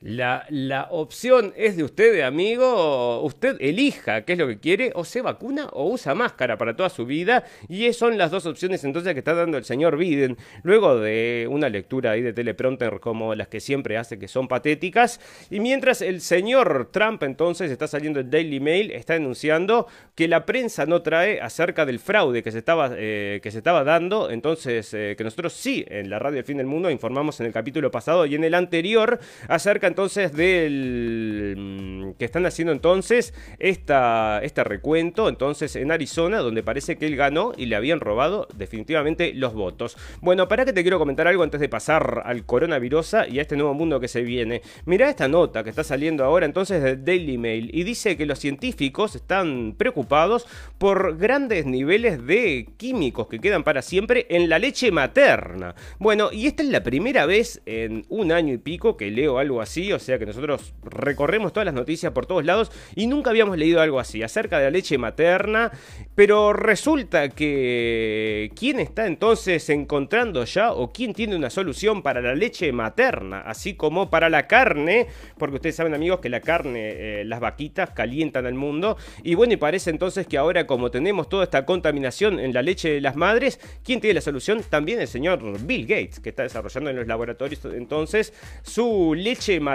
La, 0.00 0.46
la, 0.50 0.86
opción 0.92 1.52
es 1.56 1.76
de 1.76 1.82
usted, 1.82 2.20
amigo. 2.20 3.20
Usted 3.22 3.56
elija 3.58 4.22
qué 4.22 4.34
es 4.34 4.38
lo 4.38 4.46
que 4.46 4.60
quiere, 4.60 4.92
o 4.94 5.04
se 5.04 5.22
vacuna 5.22 5.66
o 5.72 5.90
usa 5.90 6.14
máscara 6.14 6.56
para 6.56 6.76
toda 6.76 6.88
su 6.88 7.04
vida. 7.04 7.42
Y 7.68 7.92
son 7.92 8.16
las 8.16 8.30
dos 8.30 8.46
opciones 8.46 8.84
entonces 8.84 9.12
que 9.12 9.18
está 9.18 9.34
dando 9.34 9.58
el 9.58 9.64
señor 9.64 9.96
Biden. 9.96 10.36
Luego 10.62 11.00
de 11.00 11.48
una 11.50 11.68
lectura 11.68 12.12
ahí 12.12 12.22
de 12.22 12.32
teleprompter 12.32 13.00
como 13.00 13.34
las 13.34 13.48
que 13.48 13.58
siempre 13.58 13.96
hace, 13.96 14.20
que 14.20 14.28
son 14.28 14.46
patéticas. 14.46 15.20
Y 15.50 15.58
mientras 15.58 16.00
el 16.00 16.20
señor 16.20 16.90
Trump 16.92 17.24
entonces 17.24 17.68
está 17.68 17.88
saliendo 17.88 18.20
el 18.20 18.30
Daily 18.30 18.60
Mail, 18.60 18.92
está 18.92 19.14
denunciando 19.14 19.88
que 20.14 20.28
la 20.28 20.46
prensa 20.46 20.86
no 20.86 21.02
trae 21.02 21.40
acerca 21.40 21.84
del 21.84 21.98
fraude 21.98 22.44
que 22.44 22.52
se 22.52 22.58
estaba, 22.58 22.92
eh, 22.92 23.40
que 23.42 23.50
se 23.50 23.58
estaba 23.58 23.82
dando. 23.82 24.30
Entonces, 24.30 24.94
eh, 24.94 25.16
que 25.18 25.24
nosotros 25.24 25.54
sí, 25.54 25.84
en 25.88 26.08
la 26.08 26.20
radio 26.20 26.38
El 26.38 26.44
Fin 26.44 26.58
del 26.58 26.66
Mundo, 26.66 26.88
informamos 26.88 27.40
en 27.40 27.46
el 27.46 27.52
capítulo 27.52 27.90
pasado 27.90 28.26
y 28.26 28.36
en 28.36 28.44
el 28.44 28.54
anterior 28.54 29.18
acerca 29.48 29.87
entonces 29.88 30.32
del 30.32 31.54
mm, 31.58 32.12
que 32.12 32.24
están 32.24 32.46
haciendo 32.46 32.72
entonces 32.72 33.34
esta, 33.58 34.40
este 34.42 34.62
recuento 34.64 35.28
entonces 35.28 35.74
en 35.76 35.90
Arizona 35.90 36.38
donde 36.38 36.62
parece 36.62 36.96
que 36.96 37.06
él 37.06 37.16
ganó 37.16 37.52
y 37.56 37.66
le 37.66 37.76
habían 37.76 38.00
robado 38.00 38.48
definitivamente 38.54 39.32
los 39.34 39.54
votos. 39.54 39.96
Bueno, 40.20 40.48
para 40.48 40.64
que 40.64 40.72
te 40.72 40.82
quiero 40.82 40.98
comentar 40.98 41.26
algo 41.26 41.42
antes 41.42 41.60
de 41.60 41.68
pasar 41.68 42.22
al 42.24 42.44
coronavirus 42.44 42.98
y 43.30 43.38
a 43.38 43.42
este 43.42 43.56
nuevo 43.56 43.74
mundo 43.74 44.00
que 44.00 44.08
se 44.08 44.22
viene. 44.22 44.62
Mira 44.84 45.08
esta 45.08 45.28
nota 45.28 45.64
que 45.64 45.70
está 45.70 45.84
saliendo 45.84 46.24
ahora 46.24 46.46
entonces 46.46 46.82
de 46.82 46.96
Daily 46.96 47.38
Mail 47.38 47.70
y 47.72 47.84
dice 47.84 48.16
que 48.16 48.26
los 48.26 48.38
científicos 48.38 49.14
están 49.14 49.74
preocupados 49.76 50.46
por 50.78 51.16
grandes 51.16 51.66
niveles 51.66 52.26
de 52.26 52.68
químicos 52.76 53.28
que 53.28 53.38
quedan 53.38 53.64
para 53.64 53.82
siempre 53.82 54.26
en 54.30 54.48
la 54.48 54.58
leche 54.58 54.90
materna. 54.90 55.74
Bueno, 55.98 56.30
y 56.32 56.46
esta 56.46 56.62
es 56.62 56.68
la 56.68 56.82
primera 56.82 57.26
vez 57.26 57.62
en 57.66 58.04
un 58.08 58.32
año 58.32 58.54
y 58.54 58.58
pico 58.58 58.96
que 58.96 59.10
leo 59.10 59.38
algo 59.38 59.60
así 59.60 59.77
O 59.92 59.98
sea 59.98 60.18
que 60.18 60.26
nosotros 60.26 60.74
recorremos 60.82 61.52
todas 61.52 61.66
las 61.66 61.74
noticias 61.74 62.12
por 62.12 62.26
todos 62.26 62.44
lados 62.44 62.72
y 62.96 63.06
nunca 63.06 63.30
habíamos 63.30 63.56
leído 63.56 63.80
algo 63.80 64.00
así 64.00 64.22
acerca 64.22 64.58
de 64.58 64.64
la 64.64 64.70
leche 64.70 64.98
materna, 64.98 65.70
pero 66.14 66.52
resulta 66.52 67.28
que 67.28 68.50
¿quién 68.56 68.80
está 68.80 69.06
entonces 69.06 69.68
encontrando 69.70 70.44
ya 70.44 70.72
o 70.72 70.92
quién 70.92 71.14
tiene 71.14 71.36
una 71.36 71.48
solución 71.48 72.02
para 72.02 72.20
la 72.20 72.34
leche 72.34 72.72
materna, 72.72 73.42
así 73.42 73.74
como 73.74 74.10
para 74.10 74.28
la 74.28 74.48
carne? 74.48 75.06
Porque 75.38 75.56
ustedes 75.56 75.76
saben 75.76 75.94
amigos 75.94 76.18
que 76.18 76.28
la 76.28 76.40
carne, 76.40 77.20
eh, 77.20 77.24
las 77.24 77.38
vaquitas 77.38 77.90
calientan 77.90 78.46
al 78.46 78.54
mundo 78.54 78.96
y 79.22 79.36
bueno, 79.36 79.52
y 79.52 79.56
parece 79.56 79.90
entonces 79.90 80.26
que 80.26 80.38
ahora 80.38 80.66
como 80.66 80.90
tenemos 80.90 81.28
toda 81.28 81.44
esta 81.44 81.64
contaminación 81.64 82.40
en 82.40 82.52
la 82.52 82.62
leche 82.62 82.94
de 82.94 83.00
las 83.00 83.14
madres, 83.14 83.60
¿quién 83.84 84.00
tiene 84.00 84.14
la 84.14 84.20
solución? 84.22 84.60
También 84.68 85.00
el 85.00 85.08
señor 85.08 85.40
Bill 85.64 85.86
Gates, 85.86 86.18
que 86.18 86.30
está 86.30 86.42
desarrollando 86.42 86.90
en 86.90 86.96
los 86.96 87.06
laboratorios 87.06 87.64
entonces 87.64 88.32
su 88.62 89.14
leche 89.14 89.60
materna 89.60 89.67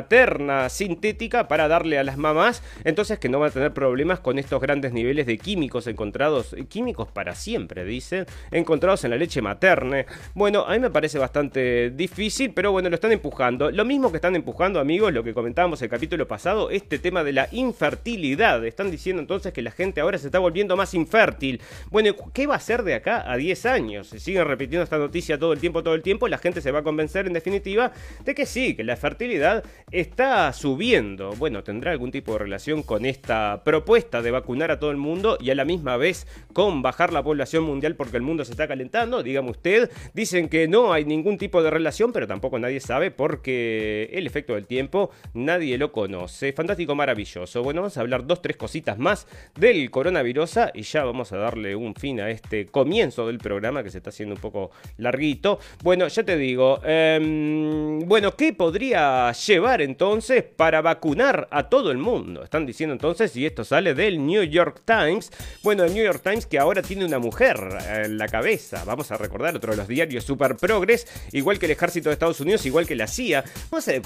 sintética 0.69 1.47
para 1.47 1.67
darle 1.67 1.97
a 1.97 2.03
las 2.03 2.17
mamás, 2.17 2.63
entonces 2.83 3.19
que 3.19 3.29
no 3.29 3.39
van 3.39 3.49
a 3.49 3.53
tener 3.53 3.73
problemas 3.73 4.19
con 4.19 4.39
estos 4.39 4.61
grandes 4.61 4.93
niveles 4.93 5.25
de 5.25 5.37
químicos 5.37 5.87
encontrados, 5.87 6.55
químicos 6.69 7.07
para 7.09 7.35
siempre, 7.35 7.85
dicen, 7.85 8.25
encontrados 8.51 9.03
en 9.03 9.11
la 9.11 9.17
leche 9.17 9.41
materna. 9.41 10.05
Bueno, 10.33 10.65
a 10.65 10.71
mí 10.73 10.79
me 10.79 10.89
parece 10.89 11.19
bastante 11.19 11.91
difícil, 11.91 12.53
pero 12.53 12.71
bueno, 12.71 12.89
lo 12.89 12.95
están 12.95 13.11
empujando. 13.11 13.71
Lo 13.71 13.85
mismo 13.85 14.11
que 14.11 14.17
están 14.17 14.35
empujando, 14.35 14.79
amigos, 14.79 15.13
lo 15.13 15.23
que 15.23 15.33
comentábamos 15.33 15.81
el 15.81 15.89
capítulo 15.89 16.27
pasado, 16.27 16.69
este 16.69 16.99
tema 16.99 17.23
de 17.23 17.33
la 17.33 17.47
infertilidad. 17.51 18.65
Están 18.65 18.91
diciendo 18.91 19.21
entonces 19.21 19.53
que 19.53 19.61
la 19.61 19.71
gente 19.71 20.01
ahora 20.01 20.17
se 20.17 20.27
está 20.27 20.39
volviendo 20.39 20.75
más 20.75 20.93
infértil. 20.93 21.61
Bueno, 21.91 22.13
¿qué 22.33 22.47
va 22.47 22.55
a 22.55 22.59
ser 22.59 22.83
de 22.83 22.95
acá 22.95 23.29
a 23.29 23.37
10 23.37 23.65
años? 23.65 24.07
Si 24.07 24.19
siguen 24.19 24.45
repitiendo 24.45 24.83
esta 24.83 24.97
noticia 24.97 25.37
todo 25.37 25.53
el 25.53 25.59
tiempo, 25.59 25.83
todo 25.83 25.95
el 25.95 26.01
tiempo, 26.01 26.27
la 26.27 26.37
gente 26.37 26.61
se 26.61 26.71
va 26.71 26.79
a 26.79 26.83
convencer 26.83 27.27
en 27.27 27.33
definitiva 27.33 27.91
de 28.23 28.35
que 28.35 28.45
sí, 28.45 28.75
que 28.75 28.83
la 28.83 28.95
fertilidad 28.95 29.63
está 29.91 30.51
subiendo. 30.53 31.31
Bueno, 31.31 31.63
tendrá 31.63 31.91
algún 31.91 32.11
tipo 32.11 32.33
de 32.33 32.39
relación 32.39 32.83
con 32.83 33.05
esta 33.05 33.63
propuesta 33.63 34.21
de 34.21 34.31
vacunar 34.31 34.71
a 34.71 34.79
todo 34.79 34.91
el 34.91 34.97
mundo 34.97 35.37
y 35.39 35.49
a 35.49 35.55
la 35.55 35.65
misma 35.65 35.97
vez 35.97 36.27
con 36.53 36.81
bajar 36.81 37.13
la 37.13 37.23
población 37.23 37.63
mundial 37.63 37.95
porque 37.95 38.17
el 38.17 38.23
mundo 38.23 38.45
se 38.45 38.51
está 38.51 38.67
calentando. 38.67 39.23
Dígame 39.23 39.51
usted, 39.51 39.89
dicen 40.13 40.49
que 40.49 40.67
no 40.67 40.93
hay 40.93 41.05
ningún 41.05 41.37
tipo 41.37 41.63
de 41.63 41.69
relación, 41.69 42.11
pero 42.11 42.27
tampoco 42.27 42.59
nadie 42.59 42.79
sabe 42.79 43.11
porque 43.11 44.09
el 44.13 44.27
efecto 44.27 44.55
del 44.55 44.67
tiempo 44.67 45.09
nadie 45.33 45.77
lo 45.77 45.91
conoce. 45.91 46.53
Fantástico, 46.53 46.95
maravilloso. 46.95 47.63
Bueno, 47.63 47.81
vamos 47.81 47.97
a 47.97 48.01
hablar 48.01 48.27
dos, 48.27 48.41
tres 48.41 48.57
cositas 48.57 48.97
más 48.99 49.27
del 49.55 49.89
coronavirus 49.89 50.43
y 50.73 50.81
ya 50.81 51.03
vamos 51.03 51.31
a 51.31 51.37
darle 51.37 51.75
un 51.75 51.95
fin 51.95 52.19
a 52.19 52.29
este 52.29 52.65
comienzo 52.65 53.27
del 53.27 53.37
programa 53.37 53.83
que 53.83 53.89
se 53.89 53.99
está 53.99 54.09
haciendo 54.09 54.35
un 54.35 54.41
poco 54.41 54.71
larguito. 54.97 55.59
Bueno, 55.83 56.07
ya 56.07 56.23
te 56.23 56.37
digo, 56.37 56.79
em, 56.83 57.99
bueno, 57.99 58.35
¿qué 58.35 58.53
podría 58.53 59.31
llevar 59.31 59.72
entonces 59.81 60.43
para 60.43 60.81
vacunar 60.81 61.47
a 61.51 61.69
todo 61.69 61.91
el 61.91 61.97
mundo? 61.97 62.43
Están 62.43 62.65
diciendo 62.65 62.93
entonces, 62.93 63.35
y 63.35 63.45
esto 63.45 63.63
sale 63.63 63.93
del 63.93 64.25
New 64.25 64.43
York 64.43 64.81
Times, 64.85 65.31
bueno, 65.63 65.83
el 65.83 65.93
New 65.93 66.03
York 66.03 66.21
Times 66.23 66.45
que 66.45 66.59
ahora 66.59 66.81
tiene 66.81 67.05
una 67.05 67.19
mujer 67.19 67.57
en 67.89 68.17
la 68.17 68.27
cabeza, 68.27 68.83
vamos 68.85 69.11
a 69.11 69.17
recordar 69.17 69.55
otro 69.55 69.71
de 69.71 69.77
los 69.77 69.87
diarios 69.87 70.23
super 70.23 70.55
progres, 70.55 71.07
igual 71.31 71.59
que 71.59 71.65
el 71.65 71.71
ejército 71.71 72.09
de 72.09 72.13
Estados 72.13 72.39
Unidos, 72.39 72.65
igual 72.65 72.85
que 72.85 72.95
la 72.95 73.07
CIA, 73.07 73.43
no 73.71 73.81
sé, 73.81 74.01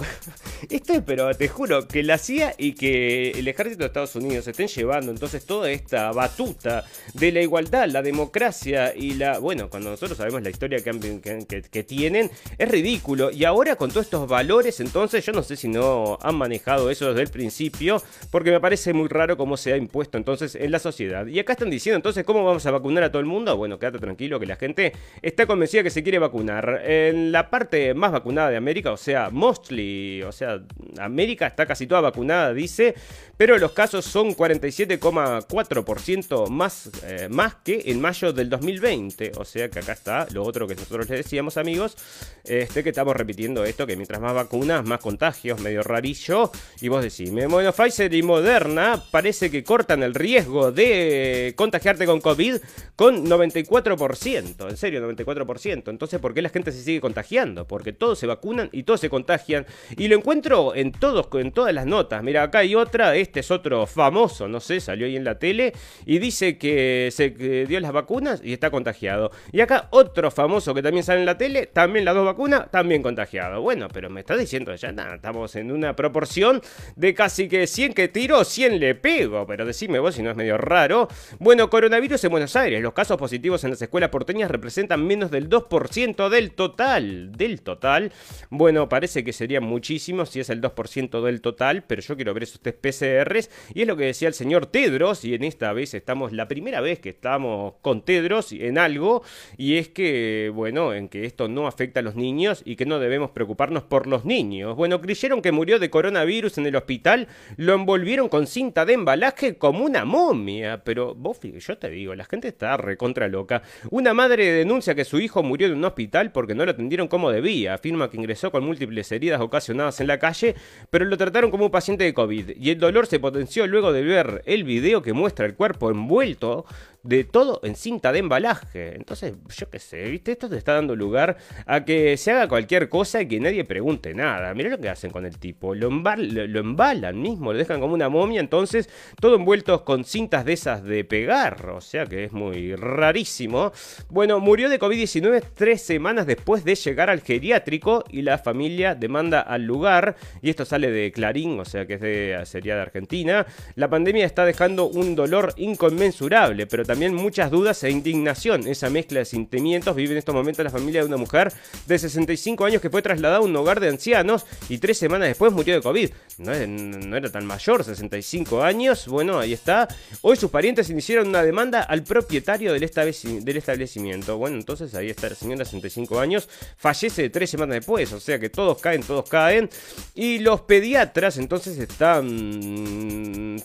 pero 1.05 1.33
te 1.35 1.47
juro, 1.47 1.87
que 1.87 2.03
la 2.03 2.17
CIA 2.17 2.55
y 2.57 2.73
que 2.73 3.31
el 3.31 3.47
ejército 3.47 3.79
de 3.79 3.87
Estados 3.87 4.15
Unidos 4.15 4.47
estén 4.47 4.67
llevando 4.67 5.11
entonces 5.11 5.45
toda 5.45 5.69
esta 5.69 6.11
batuta 6.11 6.85
de 7.13 7.31
la 7.31 7.41
igualdad, 7.41 7.87
la 7.89 8.01
democracia 8.01 8.93
y 8.95 9.15
la, 9.15 9.39
bueno, 9.39 9.69
cuando 9.69 9.89
nosotros 9.89 10.17
sabemos 10.17 10.41
la 10.41 10.49
historia 10.49 10.79
que, 10.79 11.61
que 11.69 11.83
tienen, 11.83 12.31
es 12.57 12.69
ridículo, 12.69 13.31
y 13.31 13.43
ahora 13.43 13.75
con 13.75 13.89
todos 13.89 14.05
estos 14.05 14.27
valores, 14.27 14.79
entonces 14.79 15.25
yo 15.25 15.33
no 15.33 15.43
sé 15.43 15.56
si 15.57 15.67
no 15.67 16.17
han 16.21 16.35
manejado 16.35 16.89
eso 16.89 17.09
desde 17.09 17.23
el 17.23 17.29
principio, 17.29 18.01
porque 18.31 18.51
me 18.51 18.59
parece 18.59 18.93
muy 18.93 19.07
raro 19.07 19.37
cómo 19.37 19.57
se 19.57 19.73
ha 19.73 19.77
impuesto 19.77 20.17
entonces 20.17 20.55
en 20.55 20.71
la 20.71 20.79
sociedad. 20.79 21.25
Y 21.27 21.39
acá 21.39 21.53
están 21.53 21.69
diciendo 21.69 21.97
entonces 21.97 22.23
cómo 22.23 22.45
vamos 22.45 22.65
a 22.65 22.71
vacunar 22.71 23.03
a 23.03 23.11
todo 23.11 23.19
el 23.19 23.25
mundo. 23.25 23.55
Bueno, 23.57 23.79
quédate 23.79 23.99
tranquilo 23.99 24.39
que 24.39 24.45
la 24.45 24.55
gente 24.55 24.93
está 25.21 25.45
convencida 25.45 25.83
que 25.83 25.89
se 25.89 26.03
quiere 26.03 26.19
vacunar. 26.19 26.81
En 26.85 27.31
la 27.31 27.49
parte 27.49 27.93
más 27.93 28.11
vacunada 28.11 28.49
de 28.49 28.57
América, 28.57 28.91
o 28.91 28.97
sea, 28.97 29.29
mostly, 29.31 30.21
o 30.23 30.31
sea, 30.31 30.61
América 30.99 31.47
está 31.47 31.65
casi 31.65 31.87
toda 31.87 32.01
vacunada, 32.01 32.53
dice, 32.53 32.95
pero 33.37 33.57
los 33.57 33.71
casos 33.71 34.05
son 34.05 34.35
47,4% 34.35 36.49
más, 36.49 36.91
eh, 37.03 37.27
más 37.29 37.55
que 37.55 37.83
en 37.85 38.01
mayo 38.01 38.33
del 38.33 38.49
2020. 38.49 39.31
O 39.37 39.45
sea 39.45 39.69
que 39.69 39.79
acá 39.79 39.93
está 39.93 40.27
lo 40.31 40.43
otro 40.43 40.67
que 40.67 40.75
nosotros 40.75 41.09
les 41.09 41.23
decíamos, 41.23 41.55
amigos, 41.57 41.95
este 42.43 42.83
que 42.83 42.89
estamos 42.89 43.15
repitiendo 43.15 43.63
esto, 43.63 43.85
que 43.85 43.95
mientras 43.95 44.19
más 44.19 44.33
vacunas, 44.33 44.83
más 44.83 44.99
contagios, 44.99 45.46
medio 45.55 45.83
rarillo. 45.83 46.51
Y 46.81 46.89
vos 46.89 47.03
decís, 47.03 47.31
bueno, 47.31 47.71
Pfizer 47.71 48.13
y 48.13 48.23
Moderna 48.23 49.03
parece 49.11 49.49
que 49.49 49.63
cortan 49.63 50.03
el 50.03 50.13
riesgo 50.13 50.71
de 50.71 51.53
contagiarte 51.55 52.05
con 52.05 52.19
COVID 52.21 52.57
con 52.95 53.25
94%. 53.25 54.69
En 54.69 54.77
serio, 54.77 55.07
94%. 55.07 55.89
Entonces, 55.89 56.19
¿por 56.19 56.33
qué 56.33 56.41
la 56.41 56.49
gente 56.49 56.71
se 56.71 56.81
sigue 56.81 56.99
contagiando? 56.99 57.67
Porque 57.67 57.93
todos 57.93 58.19
se 58.19 58.27
vacunan 58.27 58.69
y 58.71 58.83
todos 58.83 58.99
se 58.99 59.09
contagian. 59.09 59.65
Y 59.95 60.07
lo 60.07 60.15
encuentro 60.15 60.75
en, 60.75 60.91
todos, 60.91 61.27
en 61.33 61.51
todas 61.51 61.73
las 61.73 61.85
notas. 61.85 62.23
Mira, 62.23 62.43
acá 62.43 62.59
hay 62.59 62.75
otra. 62.75 63.15
Este 63.15 63.39
es 63.41 63.51
otro 63.51 63.85
famoso, 63.85 64.47
no 64.47 64.59
sé, 64.59 64.79
salió 64.79 65.05
ahí 65.05 65.15
en 65.15 65.23
la 65.23 65.37
tele. 65.39 65.73
Y 66.05 66.19
dice 66.19 66.57
que 66.57 67.09
se 67.11 67.29
dio 67.29 67.79
las 67.79 67.91
vacunas 67.91 68.41
y 68.43 68.53
está 68.53 68.71
contagiado. 68.71 69.31
Y 69.51 69.61
acá 69.61 69.87
otro 69.91 70.31
famoso 70.31 70.73
que 70.73 70.81
también 70.81 71.03
sale 71.03 71.19
en 71.19 71.25
la 71.25 71.37
tele, 71.37 71.67
también 71.67 72.05
las 72.05 72.15
dos 72.15 72.25
vacunas, 72.25 72.69
también 72.71 73.03
contagiado. 73.03 73.61
Bueno, 73.61 73.87
pero 73.93 74.09
me 74.09 74.21
está 74.21 74.35
diciendo 74.35 74.73
ya 74.75 74.91
nada, 74.91 75.15
estamos 75.15 75.36
en 75.55 75.71
una 75.71 75.95
proporción 75.95 76.61
de 76.95 77.13
casi 77.13 77.47
que 77.47 77.67
100 77.67 77.93
que 77.93 78.07
tiro, 78.07 78.43
100 78.43 78.79
le 78.79 78.95
pego. 78.95 79.45
Pero 79.45 79.65
decime 79.65 79.99
vos 79.99 80.15
si 80.15 80.23
no 80.23 80.31
es 80.31 80.35
medio 80.35 80.57
raro. 80.57 81.07
Bueno, 81.39 81.69
coronavirus 81.69 82.23
en 82.23 82.31
Buenos 82.31 82.55
Aires. 82.55 82.81
Los 82.81 82.93
casos 82.93 83.17
positivos 83.17 83.63
en 83.63 83.71
las 83.71 83.81
escuelas 83.81 84.09
porteñas 84.09 84.49
representan 84.49 85.05
menos 85.05 85.31
del 85.31 85.49
2% 85.49 86.29
del 86.29 86.51
total. 86.51 87.31
Del 87.31 87.61
total. 87.61 88.11
Bueno, 88.49 88.89
parece 88.89 89.23
que 89.23 89.33
sería 89.33 89.61
muchísimo 89.61 90.25
si 90.25 90.39
es 90.39 90.49
el 90.49 90.61
2% 90.61 91.23
del 91.23 91.41
total, 91.41 91.83
pero 91.85 92.01
yo 92.01 92.15
quiero 92.15 92.33
ver 92.33 92.43
esos 92.43 92.59
test 92.59 92.79
PCRs. 92.79 93.49
Y 93.73 93.81
es 93.81 93.87
lo 93.87 93.95
que 93.95 94.05
decía 94.05 94.27
el 94.27 94.33
señor 94.33 94.65
Tedros, 94.65 95.23
y 95.25 95.35
en 95.35 95.43
esta 95.43 95.71
vez 95.73 95.93
estamos, 95.93 96.31
la 96.33 96.47
primera 96.47 96.81
vez 96.81 96.99
que 96.99 97.09
estamos 97.09 97.75
con 97.81 98.03
Tedros 98.03 98.51
en 98.51 98.77
algo, 98.77 99.23
y 99.57 99.77
es 99.77 99.89
que, 99.89 100.51
bueno, 100.53 100.93
en 100.93 101.09
que 101.09 101.25
esto 101.25 101.47
no 101.47 101.67
afecta 101.67 101.99
a 101.99 102.03
los 102.03 102.15
niños 102.15 102.61
y 102.65 102.75
que 102.75 102.85
no 102.85 102.99
debemos 102.99 103.31
preocuparnos 103.31 103.83
por 103.83 104.07
los 104.07 104.25
niños. 104.25 104.75
Bueno, 104.75 105.01
que 105.41 105.51
murió 105.51 105.79
de 105.79 105.89
coronavirus 105.89 106.57
en 106.57 106.65
el 106.65 106.75
hospital, 106.75 107.27
lo 107.57 107.73
envolvieron 107.73 108.29
con 108.29 108.47
cinta 108.47 108.85
de 108.85 108.93
embalaje 108.93 109.57
como 109.57 109.85
una 109.85 110.05
momia. 110.05 110.83
Pero 110.83 111.13
vos, 111.13 111.39
yo 111.41 111.77
te 111.77 111.89
digo, 111.89 112.15
la 112.15 112.25
gente 112.25 112.47
está 112.47 112.77
recontra 112.77 113.27
loca. 113.27 113.61
Una 113.91 114.13
madre 114.13 114.51
denuncia 114.51 114.95
que 114.95 115.05
su 115.05 115.19
hijo 115.19 115.43
murió 115.43 115.67
en 115.67 115.75
un 115.75 115.85
hospital 115.85 116.31
porque 116.31 116.55
no 116.55 116.65
lo 116.65 116.71
atendieron 116.71 117.07
como 117.07 117.31
debía. 117.31 117.75
Afirma 117.75 118.09
que 118.09 118.17
ingresó 118.17 118.51
con 118.51 118.65
múltiples 118.65 119.11
heridas 119.11 119.41
ocasionadas 119.41 119.99
en 120.01 120.07
la 120.07 120.19
calle, 120.19 120.55
pero 120.89 121.05
lo 121.05 121.17
trataron 121.17 121.51
como 121.51 121.65
un 121.65 121.71
paciente 121.71 122.03
de 122.03 122.13
COVID. 122.13 122.51
Y 122.57 122.71
el 122.71 122.79
dolor 122.79 123.07
se 123.07 123.19
potenció 123.19 123.67
luego 123.67 123.91
de 123.91 124.03
ver 124.03 124.41
el 124.45 124.63
video 124.63 125.01
que 125.01 125.13
muestra 125.13 125.45
el 125.45 125.55
cuerpo 125.55 125.91
envuelto 125.91 126.65
de 127.07 127.23
todo 127.23 127.61
en 127.63 127.75
cinta 127.75 128.11
de 128.11 128.19
embalaje. 128.19 128.95
Entonces, 128.95 129.33
yo 129.55 129.69
qué 129.69 129.79
sé, 129.79 130.03
¿viste? 130.09 130.33
Esto 130.33 130.49
te 130.49 130.57
está 130.57 130.73
dando 130.73 130.95
lugar 130.95 131.37
a 131.65 131.85
que 131.85 132.17
se 132.17 132.31
haga 132.31 132.49
cualquier 132.49 132.89
cosa 132.89 133.21
y 133.21 133.27
que 133.27 133.39
nadie 133.39 133.63
pregunte 133.63 134.13
nada. 134.13 134.53
Mirá 134.53 134.69
lo 134.69 134.77
que 134.77 134.89
hacen 134.89 135.09
con 135.09 135.25
el 135.25 135.37
tipo. 135.39 135.73
Lo, 135.73 135.89
lo, 135.89 136.59
embalan 136.59 137.21
mismo, 137.21 137.53
lo 137.53 137.59
dejan 137.59 137.79
como 137.79 137.93
una 137.93 138.09
momia, 138.09 138.41
entonces 138.41 138.89
todo 139.21 139.35
envuelto 139.35 139.85
con 139.85 140.03
cintas 140.03 140.43
de 140.43 140.53
esas 140.53 140.83
de 140.83 141.05
pegar. 141.05 141.69
O 141.69 141.79
sea 141.79 142.05
que 142.05 142.25
es 142.25 142.33
muy 142.33 142.75
rarísimo. 142.75 143.71
Bueno, 144.09 144.41
murió 144.41 144.67
de 144.67 144.79
COVID-19 144.79 145.43
tres 145.55 145.81
semanas 145.81 146.27
después 146.27 146.65
de 146.65 146.75
llegar 146.75 147.09
al 147.09 147.21
geriátrico 147.21 148.03
y 148.09 148.21
la 148.21 148.37
familia 148.37 148.95
demanda 148.95 149.39
al 149.39 149.63
lugar. 149.63 150.17
Y 150.41 150.49
esto 150.49 150.65
sale 150.65 150.91
de 150.91 151.13
Clarín, 151.13 151.57
o 151.57 151.65
sea 151.65 151.85
que 151.85 151.93
es 151.93 152.01
de, 152.01 152.41
sería 152.43 152.75
de 152.75 152.81
Argentina. 152.81 153.45
La 153.75 153.89
pandemia 153.89 154.25
está 154.25 154.43
dejando 154.43 154.87
un 154.87 155.15
dolor 155.15 155.53
inconmensurable, 155.55 156.67
pero 156.67 156.83
también 156.83 156.96
muchas 156.97 157.51
dudas 157.51 157.83
e 157.83 157.91
indignación. 157.91 158.67
Esa 158.67 158.89
mezcla 158.89 159.19
de 159.19 159.25
sentimientos 159.25 159.95
vive 159.95 160.13
en 160.13 160.17
estos 160.17 160.33
momentos 160.33 160.63
la 160.63 160.71
familia 160.71 161.01
de 161.01 161.07
una 161.07 161.17
mujer 161.17 161.53
de 161.85 161.99
65 161.99 162.65
años 162.65 162.81
que 162.81 162.89
fue 162.89 163.01
trasladada 163.01 163.37
a 163.37 163.41
un 163.41 163.55
hogar 163.55 163.79
de 163.79 163.89
ancianos 163.89 164.45
y 164.67 164.79
tres 164.79 164.97
semanas 164.97 165.27
después 165.27 165.53
murió 165.53 165.75
de 165.75 165.81
COVID. 165.81 166.09
No, 166.39 166.53
era 166.53 167.31
tan 167.31 167.45
mayor, 167.45 167.83
65 167.83 168.63
años. 168.63 169.07
Bueno, 169.07 169.39
ahí 169.39 169.53
está. 169.53 169.87
Hoy 170.21 170.37
sus 170.37 170.49
parientes 170.49 170.89
iniciaron 170.89 171.27
una 171.27 171.43
demanda 171.43 171.83
al 171.83 172.03
propietario 172.03 172.73
del, 172.73 172.81
del 172.81 173.57
establecimiento. 173.57 174.37
Bueno, 174.37 174.57
entonces 174.57 174.93
ahí 174.95 175.09
está 175.09 175.29
la 175.29 175.35
señora 175.35 175.59
de 175.59 175.65
65 175.65 176.19
años. 176.19 176.49
Fallece 176.77 177.29
tres 177.29 177.49
semanas 177.49 177.75
después. 177.75 178.11
O 178.13 178.19
sea 178.19 178.39
que 178.39 178.49
todos 178.49 178.79
caen, 178.79 179.03
todos 179.03 179.29
caen. 179.29 179.69
Y 180.15 180.39
los 180.39 180.61
pediatras 180.61 181.37
entonces 181.37 181.77
están 181.77 182.27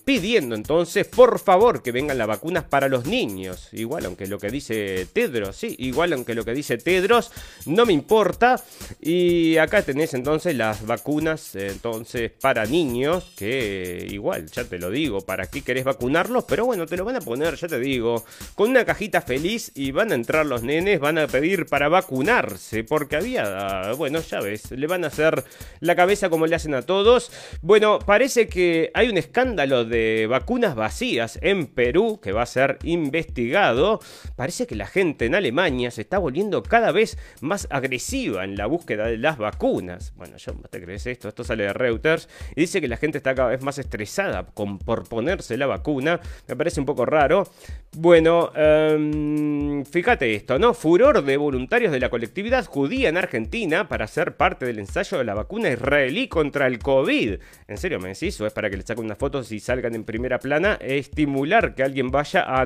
pidiendo 0.04 0.54
entonces, 0.54 1.06
por 1.06 1.38
favor, 1.38 1.82
que 1.82 1.92
vengan 1.92 2.18
las 2.18 2.26
vacunas 2.26 2.64
para 2.64 2.88
los 2.88 3.06
niños 3.06 3.21
niños. 3.26 3.68
Igual, 3.72 4.06
aunque 4.06 4.26
lo 4.26 4.38
que 4.38 4.50
dice 4.50 5.06
Tedros, 5.12 5.56
sí, 5.56 5.74
igual 5.78 6.12
aunque 6.12 6.34
lo 6.34 6.44
que 6.44 6.52
dice 6.52 6.78
Tedros, 6.78 7.30
no 7.66 7.86
me 7.86 7.92
importa. 7.92 8.62
Y 9.00 9.56
acá 9.58 9.82
tenés 9.82 10.14
entonces 10.14 10.56
las 10.56 10.86
vacunas, 10.86 11.54
entonces, 11.54 12.30
para 12.40 12.66
niños, 12.66 13.32
que 13.36 14.06
igual, 14.10 14.50
ya 14.50 14.64
te 14.64 14.78
lo 14.78 14.90
digo, 14.90 15.20
¿para 15.20 15.46
qué 15.46 15.62
querés 15.62 15.84
vacunarlos? 15.84 16.44
Pero 16.44 16.66
bueno, 16.66 16.86
te 16.86 16.96
lo 16.96 17.04
van 17.04 17.16
a 17.16 17.20
poner, 17.20 17.54
ya 17.56 17.68
te 17.68 17.78
digo, 17.78 18.24
con 18.54 18.70
una 18.70 18.84
cajita 18.84 19.20
feliz 19.22 19.70
y 19.74 19.92
van 19.92 20.12
a 20.12 20.14
entrar 20.14 20.44
los 20.46 20.62
nenes, 20.62 21.00
van 21.00 21.18
a 21.18 21.26
pedir 21.26 21.66
para 21.66 21.88
vacunarse, 21.88 22.84
porque 22.84 23.16
había, 23.16 23.92
bueno, 23.96 24.20
ya 24.20 24.40
ves, 24.40 24.70
le 24.70 24.86
van 24.86 25.04
a 25.04 25.08
hacer 25.08 25.44
la 25.80 25.94
cabeza 25.94 26.28
como 26.28 26.46
le 26.46 26.56
hacen 26.56 26.74
a 26.74 26.82
todos. 26.82 27.30
Bueno, 27.60 27.98
parece 28.00 28.48
que 28.48 28.90
hay 28.94 29.08
un 29.08 29.18
escándalo 29.18 29.84
de 29.84 30.26
vacunas 30.28 30.74
vacías 30.74 31.38
en 31.42 31.66
Perú 31.66 32.20
que 32.22 32.32
va 32.32 32.42
a 32.42 32.46
ser 32.46 32.78
investigado. 32.82 33.01
Parece 34.36 34.66
que 34.66 34.74
la 34.74 34.86
gente 34.86 35.26
en 35.26 35.34
Alemania 35.34 35.90
se 35.90 36.02
está 36.02 36.18
volviendo 36.18 36.62
cada 36.62 36.92
vez 36.92 37.18
más 37.40 37.66
agresiva 37.70 38.44
en 38.44 38.56
la 38.56 38.66
búsqueda 38.66 39.06
de 39.06 39.18
las 39.18 39.38
vacunas. 39.38 40.12
Bueno, 40.16 40.36
yo 40.36 40.52
te 40.70 40.82
crees 40.82 41.06
esto, 41.06 41.28
esto 41.28 41.44
sale 41.44 41.64
de 41.64 41.72
Reuters 41.72 42.28
y 42.54 42.62
dice 42.62 42.80
que 42.80 42.88
la 42.88 42.96
gente 42.96 43.18
está 43.18 43.34
cada 43.34 43.48
vez 43.48 43.62
más 43.62 43.78
estresada 43.78 44.46
con, 44.54 44.78
por 44.78 45.08
ponerse 45.08 45.56
la 45.56 45.66
vacuna. 45.66 46.20
Me 46.48 46.56
parece 46.56 46.80
un 46.80 46.86
poco 46.86 47.06
raro. 47.06 47.48
Bueno, 47.96 48.52
em, 48.54 49.84
fíjate 49.84 50.34
esto, 50.34 50.58
¿no? 50.58 50.74
Furor 50.74 51.22
de 51.24 51.36
voluntarios 51.36 51.92
de 51.92 52.00
la 52.00 52.08
colectividad 52.08 52.64
judía 52.64 53.08
en 53.08 53.16
Argentina 53.16 53.88
para 53.88 54.06
ser 54.06 54.36
parte 54.36 54.64
del 54.64 54.78
ensayo 54.78 55.18
de 55.18 55.24
la 55.24 55.34
vacuna 55.34 55.70
israelí 55.70 56.28
contra 56.28 56.66
el 56.66 56.78
COVID. 56.78 57.34
¿En 57.68 57.76
serio 57.76 58.00
me 58.00 58.08
decís? 58.08 58.40
¿O 58.40 58.46
es 58.46 58.52
para 58.52 58.70
que 58.70 58.76
le 58.76 58.82
saquen 58.82 59.04
unas 59.04 59.18
fotos 59.18 59.52
y 59.52 59.60
salgan 59.60 59.94
en 59.94 60.04
primera 60.04 60.38
plana? 60.38 60.78
Estimular 60.80 61.74
que 61.74 61.82
alguien 61.82 62.10
vaya 62.10 62.42
a 62.42 62.64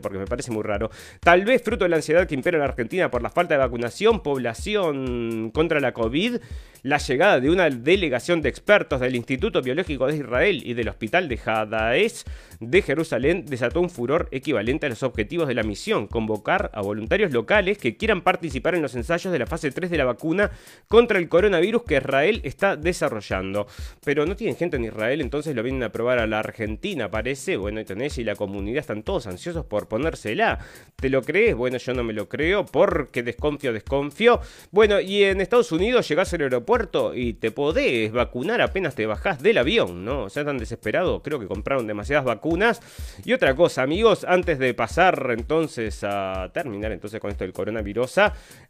porque 0.00 0.18
me 0.18 0.26
parece 0.26 0.50
muy 0.50 0.62
raro. 0.62 0.90
Tal 1.20 1.44
vez 1.44 1.62
fruto 1.62 1.84
de 1.84 1.90
la 1.90 1.96
ansiedad 1.96 2.26
que 2.26 2.34
impera 2.34 2.58
en 2.58 2.64
Argentina 2.64 3.10
por 3.10 3.22
la 3.22 3.30
falta 3.30 3.54
de 3.54 3.58
vacunación, 3.58 4.22
población 4.22 5.50
contra 5.52 5.80
la 5.80 5.92
COVID, 5.92 6.36
la 6.82 6.98
llegada 6.98 7.40
de 7.40 7.50
una 7.50 7.68
delegación 7.68 8.42
de 8.42 8.48
expertos 8.48 9.00
del 9.00 9.16
Instituto 9.16 9.60
Biológico 9.60 10.06
de 10.06 10.18
Israel 10.18 10.62
y 10.64 10.74
del 10.74 10.88
Hospital 10.88 11.28
de 11.28 11.40
Hadaes 11.44 12.24
de 12.60 12.82
Jerusalén 12.82 13.44
desató 13.46 13.80
un 13.80 13.90
furor 13.90 14.28
equivalente 14.30 14.86
a 14.86 14.88
los 14.88 15.02
objetivos 15.02 15.48
de 15.48 15.54
la 15.54 15.62
misión, 15.62 16.06
convocar 16.06 16.70
a 16.74 16.82
voluntarios 16.82 17.32
locales 17.32 17.78
que 17.78 17.96
quieran 17.96 18.22
participar 18.22 18.74
en 18.74 18.82
los 18.82 18.94
ensayos 18.94 19.32
de 19.32 19.38
la 19.38 19.46
fase 19.46 19.70
3 19.70 19.90
de 19.90 19.98
la 19.98 20.04
vacuna 20.04 20.50
contra 20.88 21.18
el 21.18 21.28
coronavirus 21.28 21.82
que 21.82 21.96
Israel 21.96 22.40
está 22.44 22.76
desarrollando. 22.76 23.66
Pero 24.04 24.26
no 24.26 24.36
tienen 24.36 24.56
gente 24.56 24.76
en 24.76 24.84
Israel, 24.84 25.20
entonces 25.20 25.54
lo 25.54 25.62
vienen 25.62 25.82
a 25.82 25.90
probar 25.90 26.18
a 26.18 26.26
la 26.26 26.38
Argentina, 26.38 27.10
parece. 27.10 27.56
Bueno, 27.56 27.80
y 27.80 27.84
tenés 27.84 28.18
y 28.18 28.24
la 28.24 28.36
comunidad 28.36 28.80
están 28.80 29.02
todos 29.02 29.26
ansiosos 29.26 29.55
por 29.64 29.88
ponérsela. 29.88 30.58
¿Te 30.96 31.10
lo 31.10 31.22
crees? 31.22 31.54
Bueno, 31.54 31.76
yo 31.76 31.92
no 31.92 32.04
me 32.04 32.12
lo 32.12 32.28
creo 32.28 32.64
porque 32.64 33.22
desconfío, 33.22 33.72
desconfío. 33.72 34.40
Bueno, 34.70 35.00
y 35.00 35.24
en 35.24 35.40
Estados 35.40 35.70
Unidos 35.72 36.08
llegás 36.08 36.32
al 36.32 36.42
aeropuerto 36.42 37.14
y 37.14 37.34
te 37.34 37.50
podés 37.50 38.12
vacunar 38.12 38.60
apenas 38.62 38.94
te 38.94 39.06
bajás 39.06 39.42
del 39.42 39.58
avión, 39.58 40.04
¿no? 40.04 40.24
O 40.24 40.30
sea, 40.30 40.44
tan 40.44 40.58
desesperado, 40.58 41.22
creo 41.22 41.38
que 41.38 41.46
compraron 41.46 41.86
demasiadas 41.86 42.24
vacunas 42.24 42.80
y 43.24 43.32
otra 43.32 43.54
cosa, 43.54 43.82
amigos, 43.82 44.24
antes 44.24 44.58
de 44.58 44.72
pasar 44.74 45.28
entonces 45.30 46.02
a 46.02 46.50
terminar 46.52 46.92
entonces 46.92 47.20
con 47.20 47.30
esto 47.30 47.44
del 47.44 47.52
coronavirus, 47.52 48.20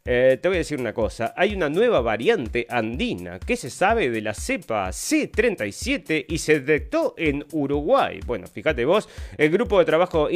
eh, 0.05 0.39
te 0.41 0.47
voy 0.47 0.57
a 0.57 0.59
decir 0.59 0.79
una 0.79 0.93
cosa. 0.93 1.33
Hay 1.35 1.53
una 1.55 1.69
nueva 1.69 2.01
variante 2.01 2.65
andina 2.69 3.39
que 3.39 3.55
se 3.55 3.69
sabe 3.69 4.09
de 4.09 4.21
la 4.21 4.33
cepa 4.33 4.89
C37 4.89 6.25
y 6.27 6.37
se 6.37 6.59
detectó 6.59 7.13
en 7.17 7.45
Uruguay. 7.51 8.19
Bueno, 8.25 8.47
fíjate 8.47 8.85
vos, 8.85 9.07
el 9.37 9.49
grupo 9.49 9.79
de 9.79 9.85
trabajo 9.85 10.29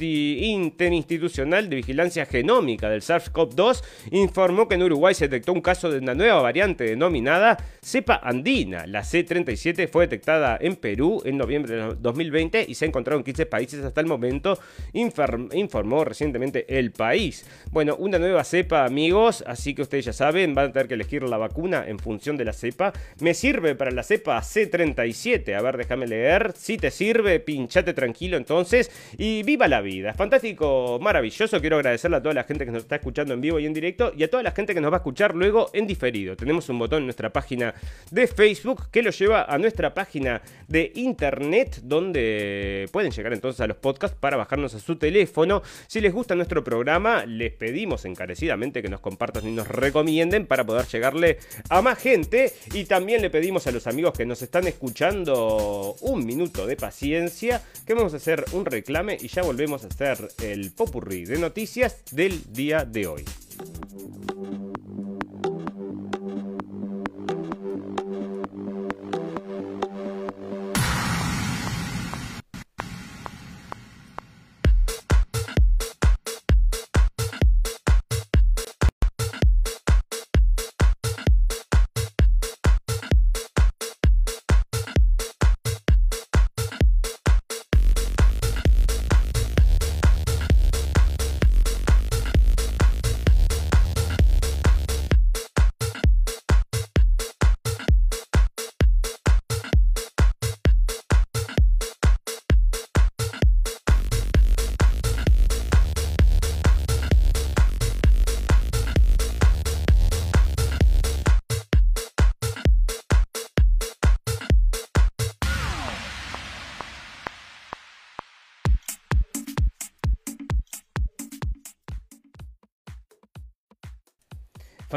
interinstitucional 0.00 1.68
de 1.68 1.76
vigilancia 1.76 2.26
genómica 2.26 2.88
del 2.88 3.02
SARS-CoV-2 3.02 3.82
informó 4.12 4.68
que 4.68 4.76
en 4.76 4.82
Uruguay 4.82 5.14
se 5.14 5.28
detectó 5.28 5.52
un 5.52 5.60
caso 5.60 5.90
de 5.90 5.98
una 5.98 6.14
nueva 6.14 6.40
variante 6.40 6.84
denominada 6.84 7.56
cepa 7.82 8.20
andina. 8.22 8.86
La 8.86 9.02
C37 9.02 9.88
fue 9.88 10.06
detectada 10.06 10.58
en 10.60 10.76
Perú 10.76 11.22
en 11.24 11.36
noviembre 11.36 11.74
de 11.74 11.94
2020 11.98 12.66
y 12.68 12.74
se 12.74 12.84
ha 12.84 12.88
encontrado 12.88 13.18
en 13.18 13.24
15 13.24 13.46
países 13.46 13.84
hasta 13.84 14.00
el 14.00 14.06
momento, 14.06 14.58
informó 14.92 16.04
recientemente 16.04 16.78
el 16.78 16.92
país. 16.92 17.46
Bueno, 17.70 17.96
una 17.96 18.18
nueva 18.18 18.44
cepa, 18.44 18.84
amigos, 18.84 19.42
así 19.46 19.74
que 19.74 19.82
ustedes 19.82 20.04
ya 20.04 20.12
saben, 20.12 20.54
van 20.54 20.70
a 20.70 20.72
tener 20.72 20.88
que 20.88 20.94
elegir 20.94 21.22
la 21.22 21.36
vacuna 21.36 21.84
en 21.86 21.98
función 21.98 22.36
de 22.36 22.44
la 22.44 22.52
cepa. 22.52 22.92
Me 23.20 23.34
sirve 23.34 23.74
para 23.74 23.90
la 23.90 24.02
cepa 24.02 24.40
C37, 24.40 25.54
a 25.54 25.62
ver, 25.62 25.76
déjame 25.76 26.06
leer. 26.06 26.52
Si 26.56 26.76
te 26.76 26.90
sirve, 26.90 27.40
pinchate 27.40 27.92
tranquilo 27.92 28.36
entonces 28.36 28.90
y 29.16 29.42
viva 29.48 29.66
la 29.66 29.80
vida. 29.80 30.12
Fantástico, 30.12 30.98
maravilloso. 31.00 31.58
Quiero 31.58 31.76
agradecerle 31.76 32.18
a 32.18 32.22
toda 32.22 32.34
la 32.34 32.44
gente 32.44 32.66
que 32.66 32.70
nos 32.70 32.82
está 32.82 32.96
escuchando 32.96 33.32
en 33.32 33.40
vivo 33.40 33.58
y 33.58 33.64
en 33.64 33.72
directo 33.72 34.12
y 34.14 34.22
a 34.22 34.28
toda 34.28 34.42
la 34.42 34.50
gente 34.50 34.74
que 34.74 34.80
nos 34.82 34.92
va 34.92 34.96
a 34.96 34.98
escuchar 34.98 35.34
luego 35.34 35.70
en 35.72 35.86
diferido. 35.86 36.36
Tenemos 36.36 36.68
un 36.68 36.78
botón 36.78 36.98
en 36.98 37.04
nuestra 37.06 37.32
página 37.32 37.72
de 38.10 38.26
Facebook 38.26 38.90
que 38.90 39.02
lo 39.02 39.10
lleva 39.10 39.44
a 39.44 39.56
nuestra 39.56 39.94
página 39.94 40.42
de 40.66 40.92
internet 40.96 41.80
donde 41.82 42.90
pueden 42.92 43.10
llegar 43.10 43.32
entonces 43.32 43.62
a 43.62 43.66
los 43.66 43.78
podcasts 43.78 44.18
para 44.20 44.36
bajarnos 44.36 44.74
a 44.74 44.80
su 44.80 44.96
teléfono. 44.96 45.62
Si 45.86 46.02
les 46.02 46.12
gusta 46.12 46.34
nuestro 46.34 46.62
programa, 46.62 47.24
les 47.24 47.54
pedimos 47.54 48.04
encarecidamente 48.04 48.82
que 48.82 48.90
nos 48.90 49.00
compartan 49.00 49.48
y 49.48 49.52
nos 49.52 49.66
recomienden 49.66 50.44
para 50.44 50.66
poder 50.66 50.84
llegarle 50.88 51.38
a 51.70 51.80
más 51.80 51.96
gente. 51.96 52.52
Y 52.74 52.84
también 52.84 53.22
le 53.22 53.30
pedimos 53.30 53.66
a 53.66 53.72
los 53.72 53.86
amigos 53.86 54.12
que 54.12 54.26
nos 54.26 54.42
están 54.42 54.66
escuchando 54.66 55.96
un 56.02 56.26
minuto 56.26 56.66
de 56.66 56.76
paciencia, 56.76 57.62
que 57.86 57.94
vamos 57.94 58.12
a 58.12 58.18
hacer 58.18 58.44
un 58.52 58.66
reclame 58.66 59.16
y 59.18 59.37
ya 59.38 59.44
volvemos 59.44 59.84
a 59.84 59.86
hacer 59.86 60.28
el 60.42 60.72
popurrí 60.72 61.24
de 61.24 61.38
noticias 61.38 62.02
del 62.10 62.42
día 62.52 62.84
de 62.84 63.06
hoy. 63.06 63.24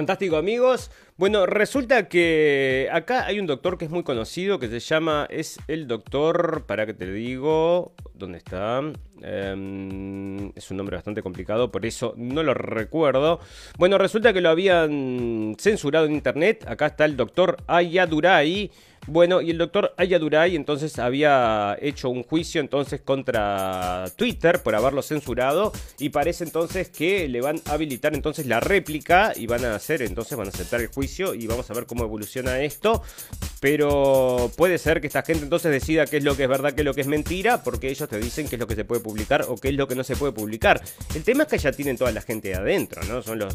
Fantástico 0.02 0.36
amigos. 0.36 0.90
Bueno, 1.16 1.46
resulta 1.46 2.10
que 2.10 2.90
acá 2.92 3.28
hay 3.28 3.40
un 3.40 3.46
doctor 3.46 3.78
que 3.78 3.86
es 3.86 3.92
muy 3.92 4.02
conocido 4.02 4.58
que 4.58 4.68
se 4.68 4.80
llama, 4.80 5.28
es 5.30 5.60
el 5.68 5.88
doctor, 5.88 6.66
para 6.66 6.88
que 6.88 6.96
te 6.96 7.06
digo, 7.12 7.94
¿dónde 8.16 8.40
está? 8.40 8.82
Em, 9.22 10.52
es 10.56 10.72
un 10.72 10.78
nombre 10.78 10.96
bastante 10.96 11.22
complicado, 11.22 11.72
por 11.72 11.86
eso 11.86 12.14
no 12.18 12.44
lo 12.44 12.54
recuerdo. 12.54 13.40
Bueno, 13.78 13.98
resulta 13.98 14.34
que 14.34 14.42
lo 14.42 14.50
habían 14.50 15.56
censurado 15.60 16.06
en 16.06 16.14
internet. 16.14 16.66
Acá 16.68 16.88
está 16.88 17.06
el 17.06 17.16
doctor 17.16 17.58
Ayadurai. 17.68 18.72
Bueno, 19.08 19.42
y 19.42 19.50
el 19.50 19.58
doctor 19.58 19.96
Ayadurai 19.98 20.56
entonces 20.56 21.00
había 21.00 21.76
hecho 21.82 22.10
un 22.10 22.24
juicio 22.24 22.62
entonces 22.62 23.02
contra 23.02 24.06
Twitter 24.16 24.62
por 24.62 24.76
haberlo 24.76 25.02
censurado 25.02 25.72
y 25.98 26.10
parece 26.10 26.44
entonces 26.44 26.90
que 26.90 27.28
le 27.28 27.42
van 27.42 27.60
a 27.66 27.74
habilitar 27.74 28.14
entonces 28.14 28.46
la 28.46 28.60
réplica 28.60 29.34
y 29.36 29.48
van 29.48 29.66
a 29.66 29.74
hacer 29.74 30.04
entonces 30.04 30.38
van 30.38 30.48
a 30.48 30.52
aceptar 30.52 30.82
el 30.82 30.88
juicio 30.88 31.34
y 31.34 31.48
vamos 31.48 31.70
a 31.72 31.74
ver 31.74 31.88
cómo 31.88 32.04
evoluciona 32.04 32.60
esto. 32.60 33.02
Pero 33.62 34.52
puede 34.58 34.80
ser 34.80 35.02
que 35.02 35.08
esta 35.08 35.22
gente 35.22 35.44
entonces 35.44 35.72
decida 35.72 36.08
qué 36.08 36.18
es 36.18 36.24
lo 36.24 36.36
que 36.36 36.44
es 36.44 36.50
verdad, 36.50 36.74
qué 36.74 36.82
es 36.82 36.86
lo 36.86 36.96
que 36.96 37.02
es 37.02 37.08
mentira, 37.08 37.64
porque 37.64 37.90
ellos 37.90 38.10
te 38.10 38.18
dicen 38.18 38.48
qué 38.48 38.56
es 38.56 38.60
lo 38.60 38.66
que 38.66 38.74
se 38.74 38.86
puede 38.86 39.02
publicar 39.02 39.46
o 39.48 39.56
qué 39.56 39.70
es 39.70 39.76
lo 39.76 39.88
que 39.88 39.94
no 39.94 40.04
se 40.04 40.16
puede 40.16 40.34
publicar. 40.34 40.82
El 41.14 41.24
tema 41.24 41.44
es 41.44 41.50
que 41.50 41.60
ya 41.60 41.72
tienen 41.72 41.96
toda 41.96 42.12
la 42.12 42.24
gente 42.24 42.56
adentro, 42.56 43.04
¿no? 43.04 43.22
Son 43.22 43.38
las, 43.38 43.54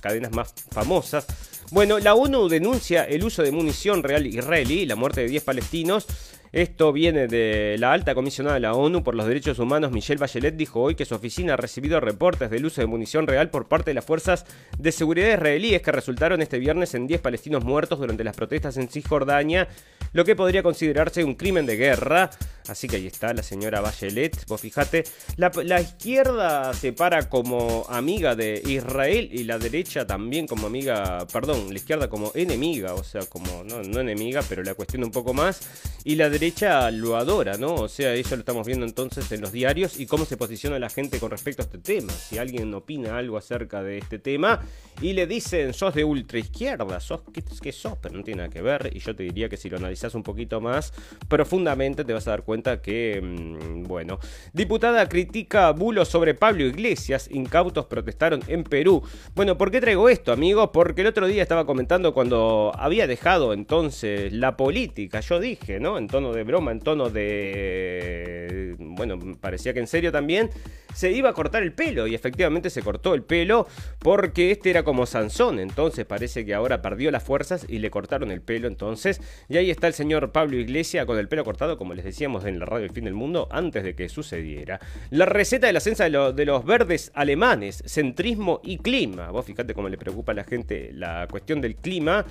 cadenas 0.00 0.32
más 0.32 0.52
famosas. 0.70 1.26
Bueno, 1.70 1.98
la 1.98 2.14
ONU 2.14 2.50
denuncia 2.50 3.04
el 3.04 3.24
uso 3.24 3.42
de 3.42 3.50
munición 3.50 4.02
real 4.02 4.26
israelí 4.26 4.84
la 4.84 4.96
muerte 4.96 5.22
de 5.22 5.28
10 5.28 5.42
palestinos 5.42 6.06
Esto 6.52 6.92
viene 6.94 7.26
de 7.26 7.76
la 7.78 7.92
alta 7.92 8.14
comisionada 8.14 8.54
de 8.54 8.60
la 8.60 8.72
ONU 8.72 9.04
por 9.04 9.14
los 9.14 9.26
Derechos 9.26 9.58
Humanos, 9.58 9.92
Michelle 9.92 10.18
Bachelet, 10.18 10.56
dijo 10.56 10.80
hoy 10.80 10.94
que 10.94 11.04
su 11.04 11.14
oficina 11.14 11.54
ha 11.54 11.56
recibido 11.58 12.00
reportes 12.00 12.50
del 12.50 12.64
uso 12.64 12.80
de 12.80 12.86
munición 12.86 13.26
real 13.26 13.50
por 13.50 13.68
parte 13.68 13.90
de 13.90 13.94
las 13.94 14.06
fuerzas 14.06 14.46
de 14.78 14.90
seguridad 14.90 15.28
israelíes 15.28 15.82
que 15.82 15.92
resultaron 15.92 16.40
este 16.40 16.58
viernes 16.58 16.94
en 16.94 17.06
10 17.06 17.20
palestinos 17.20 17.64
muertos 17.64 17.98
durante 17.98 18.24
las 18.24 18.34
protestas 18.34 18.78
en 18.78 18.88
Cisjordania, 18.88 19.68
lo 20.14 20.24
que 20.24 20.36
podría 20.36 20.62
considerarse 20.62 21.22
un 21.22 21.34
crimen 21.34 21.66
de 21.66 21.76
guerra. 21.76 22.30
Así 22.68 22.88
que 22.88 22.96
ahí 22.96 23.06
está 23.06 23.32
la 23.32 23.42
señora 23.42 23.80
Bachelet. 23.80 24.46
Vos 24.46 24.60
fijate, 24.60 25.04
la, 25.36 25.80
izquierda 25.80 26.74
se 26.74 26.92
para 26.92 27.28
como 27.28 27.86
amiga 27.88 28.34
de 28.34 28.62
Israel 28.66 29.28
y 29.32 29.44
la 29.44 29.58
derecha 29.58 30.06
también 30.06 30.46
como 30.46 30.66
amiga, 30.66 31.26
perdón, 31.32 31.68
la 31.70 31.76
izquierda 31.76 32.08
como 32.08 32.32
enemiga, 32.34 32.94
o 32.94 33.04
sea, 33.04 33.22
como 33.26 33.64
no, 33.64 34.00
enemiga, 34.00 34.42
pero 34.48 34.62
la 34.62 34.74
cuestión 34.74 35.04
un 35.04 35.10
poco 35.10 35.34
más. 35.34 35.60
Y 36.04 36.14
la 36.14 36.30
derecha 36.30 36.90
lo 36.90 37.16
adora, 37.16 37.56
¿no? 37.56 37.74
O 37.74 37.88
sea, 37.88 38.14
eso 38.14 38.36
lo 38.36 38.40
estamos 38.40 38.66
viendo 38.66 38.86
entonces 38.86 39.30
en 39.32 39.40
los 39.40 39.52
diarios 39.52 39.98
y 39.98 40.06
cómo 40.06 40.24
se 40.24 40.36
posiciona 40.36 40.78
la 40.78 40.90
gente 40.90 41.18
con 41.18 41.30
respecto 41.30 41.62
a 41.62 41.64
este 41.64 41.78
tema. 41.78 42.12
Si 42.12 42.38
alguien 42.38 42.72
opina 42.74 43.18
algo 43.18 43.36
acerca 43.36 43.82
de 43.82 43.98
este 43.98 44.18
tema 44.18 44.60
y 45.00 45.12
le 45.12 45.26
dicen, 45.26 45.72
sos 45.74 45.94
de 45.94 46.04
ultra 46.04 46.38
izquierda, 46.38 47.00
sos, 47.00 47.22
¿qué, 47.32 47.42
qué 47.42 47.72
sos? 47.72 47.98
Pero 48.00 48.16
no 48.16 48.24
tiene 48.24 48.38
nada 48.38 48.50
que 48.50 48.62
ver. 48.62 48.90
Y 48.94 49.00
yo 49.00 49.14
te 49.14 49.22
diría 49.22 49.48
que 49.48 49.56
si 49.56 49.68
lo 49.68 49.76
analizas 49.76 50.14
un 50.14 50.22
poquito 50.22 50.60
más 50.60 50.92
profundamente 51.28 52.04
te 52.04 52.12
vas 52.12 52.26
a 52.26 52.30
dar 52.30 52.42
cuenta 52.42 52.57
que, 52.62 53.20
mm, 53.22 53.84
bueno, 53.84 54.18
diputada 54.52 55.08
critica 55.08 55.70
bulos 55.72 56.08
sobre 56.08 56.34
Pablo 56.34 56.64
Iglesias, 56.64 57.28
incautos 57.32 57.86
protestaron 57.86 58.42
en 58.48 58.64
Perú. 58.64 59.02
Bueno, 59.34 59.56
¿por 59.56 59.70
qué 59.70 59.80
traigo 59.80 60.08
esto, 60.08 60.32
amigos? 60.32 60.70
Porque 60.72 61.02
el 61.02 61.06
otro 61.06 61.26
día 61.26 61.42
estaba 61.42 61.66
comentando 61.66 62.12
cuando 62.12 62.72
había 62.76 63.06
dejado 63.06 63.52
entonces 63.52 64.32
la 64.32 64.56
política, 64.56 65.20
yo 65.20 65.40
dije, 65.40 65.80
¿no? 65.80 65.98
En 65.98 66.08
tono 66.08 66.32
de 66.32 66.44
broma, 66.44 66.72
en 66.72 66.80
tono 66.80 67.10
de... 67.10 68.74
Bueno, 68.78 69.18
parecía 69.40 69.72
que 69.72 69.80
en 69.80 69.86
serio 69.86 70.12
también, 70.12 70.50
se 70.94 71.12
iba 71.12 71.30
a 71.30 71.32
cortar 71.32 71.62
el 71.62 71.72
pelo 71.72 72.06
y 72.06 72.14
efectivamente 72.14 72.70
se 72.70 72.82
cortó 72.82 73.14
el 73.14 73.22
pelo 73.22 73.66
porque 73.98 74.50
este 74.50 74.70
era 74.70 74.82
como 74.82 75.06
Sansón, 75.06 75.60
entonces 75.60 76.04
parece 76.04 76.44
que 76.44 76.54
ahora 76.54 76.82
perdió 76.82 77.10
las 77.10 77.22
fuerzas 77.22 77.66
y 77.68 77.78
le 77.78 77.90
cortaron 77.90 78.30
el 78.30 78.40
pelo 78.40 78.68
entonces. 78.68 79.20
Y 79.48 79.56
ahí 79.56 79.70
está 79.70 79.86
el 79.86 79.94
señor 79.94 80.32
Pablo 80.32 80.56
Iglesias 80.56 81.06
con 81.06 81.18
el 81.18 81.28
pelo 81.28 81.44
cortado, 81.44 81.78
como 81.78 81.94
les 81.94 82.04
decíamos 82.04 82.44
en 82.48 82.58
la 82.58 82.66
radio 82.66 82.86
El 82.86 82.92
Fin 82.92 83.04
del 83.04 83.14
Mundo 83.14 83.48
antes 83.50 83.84
de 83.84 83.94
que 83.94 84.08
sucediera. 84.08 84.80
La 85.10 85.26
receta 85.26 85.66
de 85.66 85.72
la 85.72 85.78
ascensa 85.78 86.04
de, 86.08 86.44
los 86.44 86.64
verdes 86.64 87.12
alemanes, 87.14 87.82
centrismo 87.86 88.60
y 88.62 88.78
clima. 88.78 89.30
Vos 89.30 89.46
fíjate 89.46 89.74
cómo 89.74 89.88
le 89.88 89.98
preocupa 89.98 90.32
a 90.32 90.34
la 90.34 90.44
gente 90.44 90.90
la 90.92 91.26
cuestión 91.30 91.60
del 91.60 91.76
clima, 91.76 92.24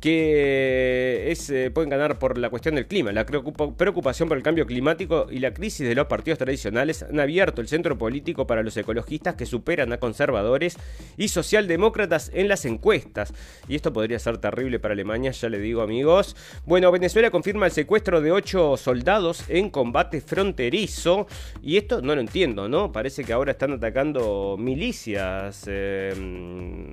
que 0.00 1.34
eh, 1.50 1.70
pueden 1.70 1.90
ganar 1.90 2.18
por 2.18 2.38
la 2.38 2.50
cuestión 2.50 2.74
del 2.74 2.86
clima. 2.86 3.12
La 3.12 3.26
preocupación 3.26 4.28
por 4.28 4.36
el 4.36 4.42
cambio 4.42 4.66
climático 4.66 5.26
y 5.30 5.38
la 5.40 5.52
crisis 5.52 5.86
de 5.86 5.94
los 5.94 6.06
partidos 6.06 6.38
tradicionales 6.38 7.02
han 7.02 7.20
abierto 7.20 7.60
el 7.60 7.68
centro 7.68 7.98
político 7.98 8.46
para 8.46 8.62
los 8.62 8.76
ecologistas 8.76 9.34
que 9.34 9.46
superan 9.46 9.92
a 9.92 9.98
conservadores 9.98 10.76
y 11.16 11.28
socialdemócratas 11.28 12.30
en 12.34 12.48
las 12.48 12.64
encuestas. 12.64 13.32
Y 13.68 13.76
esto 13.76 13.92
podría 13.92 14.18
ser 14.18 14.38
terrible 14.38 14.78
para 14.78 14.92
Alemania, 14.92 15.30
ya 15.32 15.48
le 15.48 15.58
digo 15.58 15.82
amigos. 15.82 16.36
Bueno, 16.64 16.90
Venezuela 16.90 17.30
confirma 17.30 17.66
el 17.66 17.72
secuestro 17.72 18.20
de 18.20 18.32
ocho 18.32 18.76
soldados 18.76 19.44
en 19.48 19.70
combate 19.70 20.20
fronterizo. 20.20 21.26
Y 21.62 21.76
esto 21.76 22.00
no 22.02 22.14
lo 22.14 22.20
entiendo, 22.20 22.68
¿no? 22.68 22.92
Parece 22.92 23.24
que 23.24 23.32
ahora 23.32 23.52
están 23.52 23.72
atacando 23.72 24.56
milicias. 24.58 25.64
Eh, 25.66 26.12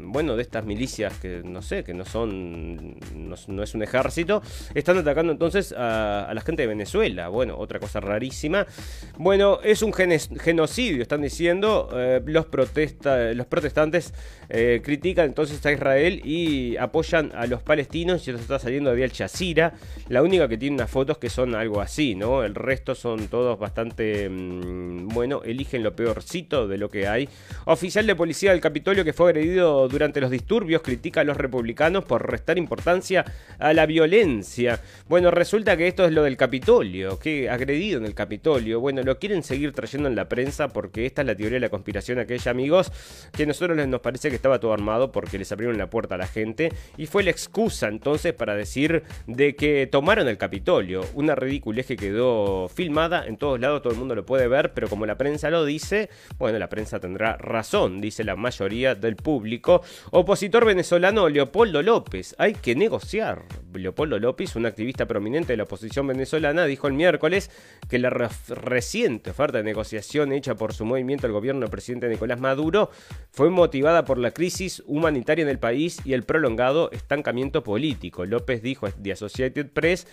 bueno, 0.03 0.35
de 0.35 0.41
estas 0.41 0.65
milicias 0.65 1.17
que 1.19 1.41
no 1.43 1.61
sé, 1.61 1.83
que 1.83 1.93
no 1.93 2.05
son. 2.05 2.96
No, 3.13 3.63
es 3.63 3.73
un 3.73 3.83
ejército. 3.83 4.41
Están 4.73 4.97
atacando 4.97 5.31
entonces 5.31 5.73
a, 5.77 6.31
la 6.33 6.41
gente 6.41 6.63
de 6.63 6.67
Venezuela. 6.67 7.27
Bueno, 7.29 7.57
otra 7.57 7.79
cosa 7.79 7.99
rarísima. 7.99 8.65
Bueno, 9.17 9.59
es 9.63 9.81
un 9.81 9.93
genocidio, 9.93 11.01
están 11.01 11.21
diciendo. 11.21 11.89
Eh, 11.93 12.21
los, 12.25 12.45
protesta, 12.45 13.33
los 13.33 13.47
protestantes 13.47 14.13
eh, 14.49 14.81
critican 14.83 15.25
entonces 15.25 15.63
a 15.65 15.71
Israel 15.71 16.21
y 16.23 16.77
apoyan 16.77 17.31
a 17.35 17.47
los 17.47 17.61
palestinos. 17.61 18.27
Y 18.27 18.31
eso 18.31 18.39
está 18.39 18.59
saliendo 18.59 18.93
de 18.95 19.03
Al 19.03 19.11
Jazeera. 19.11 19.73
La 20.09 20.23
única 20.23 20.47
que 20.47 20.57
tiene 20.57 20.75
unas 20.75 20.89
fotos 20.89 21.17
que 21.17 21.29
son 21.29 21.55
algo 21.55 21.81
así, 21.81 22.15
¿no? 22.15 22.43
El 22.43 22.55
resto 22.55 22.95
son 22.95 23.27
todos 23.27 23.59
bastante, 23.59 24.29
mm, 24.29 25.09
bueno, 25.09 25.41
eligen 25.43 25.83
lo 25.83 25.95
peorcito 25.95 26.67
de 26.67 26.77
lo 26.77 26.89
que 26.89 27.07
hay. 27.07 27.29
Oficial 27.65 28.07
de 28.07 28.15
policía 28.15 28.51
del 28.51 28.61
Capitolio 28.61 29.03
que 29.03 29.13
fue 29.13 29.29
agredido 29.29 29.87
durante 29.87 30.21
los 30.21 30.31
disturbios 30.31 30.81
critica 30.81 31.21
a 31.21 31.23
los 31.23 31.37
republicanos 31.37 32.05
por 32.05 32.29
restar 32.29 32.57
importancia 32.57 32.86
a 33.59 33.73
la 33.73 33.85
violencia. 33.85 34.79
Bueno, 35.09 35.29
resulta 35.29 35.75
que 35.75 35.87
esto 35.87 36.05
es 36.05 36.13
lo 36.13 36.23
del 36.23 36.37
Capitolio, 36.37 37.19
que 37.19 37.49
agredido 37.49 37.99
en 37.99 38.05
el 38.05 38.13
Capitolio. 38.13 38.79
Bueno, 38.79 39.03
lo 39.03 39.19
quieren 39.19 39.43
seguir 39.43 39.73
trayendo 39.73 40.07
en 40.07 40.15
la 40.15 40.29
prensa 40.29 40.69
porque 40.69 41.05
esta 41.05 41.21
es 41.21 41.27
la 41.27 41.35
teoría 41.35 41.55
de 41.55 41.61
la 41.61 41.69
conspiración 41.69 42.19
aquella, 42.19 42.49
amigos, 42.49 42.91
que 43.33 43.43
a 43.43 43.45
nosotros 43.45 43.85
nos 43.87 43.99
parece 43.99 44.29
que 44.29 44.35
estaba 44.35 44.59
todo 44.59 44.71
armado 44.71 45.11
porque 45.11 45.37
les 45.37 45.51
abrieron 45.51 45.77
la 45.77 45.89
puerta 45.89 46.15
a 46.15 46.17
la 46.17 46.27
gente 46.27 46.71
y 46.95 47.07
fue 47.07 47.23
la 47.23 47.31
excusa 47.31 47.89
entonces 47.89 48.33
para 48.33 48.55
decir 48.55 49.03
de 49.25 49.55
que 49.55 49.87
tomaron 49.87 50.29
el 50.29 50.37
Capitolio. 50.37 51.03
Una 51.13 51.35
ridiculez 51.35 51.87
que 51.87 51.97
quedó 51.97 52.69
filmada, 52.69 53.25
en 53.27 53.35
todos 53.35 53.59
lados 53.59 53.81
todo 53.81 53.91
el 53.91 53.99
mundo 53.99 54.15
lo 54.15 54.25
puede 54.25 54.47
ver, 54.47 54.73
pero 54.73 54.87
como 54.87 55.05
la 55.05 55.17
prensa 55.17 55.49
lo 55.49 55.65
dice, 55.65 56.09
bueno, 56.37 56.57
la 56.57 56.69
prensa 56.69 56.99
tendrá 56.99 57.35
razón, 57.35 57.99
dice 57.99 58.23
la 58.23 58.37
mayoría 58.37 58.95
del 58.95 59.17
público. 59.17 59.81
Opositor 60.11 60.63
venezolano 60.63 61.27
Leopoldo 61.27 61.81
López, 61.81 62.33
hay 62.37 62.53
que 62.53 62.76
negociar. 62.77 63.43
Leopoldo 63.73 64.19
López, 64.19 64.55
un 64.55 64.65
activista 64.65 65.05
prominente 65.05 65.53
de 65.53 65.57
la 65.57 65.63
oposición 65.63 66.07
venezolana, 66.07 66.65
dijo 66.65 66.87
el 66.87 66.93
miércoles 66.93 67.51
que 67.89 67.99
la 67.99 68.09
reciente 68.09 69.31
oferta 69.31 69.59
de 69.59 69.63
negociación 69.63 70.31
hecha 70.31 70.55
por 70.55 70.73
su 70.73 70.85
movimiento 70.85 71.27
al 71.27 71.33
gobierno 71.33 71.61
del 71.61 71.69
presidente 71.69 72.09
Nicolás 72.09 72.39
Maduro 72.39 72.89
fue 73.31 73.49
motivada 73.49 74.05
por 74.05 74.17
la 74.17 74.31
crisis 74.31 74.81
humanitaria 74.85 75.43
en 75.43 75.49
el 75.49 75.59
país 75.59 75.99
y 76.05 76.13
el 76.13 76.23
prolongado 76.23 76.91
estancamiento 76.91 77.63
político. 77.63 78.25
López 78.25 78.61
dijo 78.61 78.89
The 78.89 79.11
Associated 79.11 79.67
Press 79.71 80.07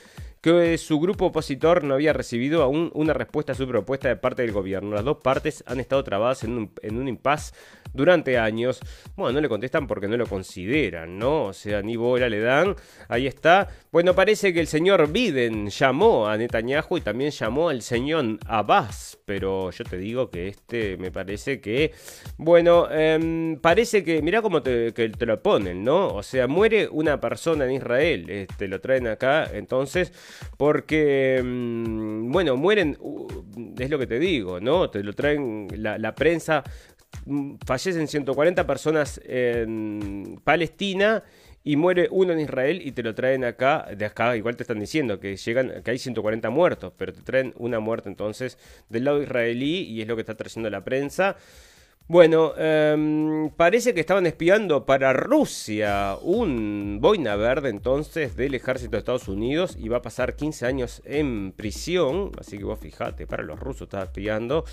que 0.45 0.77
su 0.77 1.01
grupo 1.01 1.25
opositor 1.25 1.85
no 1.85 1.95
había 1.95 2.13
recibido 2.13 2.63
aún 2.63 2.91
una 2.93 3.15
respuesta 3.15 3.53
a 3.53 3.55
su 3.55 3.67
propuesta 3.67 4.09
de 4.09 4.17
parte 4.17 4.43
del 4.43 4.53
gobierno. 4.53 4.95
Las 4.95 5.03
dos 5.03 5.17
partes 5.23 5.65
han 5.67 5.81
estado 5.81 6.05
trabadas 6.05 6.45
en 6.45 6.59
un, 6.59 6.71
en 6.83 6.99
un 6.99 7.09
impasse 7.09 7.55
durante 7.95 8.37
años. 8.37 8.81
Bueno, 9.17 9.33
no 9.33 9.41
le 9.41 9.49
contestan 9.49 9.87
porque 9.87 10.07
no 10.07 10.19
lo 10.19 10.27
consideran, 10.27 11.19
¿no? 11.19 11.45
O 11.45 11.53
sea, 11.55 11.81
ni 11.81 11.97
bola 11.97 12.29
le 12.29 12.41
dan. 12.41 12.77
Ahí 13.09 13.27
está. 13.27 13.69
Bueno, 13.91 14.15
parece 14.15 14.53
que 14.53 14.61
el 14.61 14.67
señor 14.67 15.11
Biden 15.11 15.71
llamó 15.71 16.29
a 16.29 16.37
Netanyahu 16.37 16.99
y 16.99 17.01
también 17.01 17.31
llamó 17.31 17.71
al 17.71 17.81
señor 17.81 18.39
Abbas. 18.47 19.19
Pero 19.25 19.71
yo 19.71 19.85
te 19.85 19.97
digo 19.97 20.29
que 20.29 20.49
este 20.49 20.99
me 20.99 21.11
parece 21.11 21.63
que. 21.63 21.93
Bueno, 22.37 22.91
em, 22.91 23.59
parece 23.61 24.05
que. 24.05 24.21
Mirá 24.21 24.43
cómo 24.43 24.63
te 24.63 24.93
lo 25.21 25.43
ponen, 25.43 25.83
¿no? 25.83 26.09
O 26.09 26.23
sea, 26.23 26.47
muere 26.47 26.87
una 26.91 27.19
persona 27.19 27.65
en 27.65 27.71
Israel. 27.71 28.27
Te 28.27 28.43
este, 28.43 28.69
lo 28.69 28.81
traen 28.83 29.07
acá. 29.07 29.51
Entonces 29.55 30.13
porque, 30.57 31.41
mm, 31.45 32.31
bueno, 32.31 32.57
mueren, 32.57 32.99
es 33.79 33.91
lo 33.91 33.99
que 33.99 34.07
te 34.07 34.19
digo, 34.19 34.61
¿no? 34.61 34.91
Te 34.91 35.03
lo 35.03 35.13
traen 35.13 35.69
la, 35.77 36.15
prensa, 36.15 36.63
mm, 37.27 37.57
fallecen 37.67 38.09
140 38.09 38.67
personas 38.67 39.21
en 39.25 40.41
Palestina 40.45 41.23
y 41.65 41.77
muere 41.77 42.09
uno 42.11 42.35
en 42.35 42.41
Israel 42.41 42.83
y 42.85 42.93
te 42.93 43.03
lo 43.03 43.15
traen 43.15 43.45
acá, 43.45 43.89
de 43.97 44.05
acá 44.05 44.37
igual 44.37 44.55
te 44.57 44.63
están 44.63 44.79
diciendo 44.79 45.19
que 45.19 45.37
llegan, 45.37 45.83
que 45.83 45.91
hay 45.91 45.99
140 45.99 46.51
muertos, 46.51 46.93
pero 46.97 47.13
te 47.13 47.23
traen 47.23 47.55
una 47.57 47.81
muerte 47.81 48.11
entonces 48.11 48.59
del 48.91 49.05
lado 49.05 49.23
israelí 49.23 49.81
y 49.81 50.03
es 50.03 50.07
lo 50.07 50.15
que 50.15 50.21
está 50.21 50.35
trayendo 50.35 50.69
la 50.69 50.85
prensa. 50.85 51.37
Bueno, 52.07 52.53
em, 52.59 53.49
parece 53.57 53.95
que 53.95 54.01
estaban 54.01 54.27
espiando 54.27 54.85
para 54.85 55.15
Rusia 55.15 56.19
un 56.21 56.99
boina 57.01 57.35
verde 57.35 57.71
entonces 57.71 58.37
del 58.37 58.55
ejército 58.55 58.91
de 58.91 58.99
Estados 58.99 59.27
Unidos 59.27 59.75
y 59.81 59.89
va 59.89 59.97
a 59.97 60.03
pasar 60.03 60.37
15 60.37 60.67
años 60.67 61.01
en 61.07 61.53
prisión, 61.53 62.33
así 62.39 62.59
que 62.59 62.65
vos 62.65 62.79
fijate, 62.79 63.27
para 63.27 63.43
los 63.43 63.59
rusos 63.59 63.83
estaba 63.85 64.05
espiando. 64.05 64.67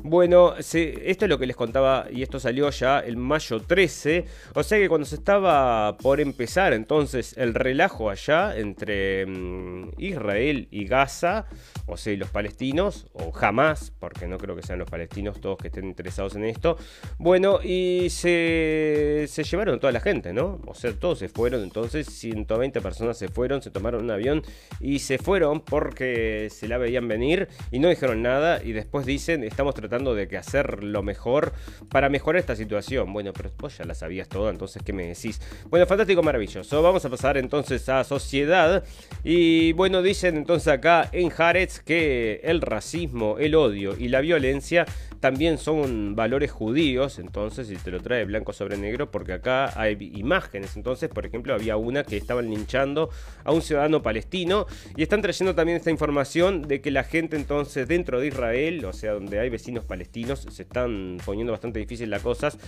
Bueno, 0.00 0.56
esto 0.56 1.24
es 1.24 1.28
lo 1.28 1.38
que 1.38 1.46
les 1.46 1.54
contaba 1.54 2.06
y 2.10 2.24
esto 2.24 2.40
salió 2.40 2.68
ya 2.70 2.98
el 2.98 3.16
mayo 3.16 3.60
13, 3.60 4.24
o 4.56 4.64
sea 4.64 4.78
que 4.78 4.88
cuando 4.88 5.04
se 5.04 5.14
estaba 5.14 5.96
por 5.98 6.20
empezar 6.20 6.72
entonces 6.72 7.36
el 7.38 7.54
relajo 7.54 8.10
allá 8.10 8.56
entre 8.58 9.20
em, 9.20 9.92
Israel 9.98 10.66
y 10.72 10.86
Gaza, 10.86 11.46
o 11.86 11.96
sea, 11.96 12.12
y 12.12 12.16
los 12.16 12.30
palestinos, 12.30 13.06
o 13.12 13.30
jamás, 13.30 13.92
porque 14.00 14.26
no 14.26 14.36
creo 14.38 14.56
que 14.56 14.62
sean 14.62 14.80
los 14.80 14.90
palestinos 14.90 15.40
todos 15.40 15.58
que 15.58 15.68
estén 15.68 15.84
interesados 15.84 16.34
en 16.34 16.44
esto, 16.44 16.71
Bueno, 17.18 17.60
y 17.62 18.08
se, 18.10 19.26
se 19.28 19.44
llevaron 19.44 19.80
toda 19.80 19.92
la 19.92 20.00
gente, 20.00 20.32
¿no? 20.32 20.60
O 20.66 20.74
sea, 20.74 20.92
todos 20.92 21.18
se 21.18 21.28
fueron, 21.28 21.62
entonces 21.62 22.06
120 22.06 22.80
personas 22.80 23.18
se 23.18 23.28
fueron, 23.28 23.62
se 23.62 23.70
tomaron 23.70 24.04
un 24.04 24.10
avión 24.10 24.42
y 24.80 25.00
se 25.00 25.18
fueron 25.18 25.60
porque 25.60 26.48
se 26.50 26.68
la 26.68 26.78
veían 26.78 27.08
venir 27.08 27.48
y 27.70 27.78
no 27.78 27.88
dijeron 27.88 28.22
nada 28.22 28.62
y 28.62 28.72
después 28.72 29.06
dicen, 29.06 29.44
estamos 29.44 29.74
tratando 29.74 30.14
de 30.14 30.36
hacer 30.36 30.82
lo 30.82 31.02
mejor 31.02 31.52
para 31.90 32.08
mejorar 32.08 32.40
esta 32.40 32.56
situación. 32.56 33.12
Bueno, 33.12 33.32
pero 33.32 33.50
vos 33.58 33.76
ya 33.76 33.84
la 33.84 33.94
sabías 33.94 34.28
todo, 34.28 34.50
entonces, 34.50 34.82
¿qué 34.82 34.92
me 34.92 35.06
decís? 35.06 35.40
Bueno, 35.68 35.86
fantástico, 35.86 36.22
maravilloso. 36.22 36.82
Vamos 36.82 37.04
a 37.04 37.10
pasar 37.10 37.36
entonces 37.36 37.88
a 37.88 38.04
sociedad 38.04 38.84
y 39.24 39.72
bueno, 39.72 40.02
dicen 40.02 40.36
entonces 40.36 40.68
acá 40.68 41.08
en 41.12 41.28
Jarez 41.30 41.80
que 41.80 42.40
el 42.44 42.60
racismo, 42.60 43.38
el 43.38 43.54
odio 43.54 43.96
y 43.96 44.08
la 44.08 44.20
violencia 44.20 44.86
también 45.22 45.56
son 45.56 46.16
valores 46.16 46.50
judíos, 46.50 47.20
entonces, 47.20 47.68
si 47.68 47.76
te 47.76 47.92
lo 47.92 48.00
trae 48.00 48.24
blanco 48.24 48.52
sobre 48.52 48.76
negro, 48.76 49.12
porque 49.12 49.32
acá 49.32 49.72
hay 49.80 49.96
imágenes. 50.16 50.76
Entonces, 50.76 51.08
por 51.08 51.24
ejemplo, 51.24 51.54
había 51.54 51.76
una 51.76 52.02
que 52.02 52.16
estaban 52.16 52.50
linchando 52.50 53.08
a 53.44 53.52
un 53.52 53.62
ciudadano 53.62 54.02
palestino 54.02 54.66
y 54.96 55.02
están 55.04 55.22
trayendo 55.22 55.54
también 55.54 55.76
esta 55.76 55.92
información 55.92 56.62
de 56.62 56.80
que 56.80 56.90
la 56.90 57.04
gente 57.04 57.36
entonces 57.36 57.86
dentro 57.86 58.18
de 58.18 58.26
Israel, 58.26 58.84
o 58.84 58.92
sea, 58.92 59.12
donde 59.12 59.38
hay 59.38 59.48
vecinos 59.48 59.84
palestinos, 59.84 60.44
se 60.50 60.62
están 60.62 61.18
poniendo 61.24 61.52
bastante 61.52 61.78
difícil 61.78 62.10
las 62.10 62.22
cosas. 62.22 62.58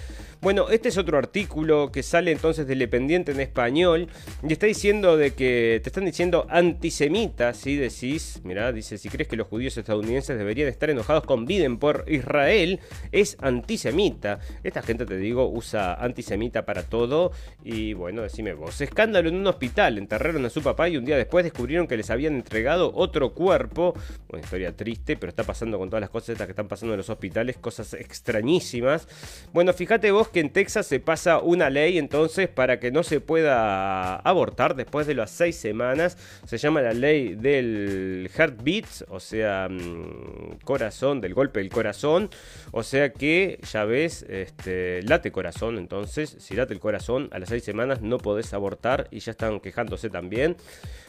Bueno, 0.41 0.69
este 0.69 0.91
es 0.91 0.97
otro 0.97 1.19
artículo 1.19 1.91
que 1.91 2.05
sale 2.05 2.31
entonces 2.31 2.69
del 2.69 2.79
Dependiente 2.79 3.33
en 3.33 3.41
español 3.41 4.07
y 4.49 4.53
está 4.53 4.67
diciendo 4.67 5.17
de 5.17 5.33
que 5.33 5.81
te 5.83 5.89
están 5.89 6.05
diciendo 6.05 6.47
antisemita, 6.49 7.53
si 7.53 7.75
decís, 7.75 8.41
mira, 8.45 8.71
dice, 8.71 8.97
si 8.97 9.09
crees 9.09 9.27
que 9.27 9.35
los 9.35 9.49
judíos 9.49 9.77
estadounidenses 9.77 10.39
deberían 10.39 10.69
estar 10.69 10.89
enojados 10.89 11.25
con 11.25 11.47
Biden 11.47 11.79
por 11.79 12.05
Israel, 12.07 12.44
él 12.51 12.81
es 13.13 13.37
antisemita. 13.41 14.41
Esta 14.63 14.83
gente, 14.83 15.07
te 15.07 15.17
digo, 15.17 15.49
usa 15.49 15.95
antisemita 15.95 16.65
para 16.65 16.83
todo. 16.83 17.33
Y 17.63 17.95
bueno, 17.95 18.23
decime 18.23 18.55
vos. 18.55 18.81
Escándalo 18.81 19.29
en 19.29 19.37
un 19.37 19.47
hospital. 19.47 19.99
Enterraron 19.99 20.45
a 20.45 20.51
su 20.51 20.63
papá 20.63 20.89
y 20.89 20.97
un 20.97 21.05
día 21.05 21.17
después 21.17 21.45
descubrieron 21.45 21.87
que 21.87 21.97
les 21.97 22.11
habían 22.11 22.35
entregado 22.35 22.93
otro 22.95 23.35
cuerpo. 23.35 23.95
Una 24.29 24.41
historia 24.41 24.77
triste, 24.77 25.17
pero 25.17 25.31
está 25.31 25.45
pasando 25.45 25.79
con 25.79 25.89
todas 25.89 26.01
las 26.01 26.11
cosas 26.11 26.31
estas 26.31 26.47
que 26.47 26.53
están 26.53 26.69
pasando 26.69 26.95
en 26.95 26.99
los 26.99 27.11
hospitales. 27.11 27.57
Cosas 27.57 27.95
extrañísimas. 27.95 29.09
Bueno, 29.53 29.73
fíjate 29.73 30.11
vos 30.11 30.29
que 30.29 30.41
en 30.41 30.51
Texas 30.51 30.87
se 30.87 31.01
pasa 31.01 31.39
una 31.39 31.71
ley 31.71 31.99
entonces 31.99 32.49
para 32.49 32.81
que 32.81 32.91
no 32.91 33.03
se 33.03 33.21
pueda 33.21 34.17
abortar 34.17 34.75
después 34.75 35.07
de 35.07 35.15
las 35.15 35.31
seis 35.31 35.57
semanas. 35.57 36.17
Se 36.47 36.59
llama 36.59 36.83
la 36.83 36.93
ley 36.93 37.35
del 37.35 38.31
heartbeat, 38.37 38.87
o 39.09 39.21
sea, 39.21 39.69
mm, 39.69 40.59
corazón, 40.65 41.21
del 41.21 41.35
golpe 41.35 41.61
del 41.61 41.71
corazón. 41.71 42.31
O 42.73 42.83
sea 42.83 43.13
que 43.13 43.61
ya 43.71 43.85
ves, 43.85 44.25
este, 44.29 45.03
late 45.03 45.31
corazón. 45.31 45.79
Entonces, 45.79 46.37
si 46.39 46.55
late 46.55 46.75
el 46.75 46.81
corazón, 46.81 47.29
a 47.33 47.39
las 47.39 47.49
seis 47.49 47.65
semanas 47.65 48.01
no 48.03 48.19
podés 48.19 48.53
abortar 48.53 49.09
y 49.11 49.21
ya 49.21 49.33
están 49.33 49.61
quejándose 49.61 50.11
también. 50.11 50.57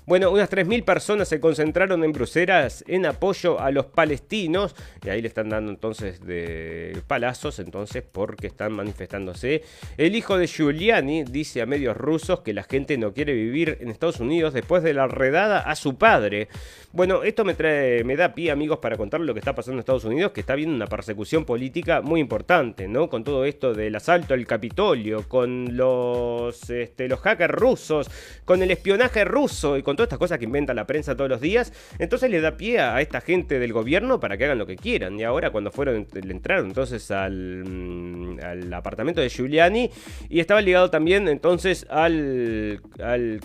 Bueno, 0.07 0.29
unas 0.29 0.51
3.000 0.51 0.83
personas 0.83 1.27
se 1.27 1.39
concentraron 1.39 2.03
en 2.03 2.11
Bruselas 2.11 2.83
en 2.87 3.07
apoyo 3.07 3.59
a 3.59 3.71
los 3.71 3.87
palestinos. 3.87 4.75
Y 5.03 5.09
ahí 5.09 5.19
le 5.19 5.27
están 5.27 5.49
dando 5.49 5.71
entonces 5.71 6.23
de 6.23 7.01
palazos, 7.07 7.57
entonces, 7.57 8.03
porque 8.03 8.45
están 8.45 8.73
manifestándose. 8.73 9.63
El 9.97 10.15
hijo 10.15 10.37
de 10.37 10.45
Giuliani 10.45 11.23
dice 11.23 11.63
a 11.63 11.65
medios 11.65 11.97
rusos 11.97 12.41
que 12.41 12.53
la 12.53 12.61
gente 12.61 12.99
no 12.99 13.13
quiere 13.13 13.33
vivir 13.33 13.79
en 13.81 13.89
Estados 13.89 14.19
Unidos 14.19 14.53
después 14.53 14.83
de 14.83 14.93
la 14.93 15.07
redada 15.07 15.61
a 15.61 15.75
su 15.75 15.97
padre. 15.97 16.49
Bueno, 16.91 17.23
esto 17.23 17.43
me 17.43 17.55
trae, 17.55 18.03
me 18.03 18.15
da 18.15 18.35
pie, 18.35 18.51
amigos, 18.51 18.77
para 18.77 18.97
contar 18.97 19.21
lo 19.21 19.33
que 19.33 19.39
está 19.39 19.55
pasando 19.55 19.77
en 19.77 19.79
Estados 19.79 20.05
Unidos, 20.05 20.33
que 20.33 20.41
está 20.41 20.53
habiendo 20.53 20.75
una 20.75 20.87
persecución 20.87 21.45
política 21.45 22.01
muy 22.01 22.19
importante, 22.21 22.87
¿no? 22.87 23.09
Con 23.09 23.23
todo 23.23 23.43
esto 23.43 23.73
del 23.73 23.95
asalto 23.95 24.35
al 24.35 24.45
Capitolio, 24.45 25.27
con 25.27 25.75
los, 25.75 26.69
este, 26.69 27.07
los 27.07 27.19
hackers 27.21 27.55
rusos, 27.55 28.09
con 28.45 28.61
el 28.61 28.69
espionaje 28.69 29.25
ruso 29.25 29.77
y 29.77 29.83
con 29.83 29.94
todas 29.95 30.07
estas 30.07 30.19
cosas 30.19 30.39
que 30.39 30.45
inventa 30.45 30.73
la 30.73 30.85
prensa 30.87 31.15
todos 31.15 31.29
los 31.29 31.41
días, 31.41 31.73
entonces 31.99 32.29
le 32.29 32.41
da 32.41 32.57
pie 32.57 32.79
a 32.79 33.01
esta 33.01 33.21
gente 33.21 33.59
del 33.59 33.73
gobierno 33.73 34.19
para 34.19 34.37
que 34.37 34.45
hagan 34.45 34.57
lo 34.57 34.65
que 34.65 34.75
quieran. 34.75 35.19
Y 35.19 35.23
ahora 35.23 35.51
cuando 35.51 35.71
fueron, 35.71 36.07
le 36.13 36.31
entraron 36.31 36.67
entonces 36.67 37.11
al, 37.11 37.63
mm, 37.65 38.73
apartamento 38.73 39.21
de 39.21 39.29
Giuliani 39.29 39.89
y 40.29 40.39
estaba 40.39 40.61
ligado 40.61 40.89
también 40.89 41.27
entonces 41.27 41.85
al, 41.89 42.81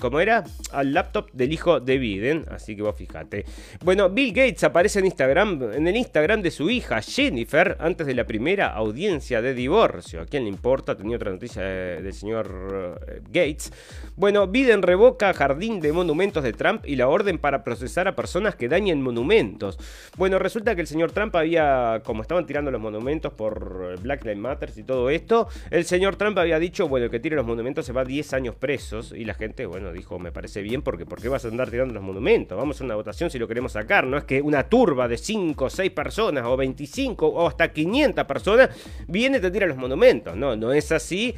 ¿cómo 0.00 0.20
era? 0.20 0.44
Al 0.72 0.92
laptop 0.92 1.30
del 1.32 1.52
hijo 1.52 1.80
de 1.80 1.98
Biden, 1.98 2.46
así 2.50 2.76
que 2.76 2.82
vos 2.82 2.96
fíjate. 2.96 3.44
Bueno, 3.84 4.08
Bill 4.08 4.32
Gates 4.32 4.64
aparece 4.64 4.98
en 4.98 5.06
Instagram, 5.06 5.72
en 5.74 5.86
el 5.86 5.96
Instagram 5.96 6.42
de 6.42 6.50
su 6.50 6.70
hija 6.70 7.00
Jennifer, 7.02 7.76
antes 7.80 8.06
de 8.06 8.14
la 8.14 8.24
primera 8.24 8.68
audiencia 8.68 9.42
de 9.42 9.54
divorcio. 9.54 10.22
¿A 10.22 10.26
quién 10.26 10.44
le 10.44 10.48
importa? 10.48 10.96
Tenía 10.96 11.16
otra 11.16 11.30
noticia 11.30 11.62
del 11.62 12.12
señor 12.12 13.00
eh, 13.06 13.20
Gates. 13.26 13.72
Bueno, 14.16 14.46
Biden 14.46 14.82
revoca 14.82 15.32
jardín 15.32 15.80
de 15.80 15.92
monumentos 15.92 16.39
de 16.42 16.52
Trump 16.52 16.84
y 16.86 16.96
la 16.96 17.08
orden 17.08 17.38
para 17.38 17.64
procesar 17.64 18.08
a 18.08 18.16
personas 18.16 18.54
que 18.54 18.68
dañen 18.68 19.02
monumentos. 19.02 19.78
Bueno, 20.16 20.38
resulta 20.38 20.74
que 20.74 20.80
el 20.80 20.86
señor 20.86 21.12
Trump 21.12 21.34
había, 21.36 22.02
como 22.04 22.22
estaban 22.22 22.46
tirando 22.46 22.70
los 22.70 22.80
monumentos 22.80 23.32
por 23.32 24.00
Black 24.00 24.24
Lives 24.24 24.38
Matter 24.38 24.72
y 24.76 24.82
todo 24.82 25.10
esto, 25.10 25.48
el 25.70 25.84
señor 25.84 26.16
Trump 26.16 26.38
había 26.38 26.58
dicho, 26.58 26.88
bueno, 26.88 27.06
el 27.06 27.10
que 27.10 27.20
tire 27.20 27.36
los 27.36 27.46
monumentos 27.46 27.86
se 27.86 27.92
va 27.92 28.04
10 28.04 28.32
años 28.34 28.54
presos 28.54 29.12
y 29.12 29.24
la 29.24 29.34
gente, 29.34 29.66
bueno, 29.66 29.92
dijo, 29.92 30.18
me 30.18 30.32
parece 30.32 30.62
bien 30.62 30.82
porque 30.82 31.06
¿por 31.06 31.20
qué 31.20 31.28
vas 31.28 31.44
a 31.44 31.48
andar 31.48 31.70
tirando 31.70 31.94
los 31.94 32.02
monumentos? 32.02 32.56
Vamos 32.56 32.80
a 32.80 32.84
una 32.84 32.94
votación 32.94 33.30
si 33.30 33.38
lo 33.38 33.48
queremos 33.48 33.72
sacar, 33.72 34.06
no 34.06 34.16
es 34.16 34.24
que 34.24 34.42
una 34.42 34.68
turba 34.68 35.08
de 35.08 35.18
5 35.18 35.64
o 35.64 35.70
6 35.70 35.90
personas 35.90 36.44
o 36.46 36.56
25 36.56 37.26
o 37.26 37.46
hasta 37.46 37.72
500 37.72 38.24
personas 38.24 38.70
viene 39.06 39.38
y 39.38 39.40
te 39.40 39.50
tira 39.50 39.66
los 39.66 39.76
monumentos, 39.76 40.36
no, 40.36 40.56
no 40.56 40.72
es 40.72 40.92
así. 40.92 41.34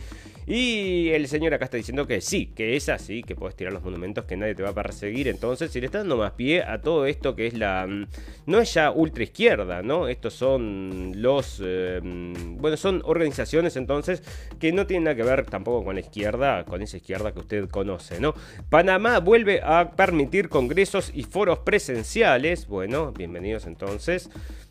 Y 0.46 1.10
el 1.10 1.28
señor 1.28 1.54
acá 1.54 1.66
está 1.66 1.76
diciendo 1.76 2.06
que 2.06 2.20
sí, 2.20 2.46
que 2.46 2.76
es 2.76 2.88
así, 2.88 3.22
que 3.22 3.36
puedes 3.36 3.54
tirar 3.54 3.72
los 3.72 3.82
monumentos, 3.82 4.24
que 4.24 4.36
nadie 4.36 4.54
te 4.54 4.62
va 4.62 4.70
a 4.70 4.74
perseguir. 4.74 5.28
Entonces, 5.28 5.70
si 5.70 5.80
le 5.80 5.86
está 5.86 5.98
dando 5.98 6.16
más 6.16 6.32
pie 6.32 6.62
a 6.62 6.80
todo 6.80 7.06
esto 7.06 7.36
que 7.36 7.46
es 7.46 7.54
la. 7.54 7.86
Mm, 7.86 8.06
no 8.46 8.58
es 8.58 8.74
ya 8.74 8.90
ultra 8.90 9.22
izquierda, 9.22 9.82
¿no? 9.82 10.08
Estos 10.08 10.34
son 10.34 11.12
los. 11.16 11.60
Eh, 11.64 12.00
mm, 12.02 12.58
bueno, 12.58 12.76
son 12.76 13.02
organizaciones 13.04 13.76
entonces 13.76 14.22
que 14.58 14.72
no 14.72 14.86
tienen 14.86 15.04
nada 15.04 15.16
que 15.16 15.22
ver 15.22 15.46
tampoco 15.46 15.84
con 15.84 15.94
la 15.94 16.00
izquierda, 16.00 16.64
con 16.64 16.82
esa 16.82 16.96
izquierda 16.96 17.32
que 17.32 17.38
usted 17.38 17.68
conoce, 17.68 18.20
¿no? 18.20 18.34
Panamá 18.68 19.20
vuelve 19.20 19.60
a 19.62 19.92
permitir 19.92 20.48
congresos 20.48 21.12
y 21.14 21.22
foros 21.22 21.60
presenciales. 21.60 22.66
Bueno, 22.66 23.12
bienvenidos 23.12 23.66
entonces. 23.66 24.28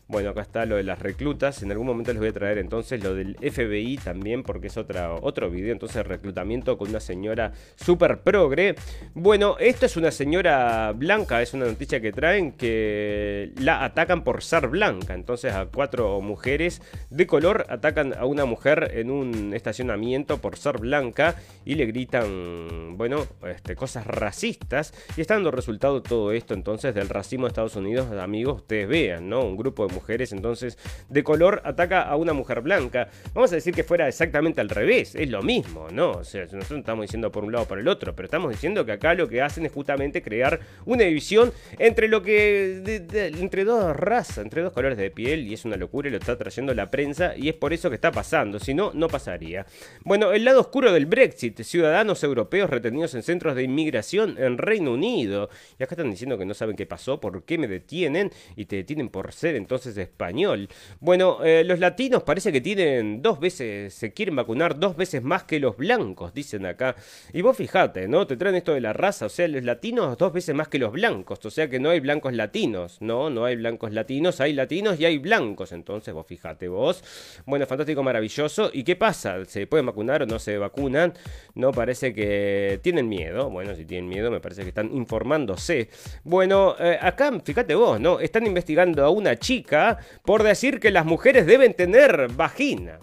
Bueno, 0.08 0.30
acá 0.30 0.42
está 0.42 0.66
lo 0.66 0.76
de 0.76 0.82
las 0.82 0.98
reclutas. 0.98 1.62
En 1.62 1.70
algún 1.70 1.86
momento 1.86 2.12
les 2.12 2.20
voy 2.20 2.28
a 2.28 2.32
traer 2.32 2.58
entonces 2.58 3.02
lo 3.02 3.14
del 3.14 3.36
FBI 3.36 3.96
también, 3.96 4.42
porque 4.42 4.66
es 4.66 4.76
otra, 4.76 5.14
otro 5.14 5.50
video. 5.50 5.72
Entonces, 5.72 6.06
reclutamiento 6.06 6.76
con 6.76 6.90
una 6.90 7.00
señora 7.00 7.52
super 7.76 8.20
progre. 8.20 8.74
Bueno, 9.14 9.56
esta 9.58 9.86
es 9.86 9.96
una 9.96 10.10
señora 10.10 10.92
blanca, 10.92 11.40
es 11.40 11.54
una 11.54 11.66
noticia 11.66 12.00
que 12.00 12.12
traen 12.12 12.52
que 12.52 13.52
la 13.58 13.84
atacan 13.84 14.22
por 14.22 14.42
ser 14.42 14.68
blanca. 14.68 15.14
Entonces, 15.14 15.54
a 15.54 15.66
cuatro 15.66 16.20
mujeres 16.20 16.82
de 17.08 17.26
color 17.26 17.64
atacan 17.70 18.12
a 18.12 18.26
una 18.26 18.44
mujer 18.44 18.90
en 18.94 19.10
un 19.10 19.54
estacionamiento 19.54 20.38
por 20.38 20.58
ser 20.58 20.78
blanca 20.78 21.36
y 21.64 21.76
le 21.76 21.86
gritan, 21.86 22.98
bueno, 22.98 23.26
este, 23.48 23.76
cosas 23.76 24.06
racistas. 24.06 24.92
Y 25.16 25.22
está 25.22 25.34
dando 25.34 25.50
resultado 25.52 26.02
todo 26.02 26.32
esto 26.32 26.54
entonces 26.54 26.94
del 26.94 27.08
racismo 27.08 27.46
de 27.46 27.48
Estados 27.48 27.76
Unidos. 27.76 28.10
Amigos, 28.12 28.56
ustedes 28.56 28.88
vean, 28.88 29.28
¿no? 29.28 29.42
Un 29.42 29.56
grupo 29.56 29.86
de 29.86 29.91
mujeres 29.92 30.32
entonces 30.32 30.78
de 31.08 31.22
color 31.22 31.62
ataca 31.64 32.02
a 32.02 32.16
una 32.16 32.32
mujer 32.32 32.60
blanca. 32.60 33.08
Vamos 33.34 33.52
a 33.52 33.56
decir 33.56 33.74
que 33.74 33.84
fuera 33.84 34.08
exactamente 34.08 34.60
al 34.60 34.68
revés, 34.68 35.14
es 35.14 35.30
lo 35.30 35.42
mismo, 35.42 35.88
¿no? 35.90 36.12
O 36.12 36.24
sea, 36.24 36.42
nosotros 36.44 36.80
estamos 36.80 37.02
diciendo 37.02 37.30
por 37.30 37.44
un 37.44 37.52
lado 37.52 37.64
o 37.64 37.68
por 37.68 37.78
el 37.78 37.88
otro, 37.88 38.14
pero 38.14 38.26
estamos 38.26 38.50
diciendo 38.50 38.84
que 38.84 38.92
acá 38.92 39.14
lo 39.14 39.28
que 39.28 39.42
hacen 39.42 39.66
es 39.66 39.72
justamente 39.72 40.22
crear 40.22 40.60
una 40.84 41.04
división 41.04 41.52
entre 41.78 42.08
lo 42.08 42.22
que. 42.22 42.82
entre 43.40 43.64
dos 43.64 43.94
razas, 43.96 44.38
entre 44.38 44.62
dos 44.62 44.72
colores 44.72 44.98
de 44.98 45.10
piel, 45.10 45.46
y 45.46 45.54
es 45.54 45.64
una 45.64 45.76
locura 45.76 46.08
y 46.08 46.10
lo 46.10 46.18
está 46.18 46.36
trayendo 46.36 46.74
la 46.74 46.90
prensa, 46.90 47.36
y 47.36 47.48
es 47.48 47.54
por 47.54 47.72
eso 47.72 47.88
que 47.88 47.96
está 47.96 48.10
pasando, 48.10 48.58
si 48.58 48.74
no, 48.74 48.92
no 48.94 49.08
pasaría. 49.08 49.66
Bueno, 50.04 50.32
el 50.32 50.44
lado 50.44 50.60
oscuro 50.60 50.92
del 50.92 51.06
Brexit, 51.06 51.60
ciudadanos 51.62 52.22
europeos 52.22 52.70
retenidos 52.70 53.14
en 53.14 53.22
centros 53.22 53.54
de 53.54 53.62
inmigración 53.62 54.36
en 54.38 54.58
Reino 54.58 54.92
Unido. 54.92 55.48
Y 55.78 55.82
acá 55.82 55.94
están 55.94 56.10
diciendo 56.10 56.38
que 56.38 56.44
no 56.44 56.54
saben 56.54 56.76
qué 56.76 56.86
pasó, 56.86 57.20
por 57.20 57.44
qué 57.44 57.58
me 57.58 57.68
detienen, 57.68 58.30
y 58.56 58.66
te 58.66 58.76
detienen 58.76 59.08
por 59.08 59.32
ser 59.32 59.56
entonces 59.56 59.81
español. 59.86 60.68
Bueno, 61.00 61.38
eh, 61.44 61.64
los 61.64 61.78
latinos 61.78 62.22
parece 62.22 62.52
que 62.52 62.60
tienen 62.60 63.22
dos 63.22 63.40
veces, 63.40 63.94
se 63.94 64.12
quieren 64.12 64.36
vacunar 64.36 64.78
dos 64.78 64.96
veces 64.96 65.22
más 65.22 65.44
que 65.44 65.60
los 65.60 65.76
blancos, 65.76 66.34
dicen 66.34 66.66
acá. 66.66 66.96
Y 67.32 67.42
vos 67.42 67.56
fijate, 67.56 68.08
¿no? 68.08 68.26
Te 68.26 68.36
traen 68.36 68.56
esto 68.56 68.74
de 68.74 68.80
la 68.80 68.92
raza, 68.92 69.26
o 69.26 69.28
sea, 69.28 69.48
los 69.48 69.62
latinos 69.64 70.16
dos 70.18 70.32
veces 70.32 70.54
más 70.54 70.68
que 70.68 70.78
los 70.78 70.92
blancos, 70.92 71.44
o 71.44 71.50
sea 71.50 71.68
que 71.68 71.78
no 71.78 71.90
hay 71.90 72.00
blancos 72.00 72.32
latinos, 72.32 72.98
no, 73.00 73.30
no 73.30 73.44
hay 73.44 73.56
blancos 73.56 73.92
latinos, 73.92 74.40
hay 74.40 74.52
latinos 74.52 74.98
y 75.00 75.04
hay 75.04 75.18
blancos, 75.18 75.72
entonces 75.72 76.14
vos 76.14 76.26
fijate 76.26 76.68
vos. 76.68 77.02
Bueno, 77.46 77.66
fantástico, 77.66 78.02
maravilloso. 78.02 78.70
¿Y 78.72 78.84
qué 78.84 78.96
pasa? 78.96 79.44
¿Se 79.44 79.66
pueden 79.66 79.86
vacunar 79.86 80.22
o 80.22 80.26
no 80.26 80.38
se 80.38 80.58
vacunan? 80.58 81.14
No, 81.54 81.72
parece 81.72 82.14
que 82.14 82.80
tienen 82.82 83.08
miedo. 83.08 83.50
Bueno, 83.50 83.74
si 83.74 83.84
tienen 83.84 84.08
miedo, 84.08 84.30
me 84.30 84.40
parece 84.40 84.62
que 84.62 84.68
están 84.68 84.94
informándose. 84.94 85.88
Bueno, 86.24 86.76
eh, 86.78 86.98
acá, 87.00 87.30
fíjate 87.44 87.74
vos, 87.74 88.00
¿no? 88.00 88.20
Están 88.20 88.46
investigando 88.46 89.04
a 89.04 89.10
una 89.10 89.36
chica 89.36 89.71
por 90.24 90.42
decir 90.42 90.80
que 90.80 90.90
las 90.90 91.04
mujeres 91.04 91.46
deben 91.46 91.74
tener 91.74 92.28
vagina. 92.28 93.00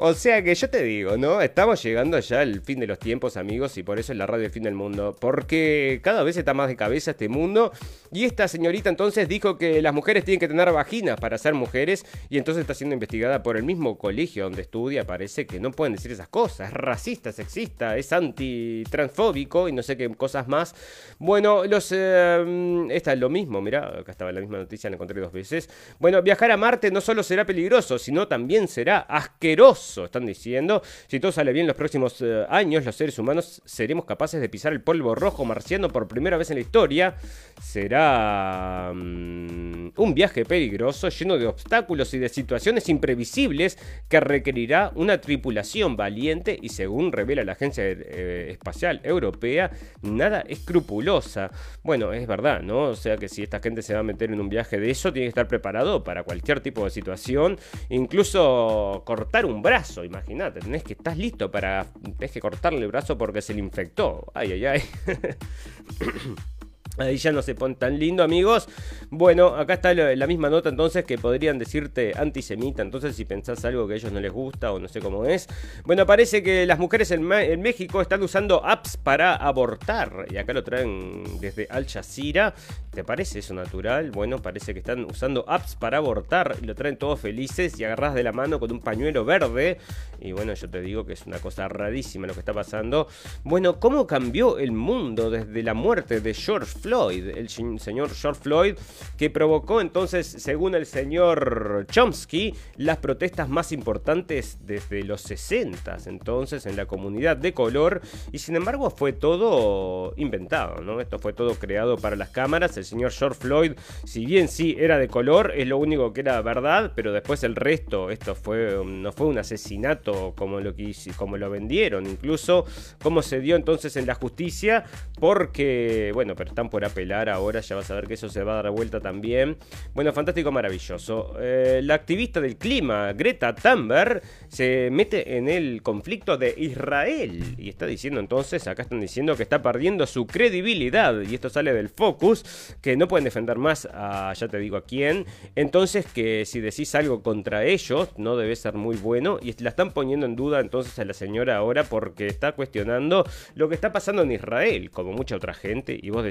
O 0.00 0.14
sea 0.14 0.44
que 0.44 0.54
yo 0.54 0.70
te 0.70 0.84
digo, 0.84 1.16
¿no? 1.16 1.40
Estamos 1.40 1.82
llegando 1.82 2.20
ya 2.20 2.42
al 2.42 2.60
fin 2.60 2.78
de 2.78 2.86
los 2.86 3.00
tiempos, 3.00 3.36
amigos, 3.36 3.76
y 3.78 3.82
por 3.82 3.98
eso 3.98 4.12
es 4.12 4.18
la 4.18 4.28
radio 4.28 4.44
del 4.44 4.52
fin 4.52 4.62
del 4.62 4.74
mundo. 4.74 5.16
Porque 5.18 5.98
cada 6.04 6.22
vez 6.22 6.36
está 6.36 6.54
más 6.54 6.68
de 6.68 6.76
cabeza 6.76 7.10
este 7.10 7.28
mundo. 7.28 7.72
Y 8.12 8.22
esta 8.22 8.46
señorita 8.46 8.90
entonces 8.90 9.28
dijo 9.28 9.58
que 9.58 9.82
las 9.82 9.92
mujeres 9.92 10.24
tienen 10.24 10.38
que 10.38 10.46
tener 10.46 10.70
vaginas 10.70 11.18
para 11.18 11.36
ser 11.36 11.54
mujeres. 11.54 12.06
Y 12.30 12.38
entonces 12.38 12.60
está 12.60 12.74
siendo 12.74 12.94
investigada 12.94 13.42
por 13.42 13.56
el 13.56 13.64
mismo 13.64 13.98
colegio 13.98 14.44
donde 14.44 14.62
estudia. 14.62 15.04
Parece 15.04 15.48
que 15.48 15.58
no 15.58 15.72
pueden 15.72 15.94
decir 15.94 16.12
esas 16.12 16.28
cosas. 16.28 16.68
Es 16.68 16.74
racista, 16.74 17.32
sexista, 17.32 17.96
es 17.96 18.12
antitransfóbico 18.12 19.68
y 19.68 19.72
no 19.72 19.82
sé 19.82 19.96
qué 19.96 20.08
cosas 20.14 20.46
más. 20.46 20.76
Bueno, 21.18 21.64
los. 21.64 21.90
Eh, 21.90 22.86
esta 22.90 23.14
es 23.14 23.18
lo 23.18 23.30
mismo, 23.30 23.60
mirá, 23.60 23.98
acá 23.98 24.12
estaba 24.12 24.30
la 24.30 24.40
misma 24.40 24.58
noticia, 24.58 24.88
la 24.90 24.94
encontré 24.94 25.20
dos 25.20 25.32
veces. 25.32 25.68
Bueno, 25.98 26.22
viajar 26.22 26.52
a 26.52 26.56
Marte 26.56 26.92
no 26.92 27.00
solo 27.00 27.24
será 27.24 27.44
peligroso, 27.44 27.98
sino 27.98 28.28
también 28.28 28.68
será 28.68 29.00
asqueroso 29.00 29.87
están 29.96 30.26
diciendo. 30.26 30.82
Si 31.06 31.20
todo 31.20 31.32
sale 31.32 31.52
bien 31.52 31.66
los 31.66 31.76
próximos 31.76 32.20
eh, 32.20 32.44
años, 32.48 32.84
los 32.84 32.94
seres 32.94 33.18
humanos 33.18 33.62
seremos 33.64 34.04
capaces 34.04 34.40
de 34.40 34.48
pisar 34.48 34.72
el 34.72 34.80
polvo 34.80 35.14
rojo 35.14 35.44
marciano 35.44 35.88
por 35.88 36.08
primera 36.08 36.36
vez 36.36 36.50
en 36.50 36.56
la 36.56 36.62
historia. 36.62 37.16
Será 37.60 38.92
mm, 38.94 39.92
un 39.96 40.14
viaje 40.14 40.44
peligroso, 40.44 41.08
lleno 41.08 41.38
de 41.38 41.46
obstáculos 41.46 42.12
y 42.14 42.18
de 42.18 42.28
situaciones 42.28 42.88
imprevisibles 42.88 43.78
que 44.08 44.20
requerirá 44.20 44.92
una 44.94 45.20
tripulación 45.20 45.96
valiente 45.96 46.58
y 46.60 46.68
según 46.68 47.12
revela 47.12 47.44
la 47.44 47.52
Agencia 47.52 47.84
eh, 47.86 48.48
Espacial 48.50 49.00
Europea, 49.02 49.70
nada 50.02 50.40
escrupulosa. 50.40 51.50
Bueno, 51.82 52.12
es 52.12 52.26
verdad, 52.26 52.62
¿no? 52.62 52.82
O 52.82 52.96
sea 52.96 53.16
que 53.16 53.28
si 53.28 53.42
esta 53.42 53.60
gente 53.60 53.82
se 53.82 53.94
va 53.94 54.00
a 54.00 54.04
meter 54.04 54.30
en 54.30 54.40
un 54.40 54.48
viaje 54.48 54.78
de 54.78 54.90
eso, 54.90 55.12
tiene 55.12 55.26
que 55.26 55.30
estar 55.30 55.48
preparado 55.48 56.04
para 56.04 56.22
cualquier 56.22 56.60
tipo 56.60 56.84
de 56.84 56.90
situación, 56.90 57.58
incluso 57.88 59.02
cortar 59.04 59.46
un 59.46 59.62
brazo 59.62 59.77
imagínate, 60.04 60.60
tenés 60.60 60.82
que 60.82 60.94
estás 60.94 61.16
listo 61.16 61.50
para 61.50 61.86
tenés 62.16 62.32
que 62.32 62.40
cortarle 62.40 62.80
el 62.80 62.88
brazo 62.88 63.16
porque 63.16 63.42
se 63.42 63.54
le 63.54 63.60
infectó. 63.60 64.30
Ay, 64.34 64.52
ay, 64.52 64.66
ay. 64.66 64.82
Ahí 66.98 67.16
ya 67.16 67.32
no 67.32 67.42
se 67.42 67.54
pone 67.54 67.76
tan 67.76 67.98
lindo, 67.98 68.22
amigos. 68.22 68.68
Bueno, 69.10 69.54
acá 69.54 69.74
está 69.74 69.94
la 69.94 70.26
misma 70.26 70.50
nota 70.50 70.68
entonces 70.68 71.04
que 71.04 71.18
podrían 71.18 71.58
decirte 71.58 72.12
antisemita. 72.16 72.82
Entonces, 72.82 73.16
si 73.16 73.24
pensás 73.24 73.64
algo 73.64 73.86
que 73.86 73.94
a 73.94 73.96
ellos 73.96 74.12
no 74.12 74.20
les 74.20 74.32
gusta 74.32 74.72
o 74.72 74.78
no 74.78 74.88
sé 74.88 75.00
cómo 75.00 75.24
es. 75.24 75.48
Bueno, 75.84 76.06
parece 76.06 76.42
que 76.42 76.66
las 76.66 76.78
mujeres 76.78 77.10
en, 77.10 77.22
México 77.24 78.00
están 78.00 78.22
usando 78.22 78.64
apps 78.64 78.96
para 78.96 79.36
abortar. 79.36 80.26
Y 80.30 80.36
acá 80.36 80.52
lo 80.52 80.64
traen 80.64 81.22
desde 81.40 81.68
Al 81.70 81.86
Jazeera. 81.86 82.54
¿Te 82.90 83.04
parece 83.04 83.38
eso 83.38 83.54
natural? 83.54 84.10
Bueno, 84.10 84.42
parece 84.42 84.72
que 84.72 84.80
están 84.80 85.04
usando 85.04 85.44
apps 85.48 85.76
para 85.76 85.98
abortar. 85.98 86.56
Y 86.60 86.66
lo 86.66 86.74
traen 86.74 86.96
todos 86.96 87.20
felices 87.20 87.78
y 87.78 87.84
agarras 87.84 88.14
de 88.14 88.22
la 88.22 88.32
mano 88.32 88.58
con 88.58 88.72
un 88.72 88.80
pañuelo 88.80 89.24
verde. 89.24 89.78
Y 90.20 90.32
bueno, 90.32 90.54
yo 90.54 90.68
te 90.68 90.80
digo 90.80 91.06
que 91.06 91.12
es 91.12 91.26
una 91.26 91.38
cosa 91.38 91.68
rarísima 91.68 92.26
lo 92.26 92.34
que 92.34 92.40
está 92.40 92.52
pasando. 92.52 93.06
Bueno, 93.44 93.78
¿cómo 93.78 94.06
cambió 94.06 94.58
el 94.58 94.72
mundo 94.72 95.30
desde 95.30 95.62
la 95.62 95.74
muerte 95.74 96.20
de 96.20 96.34
George 96.34 96.66
Floyd, 96.66 96.87
el 96.90 97.48
señor 97.48 98.10
George 98.14 98.40
Floyd, 98.40 98.74
que 99.16 99.30
provocó 99.30 99.80
entonces, 99.80 100.26
según 100.26 100.74
el 100.74 100.86
señor 100.86 101.86
Chomsky, 101.90 102.54
las 102.76 102.98
protestas 102.98 103.48
más 103.48 103.72
importantes 103.72 104.58
desde 104.64 105.02
los 105.02 105.22
60 105.22 105.78
entonces 106.06 106.66
en 106.66 106.76
la 106.76 106.86
comunidad 106.86 107.36
de 107.36 107.52
color 107.52 108.00
y 108.32 108.38
sin 108.38 108.56
embargo 108.56 108.90
fue 108.90 109.12
todo 109.12 110.14
inventado, 110.16 110.80
¿no? 110.82 111.00
Esto 111.00 111.18
fue 111.18 111.32
todo 111.32 111.54
creado 111.54 111.96
para 111.96 112.16
las 112.16 112.30
cámaras, 112.30 112.76
el 112.76 112.84
señor 112.84 113.12
George 113.12 113.38
Floyd, 113.40 113.72
si 114.04 114.26
bien 114.26 114.48
sí 114.48 114.76
era 114.78 114.98
de 114.98 115.08
color, 115.08 115.52
es 115.56 115.66
lo 115.66 115.78
único 115.78 116.12
que 116.12 116.20
era 116.20 116.40
verdad, 116.42 116.92
pero 116.94 117.12
después 117.12 117.42
el 117.44 117.56
resto, 117.56 118.10
esto 118.10 118.34
fue 118.34 118.82
no 118.84 119.12
fue 119.12 119.26
un 119.26 119.38
asesinato 119.38 120.34
como 120.36 120.60
lo 120.60 120.74
que 120.74 120.88
como 121.16 121.36
lo 121.36 121.50
vendieron, 121.50 122.06
incluso 122.06 122.64
cómo 123.02 123.22
se 123.22 123.40
dio 123.40 123.56
entonces 123.56 123.96
en 123.96 124.06
la 124.06 124.14
justicia, 124.14 124.84
porque 125.18 126.10
bueno, 126.14 126.34
pero 126.34 126.50
están 126.50 126.70
por 126.70 126.77
apelar 126.84 127.28
ahora, 127.28 127.60
ya 127.60 127.76
vas 127.76 127.90
a 127.90 127.94
ver 127.94 128.06
que 128.06 128.14
eso 128.14 128.28
se 128.28 128.42
va 128.42 128.58
a 128.58 128.62
dar 128.62 128.72
vuelta 128.72 129.00
también. 129.00 129.56
Bueno, 129.94 130.12
fantástico, 130.12 130.52
maravilloso. 130.52 131.34
Eh, 131.40 131.80
la 131.82 131.94
activista 131.94 132.40
del 132.40 132.56
clima, 132.56 133.12
Greta 133.12 133.54
Thunberg, 133.54 134.22
se 134.48 134.88
mete 134.90 135.36
en 135.36 135.48
el 135.48 135.82
conflicto 135.82 136.36
de 136.36 136.54
Israel 136.56 137.54
y 137.58 137.68
está 137.68 137.86
diciendo 137.86 138.20
entonces, 138.20 138.66
acá 138.66 138.82
están 138.82 139.00
diciendo 139.00 139.36
que 139.36 139.42
está 139.42 139.62
perdiendo 139.62 140.06
su 140.06 140.26
credibilidad 140.26 141.20
y 141.20 141.34
esto 141.34 141.48
sale 141.48 141.72
del 141.72 141.88
Focus, 141.88 142.76
que 142.80 142.96
no 142.96 143.08
pueden 143.08 143.24
defender 143.24 143.58
más 143.58 143.86
a, 143.92 144.32
ya 144.34 144.48
te 144.48 144.58
digo 144.58 144.76
a 144.76 144.84
quién, 144.84 145.26
entonces 145.54 146.06
que 146.06 146.44
si 146.44 146.60
decís 146.60 146.94
algo 146.94 147.22
contra 147.22 147.64
ellos 147.64 148.10
no 148.16 148.36
debe 148.36 148.56
ser 148.56 148.74
muy 148.74 148.96
bueno 148.96 149.38
y 149.40 149.54
la 149.62 149.70
están 149.70 149.92
poniendo 149.92 150.26
en 150.26 150.36
duda 150.36 150.60
entonces 150.60 150.98
a 150.98 151.04
la 151.04 151.14
señora 151.14 151.56
ahora 151.56 151.84
porque 151.84 152.26
está 152.26 152.52
cuestionando 152.52 153.24
lo 153.54 153.68
que 153.68 153.74
está 153.74 153.92
pasando 153.92 154.22
en 154.22 154.32
Israel, 154.32 154.90
como 154.90 155.12
mucha 155.12 155.36
otra 155.36 155.54
gente, 155.54 155.98
y 156.00 156.10
vos 156.10 156.24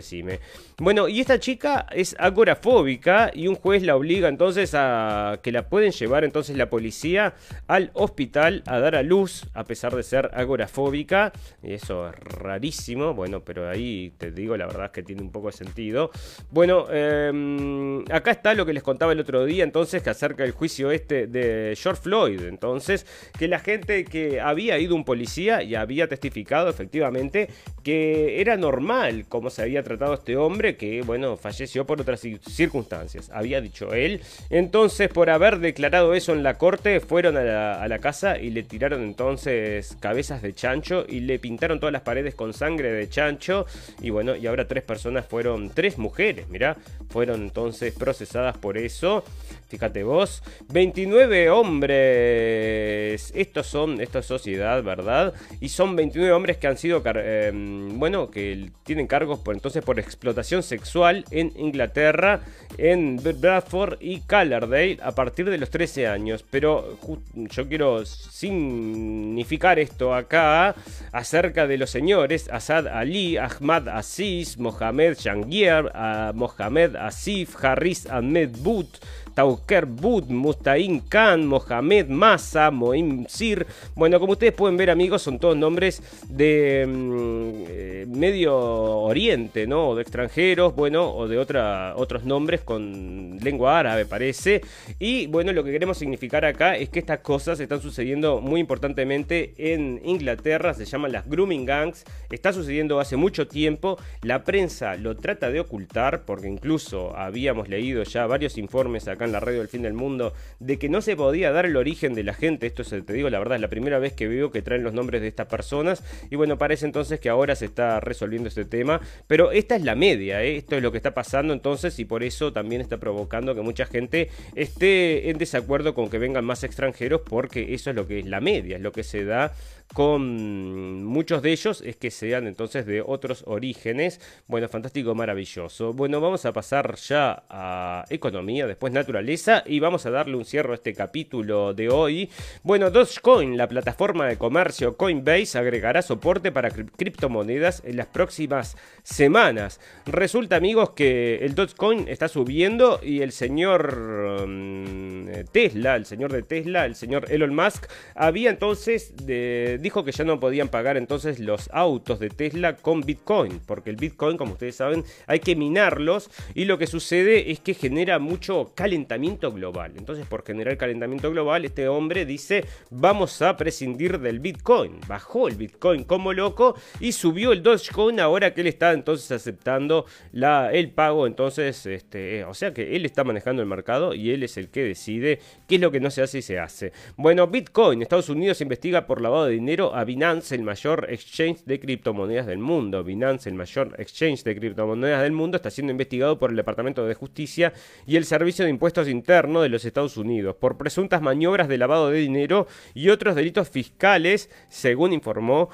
bueno, 0.79 1.07
y 1.07 1.21
esta 1.21 1.39
chica 1.39 1.87
es 1.91 2.15
agorafóbica 2.19 3.31
y 3.33 3.47
un 3.47 3.55
juez 3.55 3.81
la 3.81 3.95
obliga 3.95 4.29
entonces 4.29 4.73
a 4.75 5.39
que 5.41 5.51
la 5.51 5.69
pueden 5.69 5.91
llevar 5.91 6.23
entonces 6.23 6.55
la 6.55 6.69
policía 6.69 7.33
al 7.67 7.89
hospital 7.93 8.61
a 8.67 8.79
dar 8.79 8.95
a 8.95 9.01
luz 9.01 9.45
a 9.53 9.63
pesar 9.63 9.95
de 9.95 10.03
ser 10.03 10.29
agorafóbica. 10.33 11.31
Y 11.63 11.73
eso 11.73 12.09
es 12.09 12.15
rarísimo, 12.15 13.13
bueno, 13.13 13.41
pero 13.41 13.69
ahí 13.69 14.13
te 14.17 14.31
digo 14.31 14.55
la 14.55 14.67
verdad 14.67 14.85
es 14.85 14.91
que 14.91 15.03
tiene 15.03 15.21
un 15.21 15.31
poco 15.31 15.47
de 15.47 15.53
sentido. 15.53 16.11
Bueno, 16.51 16.85
em, 16.91 18.03
acá 18.11 18.31
está 18.31 18.53
lo 18.53 18.65
que 18.65 18.73
les 18.73 18.83
contaba 18.83 19.13
el 19.13 19.19
otro 19.19 19.45
día 19.45 19.63
entonces 19.63 20.03
que 20.03 20.09
acerca 20.09 20.43
del 20.43 20.51
juicio 20.51 20.91
este 20.91 21.27
de 21.27 21.75
George 21.75 22.01
Floyd. 22.03 22.41
Entonces, 22.43 23.05
que 23.37 23.47
la 23.47 23.59
gente 23.59 24.05
que 24.05 24.39
había 24.39 24.77
ido 24.77 24.95
un 24.95 25.05
policía 25.05 25.63
y 25.63 25.75
había 25.75 26.07
testificado 26.07 26.69
efectivamente 26.69 27.49
que 27.83 28.41
era 28.41 28.57
normal 28.57 29.25
como 29.27 29.49
se 29.49 29.61
había 29.61 29.83
tratado 29.83 30.16
este 30.17 30.37
hombre 30.37 30.77
que, 30.77 31.01
bueno, 31.01 31.37
falleció 31.37 31.85
por 31.85 32.01
otras 32.01 32.21
circunstancias, 32.49 33.29
había 33.33 33.61
dicho 33.61 33.93
él. 33.93 34.21
Entonces, 34.49 35.09
por 35.09 35.29
haber 35.29 35.59
declarado 35.59 36.13
eso 36.13 36.33
en 36.33 36.43
la 36.43 36.57
corte, 36.57 36.99
fueron 36.99 37.37
a 37.37 37.87
la, 37.87 37.99
casa 37.99 38.37
y 38.37 38.51
le 38.51 38.63
tiraron 38.63 39.01
entonces 39.01 39.97
cabezas 39.99 40.41
de 40.41 40.53
chancho 40.53 41.05
y 41.07 41.21
le 41.21 41.39
pintaron 41.39 41.79
todas 41.79 41.93
las 41.93 42.03
paredes 42.03 42.35
con 42.35 42.53
sangre 42.53 42.91
de 42.91 43.09
chancho. 43.09 43.65
Y 44.01 44.11
bueno, 44.11 44.35
y 44.35 44.45
ahora 44.47 44.67
tres 44.67 44.83
personas 44.83 45.25
fueron, 45.25 45.71
tres 45.71 45.97
mujeres, 45.97 46.47
mirá, 46.49 46.77
fueron 47.09 47.41
entonces 47.41 47.93
procesadas 47.93 48.57
por 48.57 48.77
eso. 48.77 49.23
Fíjate 49.67 50.03
vos, 50.03 50.43
29 50.69 51.49
hombres, 51.49 53.33
estos 53.35 53.67
son, 53.67 53.99
esta 53.99 54.21
sociedad, 54.21 54.81
¿verdad? 54.81 55.33
Y 55.59 55.69
son 55.69 55.97
29 55.97 56.31
hombres 56.31 56.55
que 56.55 56.67
han 56.67 56.77
sido, 56.77 57.03
eh, 57.05 57.51
bueno, 57.53 58.31
que 58.31 58.71
tienen 58.83 59.07
cargos 59.07 59.39
por 59.39 59.55
entonces 59.55 59.83
por 59.83 59.99
explotación 59.99 60.63
sexual 60.63 61.25
en 61.31 61.51
Inglaterra, 61.57 62.41
en 62.77 63.17
Bradford 63.17 63.97
y 63.99 64.21
Callerdale 64.21 64.99
a 65.01 65.11
partir 65.11 65.49
de 65.49 65.57
los 65.57 65.69
13 65.69 66.07
años. 66.07 66.45
Pero 66.49 66.97
yo 67.33 67.67
quiero 67.67 68.05
significar 68.05 69.79
esto 69.79 70.15
acá 70.15 70.75
acerca 71.11 71.67
de 71.67 71.77
los 71.77 71.89
señores 71.89 72.49
Asad 72.49 72.87
Ali, 72.87 73.37
Ahmad 73.37 73.89
Aziz, 73.89 74.57
Mohamed 74.57 75.17
Jangier, 75.21 75.91
Mohamed 76.33 76.95
Asif, 76.95 77.63
Harris 77.63 78.07
Ahmed 78.09 78.51
Boot, 78.59 78.99
Tauker 79.37 79.85
Bud, 79.85 80.29
Mustain 80.29 80.99
Khan, 81.01 81.45
Mohamed 81.45 82.07
Massa, 82.07 82.71
Moim 82.71 83.27
Sir. 83.27 83.67
Bueno, 83.93 84.19
como 84.19 84.31
ustedes 84.31 84.51
pueden 84.51 84.77
ver, 84.77 84.89
amigos, 84.89 85.21
son 85.21 85.37
todos 85.37 85.55
nombres 85.55 86.01
de 86.27 86.83
mm, 86.87 87.65
eh, 87.69 88.05
Medio 88.07 88.57
Oriente, 88.57 89.67
¿no? 89.67 89.89
O 89.89 89.95
de 89.95 90.01
extranjeros, 90.01 90.75
bueno, 90.75 91.13
o 91.13 91.27
de 91.27 91.37
otra, 91.37 91.93
otros 91.97 92.23
nombres 92.23 92.61
con 92.61 93.37
lengua 93.39 93.77
árabe, 93.77 94.07
parece. 94.07 94.61
Y 94.97 95.27
bueno, 95.27 95.53
lo 95.53 95.63
que 95.63 95.71
queremos 95.71 95.99
significar 95.99 96.43
acá 96.43 96.75
es 96.75 96.89
que 96.89 96.97
estas 96.97 97.19
cosas 97.19 97.59
están 97.59 97.79
sucediendo 97.79 98.41
muy 98.41 98.59
importantemente 98.59 99.53
en 99.59 100.01
Inglaterra, 100.03 100.73
se 100.73 100.85
llaman 100.85 101.11
las 101.11 101.29
grooming 101.29 101.63
gangs. 101.63 102.05
Está 102.31 102.53
sucediendo 102.53 102.99
hace 102.99 103.17
mucho 103.17 103.47
tiempo. 103.47 103.99
La 104.23 104.43
prensa 104.43 104.95
lo 104.95 105.15
trata 105.15 105.51
de 105.51 105.59
ocultar, 105.59 106.25
porque 106.25 106.47
incluso 106.47 107.15
habíamos 107.15 107.69
leído 107.69 108.01
ya 108.01 108.25
varios 108.25 108.57
informes 108.57 109.07
acá 109.07 109.26
en 109.27 109.33
la 109.33 109.39
radio 109.39 109.59
del 109.59 109.67
fin 109.67 109.81
del 109.81 109.93
mundo, 109.93 110.33
de 110.59 110.79
que 110.79 110.89
no 110.89 111.01
se 111.01 111.15
podía 111.15 111.51
dar 111.51 111.65
el 111.65 111.77
origen 111.77 112.15
de 112.15 112.23
la 112.23 112.33
gente. 112.33 112.67
Esto 112.67 112.83
se 112.83 113.01
te 113.01 113.13
digo, 113.13 113.29
la 113.29 113.39
verdad, 113.39 113.55
es 113.55 113.61
la 113.61 113.69
primera 113.69 113.99
vez 113.99 114.13
que 114.13 114.27
veo 114.27 114.51
que 114.51 114.61
traen 114.61 114.83
los 114.83 114.93
nombres 114.93 115.21
de 115.21 115.27
estas 115.27 115.47
personas. 115.47 116.03
Y 116.29 116.35
bueno, 116.35 116.57
parece 116.57 116.85
entonces 116.85 117.19
que 117.19 117.29
ahora 117.29 117.55
se 117.55 117.65
está 117.65 117.99
resolviendo 117.99 118.49
este 118.49 118.65
tema. 118.65 119.01
Pero 119.27 119.51
esta 119.51 119.75
es 119.75 119.83
la 119.83 119.95
media, 119.95 120.43
¿eh? 120.43 120.57
esto 120.57 120.75
es 120.75 120.83
lo 120.83 120.91
que 120.91 120.97
está 120.97 121.13
pasando 121.13 121.53
entonces 121.53 121.99
y 121.99 122.05
por 122.05 122.23
eso 122.23 122.53
también 122.53 122.81
está 122.81 122.97
provocando 122.97 123.55
que 123.55 123.61
mucha 123.61 123.85
gente 123.85 124.29
esté 124.55 125.29
en 125.29 125.37
desacuerdo 125.37 125.93
con 125.93 126.09
que 126.09 126.17
vengan 126.17 126.45
más 126.45 126.63
extranjeros 126.63 127.21
porque 127.21 127.73
eso 127.73 127.89
es 127.89 127.95
lo 127.95 128.07
que 128.07 128.19
es 128.19 128.25
la 128.25 128.41
media, 128.41 128.77
es 128.77 128.81
lo 128.81 128.91
que 128.91 129.03
se 129.03 129.25
da 129.25 129.53
con 129.93 131.03
muchos 131.03 131.41
de 131.41 131.51
ellos 131.51 131.81
es 131.85 131.95
que 131.95 132.11
sean 132.11 132.45
entonces 132.45 132.85
de 132.85 133.01
otros 133.01 133.43
orígenes. 133.47 134.19
Bueno, 134.47 134.67
fantástico, 134.67 135.15
maravilloso. 135.15 135.93
Bueno, 135.93 136.21
vamos 136.21 136.45
a 136.45 136.53
pasar 136.53 136.95
ya 136.95 137.43
a 137.49 138.05
economía, 138.09 138.67
después 138.67 138.93
naturaleza 138.93 139.63
y 139.65 139.79
vamos 139.79 140.05
a 140.05 140.11
darle 140.11 140.35
un 140.35 140.45
cierre 140.45 140.71
a 140.71 140.75
este 140.75 140.93
capítulo 140.93 141.73
de 141.73 141.89
hoy. 141.89 142.29
Bueno, 142.63 142.91
Dogecoin, 142.91 143.57
la 143.57 143.67
plataforma 143.67 144.27
de 144.27 144.37
comercio 144.37 144.97
Coinbase, 144.97 145.57
agregará 145.57 146.01
soporte 146.01 146.51
para 146.51 146.69
criptomonedas 146.69 147.81
en 147.85 147.97
las 147.97 148.07
próximas 148.07 148.77
semanas. 149.03 149.79
Resulta, 150.05 150.57
amigos, 150.57 150.91
que 150.91 151.37
el 151.37 151.55
Dogecoin 151.55 152.07
está 152.07 152.27
subiendo 152.27 152.99
y 153.01 153.21
el 153.21 153.31
señor 153.31 154.47
mm, 154.47 155.45
Tesla, 155.51 155.95
el 155.95 156.05
señor 156.05 156.31
de 156.33 156.43
Tesla, 156.43 156.85
el 156.85 156.95
señor 156.95 157.31
Elon 157.31 157.55
Musk, 157.55 157.87
había 158.15 158.49
entonces 158.49 159.13
de 159.25 159.76
dijo 159.79 160.03
que 160.03 160.11
ya 160.11 160.23
no 160.23 160.39
podían 160.39 160.69
pagar 160.69 160.97
entonces 160.97 161.39
los 161.39 161.69
autos 161.71 162.19
de 162.19 162.29
Tesla 162.29 162.75
con 162.75 163.01
Bitcoin, 163.01 163.59
porque 163.65 163.89
el 163.89 163.95
Bitcoin, 163.95 164.37
como 164.37 164.53
ustedes 164.53 164.75
saben, 164.75 165.03
hay 165.25 165.39
que 165.39 165.55
minarlos 165.55 166.29
y 166.53 166.65
lo 166.65 166.77
que 166.77 166.87
sucede 166.87 167.51
es 167.51 167.59
que 167.59 167.73
genera 167.73 168.19
mucho 168.19 168.71
calentamiento 168.75 169.51
global. 169.51 169.93
Entonces, 169.97 170.25
por 170.25 170.45
generar 170.45 170.77
calentamiento 170.77 171.31
global, 171.31 171.65
este 171.65 171.87
hombre 171.87 172.25
dice, 172.25 172.65
vamos 172.89 173.41
a 173.41 173.55
prescindir 173.57 174.19
del 174.19 174.39
Bitcoin. 174.39 174.99
Bajó 175.07 175.47
el 175.47 175.55
Bitcoin 175.55 176.03
como 176.03 176.33
loco 176.33 176.75
y 176.99 177.11
subió 177.11 177.51
el 177.51 177.63
Dogecoin 177.63 178.19
ahora 178.19 178.53
que 178.53 178.61
él 178.61 178.67
está 178.67 178.93
entonces 178.93 179.31
aceptando 179.31 180.05
la, 180.31 180.71
el 180.71 180.91
pago. 180.91 181.27
Entonces, 181.27 181.85
este, 181.85 182.43
o 182.43 182.53
sea 182.53 182.73
que 182.73 182.95
él 182.95 183.05
está 183.05 183.23
manejando 183.23 183.61
el 183.61 183.67
mercado 183.67 184.13
y 184.13 184.31
él 184.31 184.43
es 184.43 184.57
el 184.57 184.69
que 184.69 184.83
decide 184.83 185.39
qué 185.67 185.75
es 185.75 185.81
lo 185.81 185.91
que 185.91 185.99
no 185.99 186.11
se 186.11 186.21
hace 186.21 186.39
y 186.39 186.41
se 186.41 186.59
hace. 186.59 186.91
Bueno, 187.15 187.47
Bitcoin, 187.47 188.01
Estados 188.01 188.29
Unidos 188.29 188.61
investiga 188.61 189.05
por 189.05 189.21
lavado 189.21 189.45
de 189.45 189.53
dinero 189.53 189.66
a 189.67 190.05
Binance, 190.05 190.55
el 190.55 190.63
mayor 190.63 191.07
exchange 191.09 191.65
de 191.65 191.77
criptomonedas 191.77 192.47
del 192.47 192.57
mundo. 192.57 193.03
Binance, 193.03 193.49
el 193.49 193.55
mayor 193.55 193.95
exchange 193.97 194.43
de 194.43 194.55
criptomonedas 194.55 195.21
del 195.21 195.33
mundo, 195.33 195.57
está 195.57 195.69
siendo 195.69 195.91
investigado 195.91 196.39
por 196.39 196.51
el 196.51 196.55
Departamento 196.55 197.05
de 197.05 197.13
Justicia 197.15 197.73
y 198.05 198.15
el 198.15 198.23
Servicio 198.23 198.63
de 198.63 198.71
Impuestos 198.71 199.09
Internos 199.09 199.63
de 199.63 199.69
los 199.69 199.83
Estados 199.83 200.15
Unidos 200.15 200.55
por 200.55 200.77
presuntas 200.77 201.21
maniobras 201.21 201.67
de 201.67 201.77
lavado 201.77 202.09
de 202.09 202.19
dinero 202.19 202.67
y 202.93 203.09
otros 203.09 203.35
delitos 203.35 203.69
fiscales, 203.69 204.49
según 204.69 205.11
informó 205.11 205.69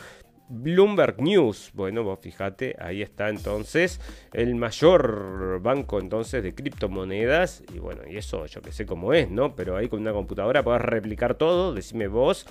Bloomberg 0.50 1.22
News. 1.22 1.72
Bueno, 1.74 2.04
vos 2.04 2.20
fíjate, 2.22 2.76
ahí 2.80 3.02
está 3.02 3.30
entonces 3.30 4.00
el 4.34 4.56
mayor 4.56 5.60
banco 5.62 6.00
entonces 6.00 6.44
de 6.44 6.54
criptomonedas. 6.54 7.64
Y 7.74 7.80
bueno, 7.80 8.02
y 8.10 8.18
eso 8.18 8.46
yo 8.46 8.62
que 8.62 8.72
sé 8.72 8.86
cómo 8.86 9.14
es, 9.14 9.30
¿no? 9.30 9.56
Pero 9.56 9.78
ahí 9.78 9.88
con 9.88 10.02
una 10.02 10.14
computadora 10.14 10.64
podés 10.64 10.82
replicar 10.82 11.36
todo, 11.36 11.74
decime 11.74 12.08
vos. 12.08 12.46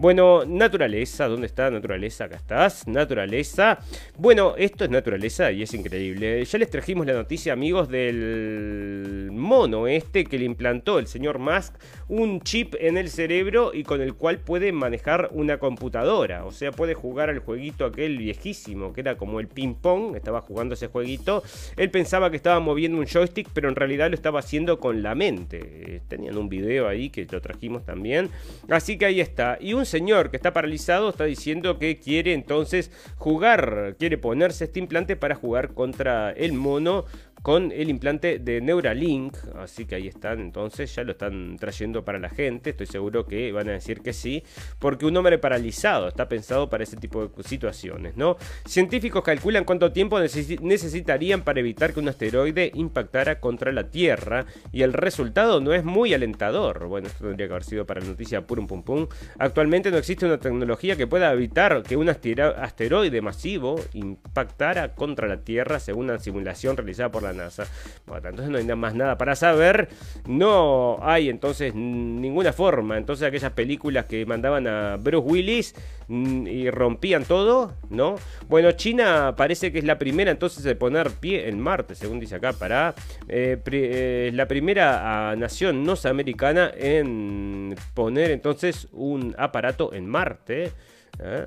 Bueno, 0.00 0.46
naturaleza, 0.46 1.28
¿dónde 1.28 1.46
está 1.46 1.70
naturaleza? 1.70 2.24
Acá 2.24 2.36
estás, 2.36 2.88
naturaleza. 2.88 3.80
Bueno, 4.16 4.54
esto 4.56 4.84
es 4.84 4.90
naturaleza 4.90 5.52
y 5.52 5.62
es 5.62 5.74
increíble. 5.74 6.42
Ya 6.42 6.58
les 6.58 6.70
trajimos 6.70 7.06
la 7.06 7.12
noticia, 7.12 7.52
amigos, 7.52 7.90
del 7.90 9.28
mono 9.30 9.86
este 9.86 10.24
que 10.24 10.38
le 10.38 10.46
implantó 10.46 10.98
el 10.98 11.06
señor 11.06 11.38
Musk 11.38 11.74
un 12.08 12.40
chip 12.40 12.76
en 12.80 12.96
el 12.96 13.10
cerebro 13.10 13.72
y 13.74 13.84
con 13.84 14.00
el 14.00 14.14
cual 14.14 14.38
puede 14.38 14.72
manejar 14.72 15.28
una 15.32 15.58
computadora. 15.58 16.46
O 16.46 16.50
sea, 16.50 16.72
puede 16.72 16.94
jugar 16.94 17.28
al 17.28 17.40
jueguito 17.40 17.84
aquel 17.84 18.16
viejísimo, 18.16 18.94
que 18.94 19.02
era 19.02 19.18
como 19.18 19.38
el 19.38 19.48
ping 19.48 19.74
pong, 19.74 20.16
estaba 20.16 20.40
jugando 20.40 20.74
ese 20.74 20.86
jueguito. 20.86 21.42
Él 21.76 21.90
pensaba 21.90 22.30
que 22.30 22.36
estaba 22.36 22.58
moviendo 22.58 22.96
un 22.96 23.06
joystick, 23.06 23.50
pero 23.52 23.68
en 23.68 23.76
realidad 23.76 24.08
lo 24.08 24.14
estaba 24.14 24.38
haciendo 24.38 24.80
con 24.80 25.02
la 25.02 25.14
mente. 25.14 26.00
Tenían 26.08 26.38
un 26.38 26.48
video 26.48 26.88
ahí 26.88 27.10
que 27.10 27.26
lo 27.30 27.42
trajimos 27.42 27.84
también. 27.84 28.30
Así 28.70 28.96
que 28.96 29.04
ahí 29.04 29.20
está. 29.20 29.58
Y 29.60 29.74
un 29.74 29.84
señor 29.90 30.30
que 30.30 30.36
está 30.36 30.52
paralizado 30.52 31.10
está 31.10 31.24
diciendo 31.24 31.78
que 31.78 31.98
quiere 31.98 32.32
entonces 32.32 32.90
jugar, 33.16 33.96
quiere 33.98 34.16
ponerse 34.16 34.64
este 34.64 34.78
implante 34.78 35.16
para 35.16 35.34
jugar 35.34 35.74
contra 35.74 36.30
el 36.30 36.52
mono 36.52 37.04
con 37.42 37.72
el 37.72 37.88
implante 37.88 38.38
de 38.38 38.60
Neuralink. 38.60 39.36
Así 39.56 39.86
que 39.86 39.94
ahí 39.94 40.08
están, 40.08 40.40
entonces 40.40 40.94
ya 40.94 41.04
lo 41.04 41.12
están 41.12 41.56
trayendo 41.58 42.04
para 42.04 42.18
la 42.18 42.28
gente. 42.28 42.70
Estoy 42.70 42.86
seguro 42.86 43.26
que 43.26 43.52
van 43.52 43.68
a 43.68 43.72
decir 43.72 44.00
que 44.02 44.12
sí, 44.12 44.42
porque 44.78 45.06
un 45.06 45.16
hombre 45.16 45.38
paralizado 45.38 46.08
está 46.08 46.28
pensado 46.28 46.68
para 46.68 46.84
ese 46.84 46.96
tipo 46.96 47.26
de 47.26 47.42
situaciones, 47.42 48.16
¿no? 48.16 48.36
Científicos 48.66 49.22
calculan 49.22 49.64
cuánto 49.64 49.92
tiempo 49.92 50.18
necesitarían 50.20 51.42
para 51.42 51.60
evitar 51.60 51.92
que 51.92 52.00
un 52.00 52.08
asteroide 52.08 52.70
impactara 52.74 53.40
contra 53.40 53.72
la 53.72 53.90
Tierra 53.90 54.46
y 54.72 54.82
el 54.82 54.92
resultado 54.92 55.60
no 55.60 55.72
es 55.72 55.84
muy 55.84 56.14
alentador. 56.14 56.86
Bueno, 56.86 57.08
esto 57.08 57.24
tendría 57.24 57.46
que 57.46 57.52
haber 57.54 57.64
sido 57.64 57.86
para 57.86 58.00
la 58.00 58.06
noticia 58.06 58.46
purum 58.46 58.66
pum 58.66 58.82
pum. 58.82 59.06
Actualmente 59.38 59.90
no 59.90 59.98
existe 59.98 60.26
una 60.26 60.38
tecnología 60.38 60.96
que 60.96 61.06
pueda 61.06 61.32
evitar 61.32 61.82
que 61.82 61.96
un 61.96 62.08
asteroide 62.08 63.20
masivo 63.22 63.80
impactara 63.94 64.94
contra 64.94 65.26
la 65.26 65.42
Tierra 65.42 65.80
según 65.80 66.04
una 66.04 66.18
simulación 66.18 66.76
realizada 66.76 67.10
por 67.10 67.22
la 67.22 67.29
NASA. 67.32 67.66
Bueno, 68.06 68.28
entonces 68.28 68.50
no 68.50 68.58
hay 68.58 68.64
más 68.76 68.94
nada 68.94 69.16
para 69.18 69.36
saber. 69.36 69.88
No 70.26 70.98
hay 71.02 71.28
entonces 71.28 71.74
ninguna 71.74 72.52
forma. 72.52 72.96
Entonces 72.96 73.26
aquellas 73.26 73.52
películas 73.52 74.06
que 74.06 74.24
mandaban 74.26 74.66
a 74.66 74.96
Bruce 74.96 75.26
Willis 75.26 75.74
mm, 76.08 76.46
y 76.46 76.70
rompían 76.70 77.24
todo, 77.24 77.74
¿no? 77.88 78.16
Bueno, 78.48 78.72
China 78.72 79.34
parece 79.36 79.72
que 79.72 79.78
es 79.78 79.84
la 79.84 79.98
primera 79.98 80.30
entonces 80.30 80.62
de 80.64 80.74
poner 80.74 81.10
pie 81.10 81.48
en 81.48 81.60
Marte, 81.60 81.94
según 81.94 82.20
dice 82.20 82.36
acá, 82.36 82.52
para 82.52 82.94
eh, 83.28 83.58
eh, 83.70 84.30
la 84.34 84.46
primera 84.46 85.30
ah, 85.30 85.36
nación 85.36 85.84
norteamericana 85.84 86.72
en 86.76 87.74
poner 87.94 88.30
entonces 88.30 88.88
un 88.92 89.34
aparato 89.38 89.92
en 89.92 90.06
Marte. 90.06 90.72
¿eh? 91.18 91.46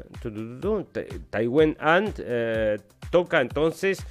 Taiwan 1.30 1.76
Ant 1.80 2.20
toca 3.12 3.42
entonces 3.42 4.06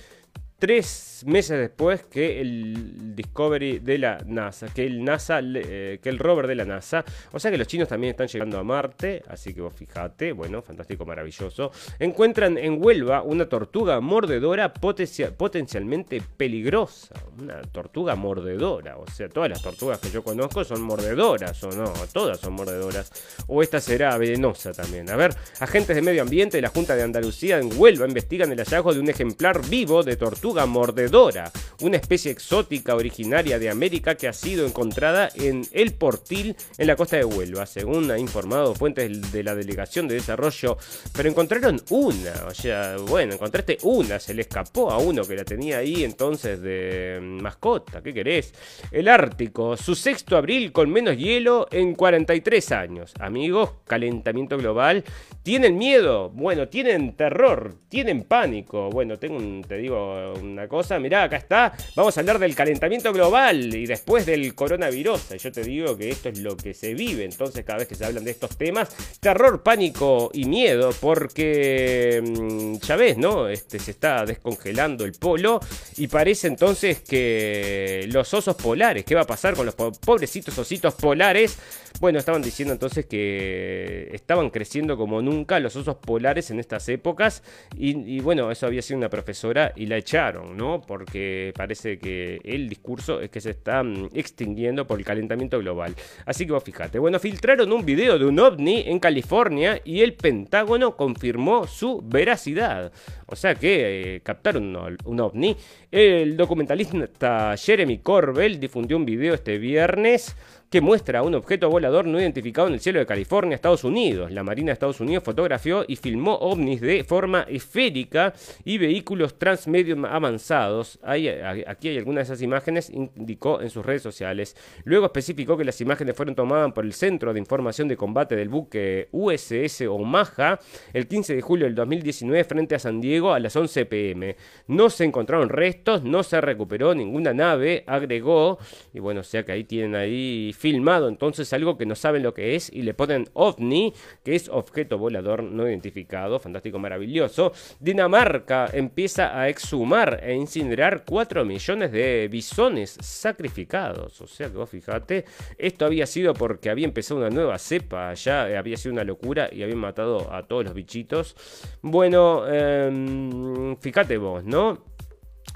tres 0.62 1.24
meses 1.26 1.58
después 1.58 2.04
que 2.04 2.40
el 2.40 3.16
Discovery 3.16 3.80
de 3.80 3.98
la 3.98 4.18
NASA, 4.24 4.68
que 4.68 4.86
el 4.86 5.02
NASA, 5.02 5.40
eh, 5.42 5.98
que 6.00 6.08
el 6.08 6.20
rover 6.20 6.46
de 6.46 6.54
la 6.54 6.64
NASA. 6.64 7.04
O 7.32 7.40
sea 7.40 7.50
que 7.50 7.58
los 7.58 7.66
chinos 7.66 7.88
también 7.88 8.12
están 8.12 8.28
llegando 8.28 8.60
a 8.60 8.62
Marte, 8.62 9.24
así 9.26 9.52
que 9.52 9.60
vos 9.60 9.74
fijate, 9.74 10.30
bueno, 10.30 10.62
fantástico, 10.62 11.04
maravilloso. 11.04 11.72
Encuentran 11.98 12.58
en 12.58 12.80
Huelva 12.80 13.22
una 13.22 13.48
tortuga 13.48 13.98
mordedora 13.98 14.72
potencialmente 14.72 16.22
peligrosa. 16.36 17.16
Una 17.40 17.60
tortuga 17.62 18.14
mordedora, 18.14 18.98
o 18.98 19.06
sea, 19.08 19.28
todas 19.28 19.50
las 19.50 19.62
tortugas 19.62 19.98
que 19.98 20.10
yo 20.10 20.22
conozco 20.22 20.62
son 20.62 20.82
mordedoras, 20.82 21.60
o 21.64 21.72
no, 21.72 21.92
todas 22.12 22.38
son 22.38 22.52
mordedoras. 22.52 23.10
O 23.48 23.64
esta 23.64 23.80
será 23.80 24.16
venenosa 24.16 24.70
también. 24.70 25.10
A 25.10 25.16
ver, 25.16 25.34
agentes 25.58 25.96
de 25.96 26.02
medio 26.02 26.22
ambiente 26.22 26.58
de 26.58 26.62
la 26.62 26.68
Junta 26.68 26.94
de 26.94 27.02
Andalucía 27.02 27.58
en 27.58 27.68
Huelva 27.76 28.06
investigan 28.06 28.52
el 28.52 28.58
hallazgo 28.58 28.94
de 28.94 29.00
un 29.00 29.08
ejemplar 29.08 29.60
vivo 29.68 30.04
de 30.04 30.14
tortuga 30.14 30.51
mordedora, 30.66 31.50
una 31.80 31.96
especie 31.96 32.30
exótica 32.30 32.94
originaria 32.94 33.58
de 33.58 33.70
América 33.70 34.14
que 34.14 34.28
ha 34.28 34.32
sido 34.32 34.66
encontrada 34.66 35.30
en 35.34 35.62
El 35.72 35.94
Portil, 35.94 36.56
en 36.78 36.86
la 36.86 36.96
costa 36.96 37.16
de 37.16 37.24
Huelva, 37.24 37.66
según 37.66 38.10
ha 38.10 38.18
informado 38.18 38.74
fuentes 38.74 39.32
de 39.32 39.42
la 39.42 39.54
Delegación 39.54 40.08
de 40.08 40.16
Desarrollo. 40.16 40.76
Pero 41.14 41.28
encontraron 41.28 41.80
una, 41.90 42.46
o 42.46 42.54
sea, 42.54 42.96
bueno, 42.98 43.34
encontraste 43.34 43.78
una, 43.82 44.18
se 44.18 44.34
le 44.34 44.42
escapó 44.42 44.90
a 44.90 44.98
uno 44.98 45.24
que 45.24 45.36
la 45.36 45.44
tenía 45.44 45.78
ahí 45.78 46.04
entonces 46.04 46.60
de 46.60 47.18
mascota, 47.22 48.02
¿qué 48.02 48.12
querés? 48.12 48.52
El 48.90 49.08
Ártico, 49.08 49.76
su 49.76 49.94
sexto 49.94 50.36
abril 50.36 50.72
con 50.72 50.90
menos 50.90 51.16
hielo 51.16 51.66
en 51.70 51.94
43 51.94 52.72
años. 52.72 53.14
Amigos, 53.18 53.70
calentamiento 53.86 54.56
global. 54.58 55.04
¿Tienen 55.42 55.76
miedo? 55.76 56.30
Bueno, 56.30 56.68
tienen 56.68 57.16
terror, 57.16 57.74
tienen 57.88 58.22
pánico. 58.22 58.90
Bueno, 58.90 59.18
tengo 59.18 59.36
un, 59.36 59.64
te 59.66 59.76
digo, 59.76 60.34
una 60.42 60.68
cosa. 60.68 60.98
Mirá, 60.98 61.24
acá 61.24 61.36
está. 61.36 61.72
Vamos 61.94 62.16
a 62.16 62.20
hablar 62.20 62.38
del 62.38 62.54
calentamiento 62.54 63.12
global 63.12 63.74
y 63.74 63.86
después 63.86 64.26
del 64.26 64.54
coronavirus. 64.54 65.30
Yo 65.38 65.52
te 65.52 65.62
digo 65.62 65.96
que 65.96 66.10
esto 66.10 66.28
es 66.28 66.38
lo 66.38 66.56
que 66.56 66.74
se 66.74 66.94
vive. 66.94 67.24
Entonces, 67.24 67.64
cada 67.64 67.80
vez 67.80 67.88
que 67.88 67.94
se 67.94 68.04
hablan 68.04 68.24
de 68.24 68.30
estos 68.30 68.56
temas, 68.56 68.94
terror, 69.20 69.62
pánico 69.62 70.30
y 70.32 70.44
miedo, 70.44 70.90
porque 71.00 72.22
mm, 72.22 72.76
ya 72.78 72.96
ves, 72.96 73.16
¿no? 73.16 73.48
Este, 73.48 73.78
se 73.78 73.92
está 73.92 74.24
descongelando 74.24 75.04
el 75.04 75.12
polo 75.12 75.60
y 75.96 76.08
parece 76.08 76.48
entonces 76.48 77.00
que 77.00 78.08
los 78.10 78.32
osos 78.34 78.56
polares, 78.56 79.04
¿qué 79.04 79.14
va 79.14 79.22
a 79.22 79.26
pasar 79.26 79.54
con 79.54 79.66
los 79.66 79.74
pobrecitos 79.74 80.56
ositos 80.58 80.94
polares? 80.94 81.58
Bueno, 82.00 82.18
estaban 82.18 82.42
diciendo 82.42 82.72
entonces 82.72 83.06
que 83.06 84.08
estaban 84.12 84.50
creciendo 84.50 84.96
como 84.96 85.22
nunca 85.22 85.60
los 85.60 85.76
osos 85.76 85.96
polares 85.96 86.50
en 86.50 86.58
estas 86.58 86.88
épocas 86.88 87.42
y, 87.76 88.20
bueno, 88.20 88.50
eso 88.50 88.66
había 88.66 88.82
sido 88.82 88.98
una 88.98 89.08
profesora 89.08 89.72
y 89.76 89.86
la 89.86 89.96
echaron, 89.98 90.31
¿no? 90.32 90.80
Porque 90.80 91.52
parece 91.56 91.98
que 91.98 92.40
el 92.44 92.68
discurso 92.68 93.20
es 93.20 93.30
que 93.30 93.40
se 93.40 93.50
está 93.50 93.82
mm, 93.82 94.10
extinguiendo 94.14 94.86
por 94.86 94.98
el 94.98 95.04
calentamiento 95.04 95.58
global. 95.58 95.94
Así 96.26 96.46
que 96.46 96.52
vos 96.52 96.64
fíjate. 96.64 96.98
Bueno, 96.98 97.18
filtraron 97.18 97.70
un 97.72 97.84
video 97.84 98.18
de 98.18 98.24
un 98.24 98.38
ovni 98.38 98.84
en 98.86 98.98
California 98.98 99.80
y 99.84 100.00
el 100.00 100.14
Pentágono 100.14 100.96
confirmó 100.96 101.66
su 101.66 102.02
veracidad. 102.04 102.92
O 103.26 103.36
sea 103.36 103.54
que 103.54 104.16
eh, 104.16 104.20
captaron 104.20 104.74
un, 104.74 104.96
un 105.04 105.20
ovni. 105.20 105.56
El 105.90 106.36
documentalista 106.36 107.54
Jeremy 107.56 107.98
Corbell 107.98 108.58
difundió 108.58 108.96
un 108.96 109.04
video 109.04 109.34
este 109.34 109.58
viernes 109.58 110.34
que 110.72 110.80
muestra 110.80 111.22
un 111.22 111.34
objeto 111.34 111.68
volador 111.68 112.06
no 112.06 112.18
identificado 112.18 112.66
en 112.66 112.72
el 112.72 112.80
cielo 112.80 112.98
de 112.98 113.04
California, 113.04 113.54
Estados 113.54 113.84
Unidos. 113.84 114.32
La 114.32 114.42
Marina 114.42 114.68
de 114.68 114.72
Estados 114.72 115.00
Unidos 115.00 115.22
fotografió 115.22 115.84
y 115.86 115.96
filmó 115.96 116.36
ovnis 116.36 116.80
de 116.80 117.04
forma 117.04 117.42
esférica 117.42 118.32
y 118.64 118.78
vehículos 118.78 119.38
transmedio 119.38 119.94
avanzados. 120.06 120.98
aquí 121.02 121.88
hay 121.88 121.98
algunas 121.98 122.26
de 122.26 122.32
esas 122.32 122.42
imágenes, 122.42 122.88
indicó 122.88 123.60
en 123.60 123.68
sus 123.68 123.84
redes 123.84 124.00
sociales. 124.00 124.56
Luego 124.84 125.04
especificó 125.04 125.58
que 125.58 125.64
las 125.66 125.78
imágenes 125.82 126.16
fueron 126.16 126.34
tomadas 126.34 126.72
por 126.72 126.86
el 126.86 126.94
Centro 126.94 127.34
de 127.34 127.40
Información 127.40 127.86
de 127.86 127.98
Combate 127.98 128.34
del 128.34 128.48
buque 128.48 129.08
USS 129.12 129.82
Omaha 129.82 130.58
el 130.94 131.06
15 131.06 131.34
de 131.34 131.42
julio 131.42 131.66
del 131.66 131.74
2019 131.74 132.44
frente 132.44 132.76
a 132.76 132.78
San 132.78 132.98
Diego 132.98 133.34
a 133.34 133.40
las 133.40 133.54
11 133.54 133.84
pm. 133.84 134.36
No 134.68 134.88
se 134.88 135.04
encontraron 135.04 135.50
restos, 135.50 136.02
no 136.02 136.22
se 136.22 136.40
recuperó 136.40 136.94
ninguna 136.94 137.34
nave, 137.34 137.84
agregó. 137.86 138.58
Y 138.94 139.00
bueno, 139.00 139.20
o 139.20 139.24
sea 139.24 139.44
que 139.44 139.52
ahí 139.52 139.64
tienen 139.64 139.96
ahí 139.96 140.54
filmado 140.62 141.08
entonces 141.08 141.52
algo 141.52 141.76
que 141.76 141.86
no 141.86 141.96
saben 141.96 142.22
lo 142.22 142.34
que 142.34 142.54
es 142.54 142.72
y 142.72 142.82
le 142.82 142.94
ponen 142.94 143.28
ovni, 143.32 143.92
que 144.22 144.36
es 144.36 144.48
objeto 144.48 144.96
volador 144.96 145.42
no 145.42 145.68
identificado, 145.68 146.38
fantástico, 146.38 146.78
maravilloso. 146.78 147.52
Dinamarca 147.80 148.70
empieza 148.72 149.36
a 149.36 149.48
exhumar 149.48 150.20
e 150.22 150.34
incinerar 150.34 151.02
4 151.04 151.44
millones 151.44 151.90
de 151.90 152.28
bisones 152.30 152.96
sacrificados. 153.00 154.20
O 154.20 154.28
sea 154.28 154.48
que 154.50 154.56
vos 154.56 154.70
fijate, 154.70 155.24
esto 155.58 155.84
había 155.84 156.06
sido 156.06 156.32
porque 156.32 156.70
había 156.70 156.86
empezado 156.86 157.18
una 157.18 157.30
nueva 157.30 157.58
cepa, 157.58 158.14
ya 158.14 158.56
había 158.56 158.76
sido 158.76 158.92
una 158.92 159.02
locura 159.02 159.48
y 159.50 159.64
habían 159.64 159.78
matado 159.78 160.32
a 160.32 160.46
todos 160.46 160.64
los 160.64 160.74
bichitos. 160.74 161.34
Bueno, 161.82 162.44
eh, 162.46 163.76
fíjate 163.80 164.16
vos, 164.16 164.44
¿no? 164.44 164.91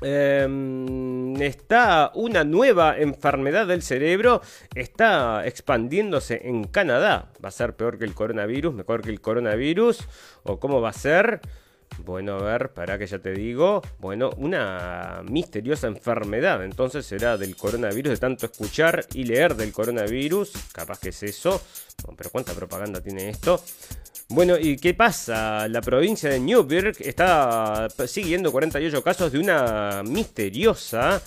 Em, 0.03 1.41
está 1.41 2.11
una 2.15 2.45
nueva 2.45 2.99
enfermedad 2.99 3.67
del 3.67 3.83
cerebro, 3.83 4.43
está 4.75 5.47
expandiéndose 5.47 6.43
en 6.45 6.65
Canadá. 6.65 7.31
Va 7.43 7.49
a 7.49 7.53
ser 7.53 7.77
peor 7.77 7.99
que 7.99 8.05
el 8.05 8.15
coronavirus, 8.15 8.75
mejor 8.75 9.03
que 9.03 9.11
el 9.11 9.21
coronavirus, 9.21 10.07
o 10.43 10.59
cómo 10.61 10.81
va 10.81 10.91
a 10.91 10.95
ser. 10.95 11.41
Bueno, 12.05 12.35
a 12.37 12.43
ver, 12.43 12.71
para 12.71 12.99
que 12.99 13.07
ya 13.07 13.19
te 13.19 13.33
digo. 13.33 13.81
Bueno, 13.99 14.31
una 14.37 15.23
misteriosa 15.29 15.87
enfermedad. 15.87 16.63
Entonces 16.65 17.07
será 17.07 17.39
del 17.39 17.57
coronavirus, 17.57 18.11
de 18.11 18.17
tanto 18.19 18.47
escuchar 18.47 19.07
y 19.15 19.25
leer 19.25 19.55
del 19.55 19.73
coronavirus. 19.73 20.53
Capaz 20.73 21.01
que 21.01 21.09
es 21.09 21.23
eso. 21.23 21.61
Pero 22.17 22.31
cuánta 22.31 22.53
propaganda 22.53 23.01
tiene 23.01 23.31
esto. 23.31 23.61
Bueno, 24.29 24.59
¿y 24.59 24.77
qué 24.77 24.93
pasa? 24.93 25.69
La 25.69 25.81
provincia 25.81 26.29
de 26.29 26.41
Newburgh 26.41 26.97
está 26.99 27.89
siguiendo 28.09 28.51
48 28.51 29.03
casos 29.03 29.31
de 29.31 29.39
una 29.39 30.03
misteriosa 30.05 31.23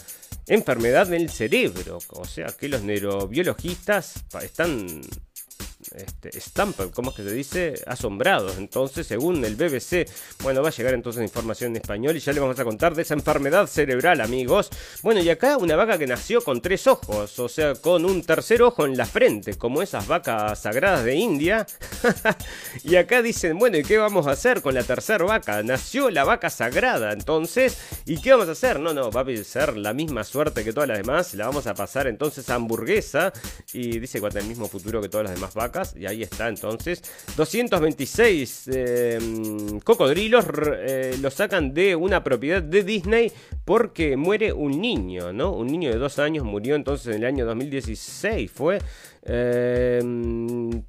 enfermedad 0.48 1.08
del 1.08 1.30
cerebro. 1.30 2.00
O 2.10 2.26
sea 2.26 2.48
que 2.48 2.68
los 2.68 2.84
neurobiologistas 2.84 4.26
están 4.44 5.02
este, 5.96 6.32
¿cómo 6.94 7.10
es 7.10 7.16
que 7.16 7.24
se 7.24 7.32
dice? 7.32 7.84
Asombrados. 7.86 8.58
Entonces, 8.58 9.08
según 9.08 9.44
el 9.44 9.56
BBC, 9.56 10.10
bueno, 10.44 10.62
va 10.62 10.70
a 10.70 10.72
llegar 10.72 10.94
entonces 10.94 11.24
información 11.24 11.72
en 11.72 11.78
español 11.78 12.16
y 12.16 12.20
ya 12.20 12.34
le 12.34 12.40
vamos 12.40 12.60
a 12.60 12.64
contar 12.64 12.96
de 12.96 13.02
esa 13.02 13.14
enfermedad 13.14 13.68
cerebral, 13.68 14.22
amigos. 14.22 14.70
Bueno, 15.02 15.22
y 15.22 15.30
acá 15.30 15.58
una 15.58 15.76
vaca 15.76 15.98
que 15.98 16.08
nació 16.08 16.42
con 16.42 16.62
tres 16.62 16.88
ojos, 16.88 17.40
o 17.40 17.50
sea, 17.50 17.76
con 17.76 18.06
un 18.06 18.24
tercer 18.24 18.62
ojo 18.62 18.86
en 18.86 18.98
la 18.98 19.06
frente, 19.06 19.58
como 19.58 19.82
esas 19.82 20.08
vacas 20.08 20.60
sagradas 20.60 21.04
de 21.04 21.16
India. 21.16 21.66
y 22.84 22.96
acá 22.96 23.22
dicen, 23.22 23.58
bueno, 23.58 23.78
¿y 23.78 23.84
qué 23.84 23.98
vamos 23.98 24.28
a 24.28 24.32
hacer 24.32 24.62
con 24.62 24.74
la 24.74 24.84
tercera 24.84 25.26
vaca? 25.26 25.64
Nació 25.64 26.10
la 26.10 26.24
vaca 26.24 26.50
sagrada, 26.50 27.14
entonces, 27.14 27.78
¿y 28.06 28.22
qué 28.22 28.32
vamos 28.32 28.50
a 28.50 28.52
hacer? 28.52 28.80
No, 28.80 28.94
no, 28.94 29.12
va 29.12 29.22
a 29.22 29.44
ser 29.44 29.78
la 29.78 29.94
misma 29.94 30.24
suerte 30.24 30.64
que 30.64 30.74
todas 30.74 30.90
las 30.90 30.98
demás, 30.98 31.34
la 31.34 31.48
vamos 31.48 31.68
a 31.68 31.74
pasar 31.74 32.08
entonces 32.08 32.50
a 32.50 32.56
hamburguesa 32.56 33.34
y 33.74 34.00
dice 34.00 34.20
que 34.20 34.24
va 34.24 34.28
a 34.28 34.32
tener 34.32 34.44
el 34.44 34.50
mismo 34.50 34.68
futuro 34.68 35.02
que 35.02 35.10
todas 35.10 35.26
las 35.26 35.36
demás 35.36 35.54
vacas 35.54 35.79
y 35.96 36.06
ahí 36.06 36.24
está 36.24 36.48
entonces. 36.48 37.02
226 37.36 38.70
em, 38.74 39.80
cocodrilos 39.80 40.46
eh, 40.80 41.18
lo 41.22 41.30
sacan 41.32 41.74
de 41.74 41.96
una 41.96 42.24
propiedad 42.24 42.62
de 42.62 42.84
Disney 42.84 43.32
porque 43.66 44.18
muere 44.18 44.54
un 44.54 44.82
niño, 44.82 45.34
¿no? 45.34 45.52
Un 45.52 45.68
niño 45.68 45.90
de 45.90 45.98
dos 45.98 46.20
años 46.20 46.44
murió 46.46 46.76
entonces 46.76 47.16
en 47.16 47.24
el 47.24 47.26
año 47.26 47.46
2016, 47.46 48.52
fue. 48.52 48.80
Em, 49.24 50.84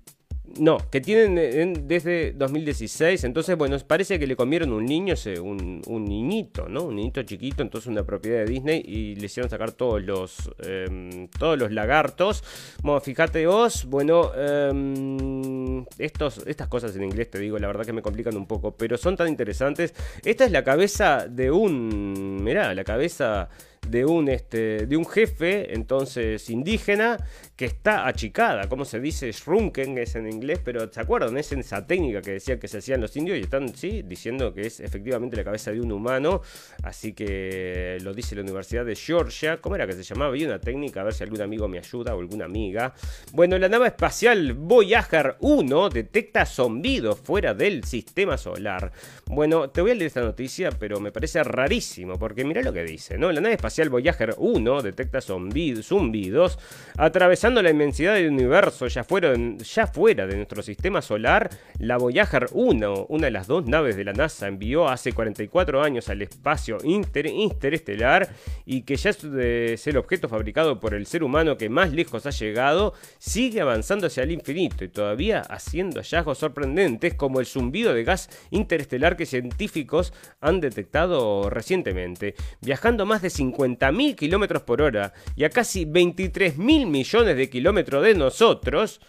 no, 0.58 0.78
que 0.90 1.00
tienen 1.00 1.86
desde 1.86 2.32
2016. 2.32 3.24
Entonces, 3.24 3.56
bueno, 3.56 3.76
parece 3.86 4.18
que 4.18 4.26
le 4.26 4.36
comieron 4.36 4.72
un 4.72 4.84
niño, 4.84 5.14
un, 5.42 5.82
un, 5.86 6.04
niñito, 6.04 6.68
¿no? 6.68 6.84
Un 6.84 6.96
niñito 6.96 7.22
chiquito, 7.22 7.62
entonces 7.62 7.88
una 7.88 8.04
propiedad 8.04 8.44
de 8.44 8.46
Disney 8.46 8.82
y 8.84 9.14
le 9.14 9.26
hicieron 9.26 9.48
sacar 9.48 9.72
todos 9.72 10.02
los, 10.02 10.50
em, 10.58 11.28
todos 11.28 11.58
los 11.58 11.70
lagartos. 11.70 12.42
Bueno, 12.82 13.00
fíjate 13.00 13.46
vos, 13.46 13.84
bueno, 13.84 14.32
em, 14.34 15.84
estos, 15.98 16.38
estas 16.46 16.68
cosas 16.68 16.94
en 16.96 17.04
inglés 17.04 17.30
te 17.30 17.38
digo, 17.38 17.58
la 17.58 17.68
verdad 17.68 17.84
que 17.84 17.92
me 17.92 18.02
complican 18.02 18.36
un 18.36 18.46
poco, 18.46 18.72
pero 18.72 18.96
son 18.96 19.16
tan 19.16 19.28
interesantes. 19.28 19.94
Esta 20.24 20.44
es 20.44 20.50
la 20.50 20.64
cabeza 20.64 21.26
de 21.28 21.50
un, 21.50 22.42
mirá, 22.42 22.74
la 22.74 22.84
cabeza 22.84 23.48
de 23.88 24.04
un, 24.04 24.28
este, 24.28 24.86
de 24.86 24.96
un 24.96 25.06
jefe, 25.06 25.74
entonces 25.74 26.48
indígena, 26.50 27.16
que 27.56 27.64
está 27.64 28.06
achicada, 28.06 28.68
como 28.68 28.84
se 28.84 29.00
dice, 29.00 29.30
shrunken 29.32 29.98
es 29.98 30.14
en 30.14 30.30
inglés, 30.30 30.60
pero 30.64 30.90
¿se 30.90 31.00
acuerdan? 31.00 31.36
Es 31.36 31.52
en 31.52 31.60
esa 31.60 31.86
técnica 31.86 32.22
que 32.22 32.32
decían 32.32 32.58
que 32.58 32.68
se 32.68 32.78
hacían 32.78 33.00
los 33.00 33.16
indios 33.16 33.38
y 33.38 33.42
están, 33.42 33.74
sí, 33.74 34.02
diciendo 34.02 34.54
que 34.54 34.62
es 34.62 34.80
efectivamente 34.80 35.36
la 35.36 35.44
cabeza 35.44 35.72
de 35.72 35.80
un 35.80 35.92
humano, 35.92 36.40
así 36.82 37.12
que 37.12 37.98
lo 38.02 38.14
dice 38.14 38.34
la 38.34 38.42
Universidad 38.42 38.84
de 38.84 38.94
Georgia, 38.94 39.60
¿cómo 39.60 39.74
era 39.74 39.86
que 39.86 39.94
se 39.94 40.04
llamaba? 40.04 40.36
Y 40.36 40.44
una 40.44 40.60
técnica, 40.60 41.00
a 41.00 41.04
ver 41.04 41.14
si 41.14 41.24
algún 41.24 41.42
amigo 41.42 41.68
me 41.68 41.78
ayuda 41.78 42.14
o 42.14 42.20
alguna 42.20 42.44
amiga. 42.44 42.94
Bueno, 43.32 43.58
la 43.58 43.68
nave 43.68 43.88
espacial 43.88 44.54
Voyager 44.54 45.36
1 45.40 45.90
detecta 45.90 46.46
zombidos 46.46 47.18
fuera 47.18 47.54
del 47.54 47.84
sistema 47.84 48.38
solar. 48.38 48.92
Bueno, 49.26 49.70
te 49.70 49.80
voy 49.80 49.90
a 49.90 49.94
leer 49.94 50.06
esta 50.06 50.22
noticia, 50.22 50.70
pero 50.70 51.00
me 51.00 51.12
parece 51.12 51.42
rarísimo, 51.42 52.18
porque 52.18 52.44
mira 52.44 52.62
lo 52.62 52.72
que 52.72 52.84
dice, 52.84 53.18
¿no? 53.18 53.30
La 53.32 53.40
nave 53.40 53.54
espacial 53.54 53.69
espacial 53.70 53.88
Voyager 53.88 54.34
1 54.36 54.82
detecta 54.82 55.20
zumbidos 55.20 56.58
atravesando 56.96 57.62
la 57.62 57.70
inmensidad 57.70 58.14
del 58.14 58.28
universo 58.28 58.88
ya 58.88 59.04
fuera, 59.04 59.32
ya 59.58 59.86
fuera 59.86 60.26
de 60.26 60.34
nuestro 60.34 60.60
sistema 60.60 61.00
solar. 61.00 61.48
La 61.78 61.96
Voyager 61.96 62.48
1, 62.52 63.06
una 63.08 63.26
de 63.26 63.30
las 63.30 63.46
dos 63.46 63.66
naves 63.66 63.96
de 63.96 64.04
la 64.04 64.12
NASA, 64.12 64.48
envió 64.48 64.88
hace 64.88 65.12
44 65.12 65.82
años 65.82 66.08
al 66.08 66.20
espacio 66.22 66.78
interestelar 66.82 68.28
y 68.66 68.82
que 68.82 68.96
ya 68.96 69.10
es 69.10 69.86
el 69.86 69.96
objeto 69.96 70.28
fabricado 70.28 70.80
por 70.80 70.94
el 70.94 71.06
ser 71.06 71.22
humano 71.22 71.56
que 71.56 71.68
más 71.68 71.92
lejos 71.92 72.26
ha 72.26 72.30
llegado, 72.30 72.94
sigue 73.18 73.60
avanzando 73.60 74.08
hacia 74.08 74.24
el 74.24 74.32
infinito 74.32 74.84
y 74.84 74.88
todavía 74.88 75.42
haciendo 75.42 76.00
hallazgos 76.00 76.38
sorprendentes 76.38 77.14
como 77.14 77.38
el 77.38 77.46
zumbido 77.46 77.94
de 77.94 78.02
gas 78.02 78.30
interestelar 78.50 79.16
que 79.16 79.26
científicos 79.26 80.12
han 80.40 80.60
detectado 80.60 81.48
recientemente, 81.50 82.34
viajando 82.60 83.06
más 83.06 83.22
de 83.22 83.30
50 83.30 83.59
50.000 83.60 84.14
kilómetros 84.14 84.62
por 84.62 84.82
hora 84.82 85.12
y 85.36 85.44
a 85.44 85.50
casi 85.50 85.84
23 85.84 86.56
mil 86.58 86.86
millones 86.86 87.36
de 87.36 87.50
kilómetros 87.50 88.02
de 88.02 88.14
nosotros, 88.14 89.00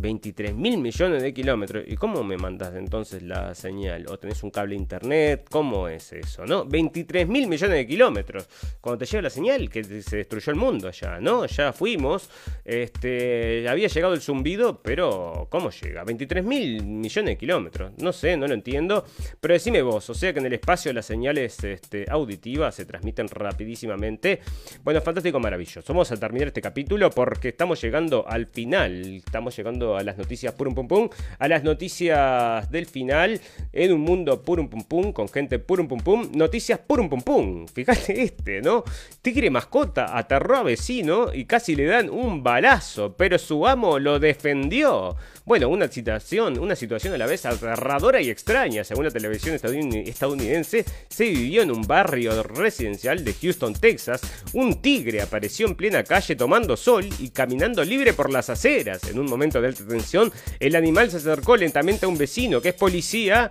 23 0.00 0.54
mil 0.54 0.78
millones 0.78 1.22
de 1.22 1.34
kilómetros. 1.34 1.84
¿Y 1.86 1.96
cómo 1.96 2.24
me 2.24 2.36
mandas 2.36 2.74
entonces 2.74 3.22
la 3.22 3.54
señal? 3.54 4.06
¿O 4.08 4.18
tenés 4.18 4.42
un 4.42 4.50
cable 4.50 4.74
internet? 4.74 5.46
¿Cómo 5.50 5.88
es 5.88 6.12
eso? 6.12 6.46
¿No? 6.46 6.64
23 6.64 7.28
mil 7.28 7.46
millones 7.46 7.76
de 7.76 7.86
kilómetros. 7.86 8.48
Cuando 8.80 8.98
te 8.98 9.06
llega 9.06 9.22
la 9.22 9.30
señal, 9.30 9.68
que 9.68 9.84
se 9.84 10.16
destruyó 10.16 10.52
el 10.52 10.58
mundo 10.58 10.90
ya, 10.90 11.20
¿no? 11.20 11.46
Ya 11.46 11.72
fuimos. 11.72 12.28
Este, 12.64 13.68
había 13.68 13.88
llegado 13.88 14.14
el 14.14 14.20
zumbido, 14.20 14.80
pero 14.82 15.46
¿cómo 15.50 15.70
llega? 15.70 16.04
23 16.04 16.44
mil 16.44 16.84
millones 16.84 17.32
de 17.32 17.36
kilómetros. 17.36 17.92
No 17.98 18.12
sé, 18.12 18.36
no 18.36 18.46
lo 18.46 18.54
entiendo. 18.54 19.04
Pero 19.40 19.54
decime 19.54 19.82
vos, 19.82 20.08
o 20.10 20.14
sea 20.14 20.32
que 20.32 20.40
en 20.40 20.46
el 20.46 20.52
espacio 20.54 20.92
las 20.92 21.06
señales 21.06 21.62
este, 21.64 22.06
auditivas 22.08 22.74
se 22.74 22.84
transmiten 22.84 23.28
rapidísimamente. 23.28 24.40
Bueno, 24.82 25.00
fantástico, 25.00 25.38
maravilloso. 25.40 25.92
Vamos 25.92 26.10
a 26.12 26.16
terminar 26.16 26.48
este 26.48 26.62
capítulo 26.62 27.10
porque 27.10 27.48
estamos 27.48 27.80
llegando 27.80 28.26
al 28.26 28.46
final. 28.46 29.16
Estamos 29.16 29.56
llegando 29.56 29.89
a 29.96 30.02
las 30.02 30.16
noticias 30.16 30.54
purum 30.54 30.74
pum 30.74 30.88
pum, 30.88 31.08
a 31.38 31.48
las 31.48 31.62
noticias 31.62 32.70
del 32.70 32.86
final, 32.86 33.40
en 33.72 33.92
un 33.92 34.00
mundo 34.00 34.42
purum 34.42 34.68
pum 34.68 34.82
pum, 34.82 35.12
con 35.12 35.28
gente 35.28 35.58
purum 35.58 35.88
pum 35.88 36.00
pum, 36.00 36.30
noticias 36.34 36.78
purum 36.78 37.08
pum 37.08 37.20
pum. 37.20 37.66
Fíjate 37.74 38.22
este, 38.22 38.60
¿no? 38.62 38.84
Tigre 39.22 39.50
mascota 39.50 40.16
aterró 40.16 40.58
a 40.58 40.62
vecino 40.62 41.32
y 41.32 41.44
casi 41.44 41.74
le 41.74 41.84
dan 41.86 42.10
un 42.10 42.42
balazo, 42.42 43.16
pero 43.16 43.38
su 43.38 43.66
amo 43.66 43.98
lo 43.98 44.18
defendió. 44.18 45.16
Bueno, 45.50 45.68
una 45.68 45.88
situación, 45.88 46.60
una 46.60 46.76
situación 46.76 47.12
a 47.12 47.18
la 47.18 47.26
vez 47.26 47.44
aterradora 47.44 48.20
y 48.20 48.30
extraña, 48.30 48.84
según 48.84 49.06
la 49.06 49.10
televisión 49.10 49.56
estadounidense, 49.56 50.84
se 51.08 51.24
vivió 51.24 51.62
en 51.62 51.72
un 51.72 51.82
barrio 51.82 52.40
residencial 52.44 53.24
de 53.24 53.34
Houston, 53.34 53.74
Texas. 53.74 54.20
Un 54.52 54.80
tigre 54.80 55.20
apareció 55.20 55.66
en 55.66 55.74
plena 55.74 56.04
calle 56.04 56.36
tomando 56.36 56.76
sol 56.76 57.04
y 57.18 57.30
caminando 57.30 57.82
libre 57.82 58.12
por 58.12 58.30
las 58.30 58.48
aceras. 58.48 59.02
En 59.10 59.18
un 59.18 59.26
momento 59.26 59.60
de 59.60 59.66
alta 59.66 59.84
tensión, 59.84 60.32
el 60.60 60.76
animal 60.76 61.10
se 61.10 61.16
acercó 61.16 61.56
lentamente 61.56 62.06
a 62.06 62.08
un 62.08 62.16
vecino 62.16 62.60
que 62.62 62.68
es 62.68 62.74
policía 62.76 63.50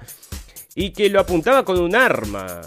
y 0.76 0.92
que 0.92 1.10
lo 1.10 1.20
apuntaba 1.20 1.66
con 1.66 1.82
un 1.82 1.98
arma. 1.98 2.62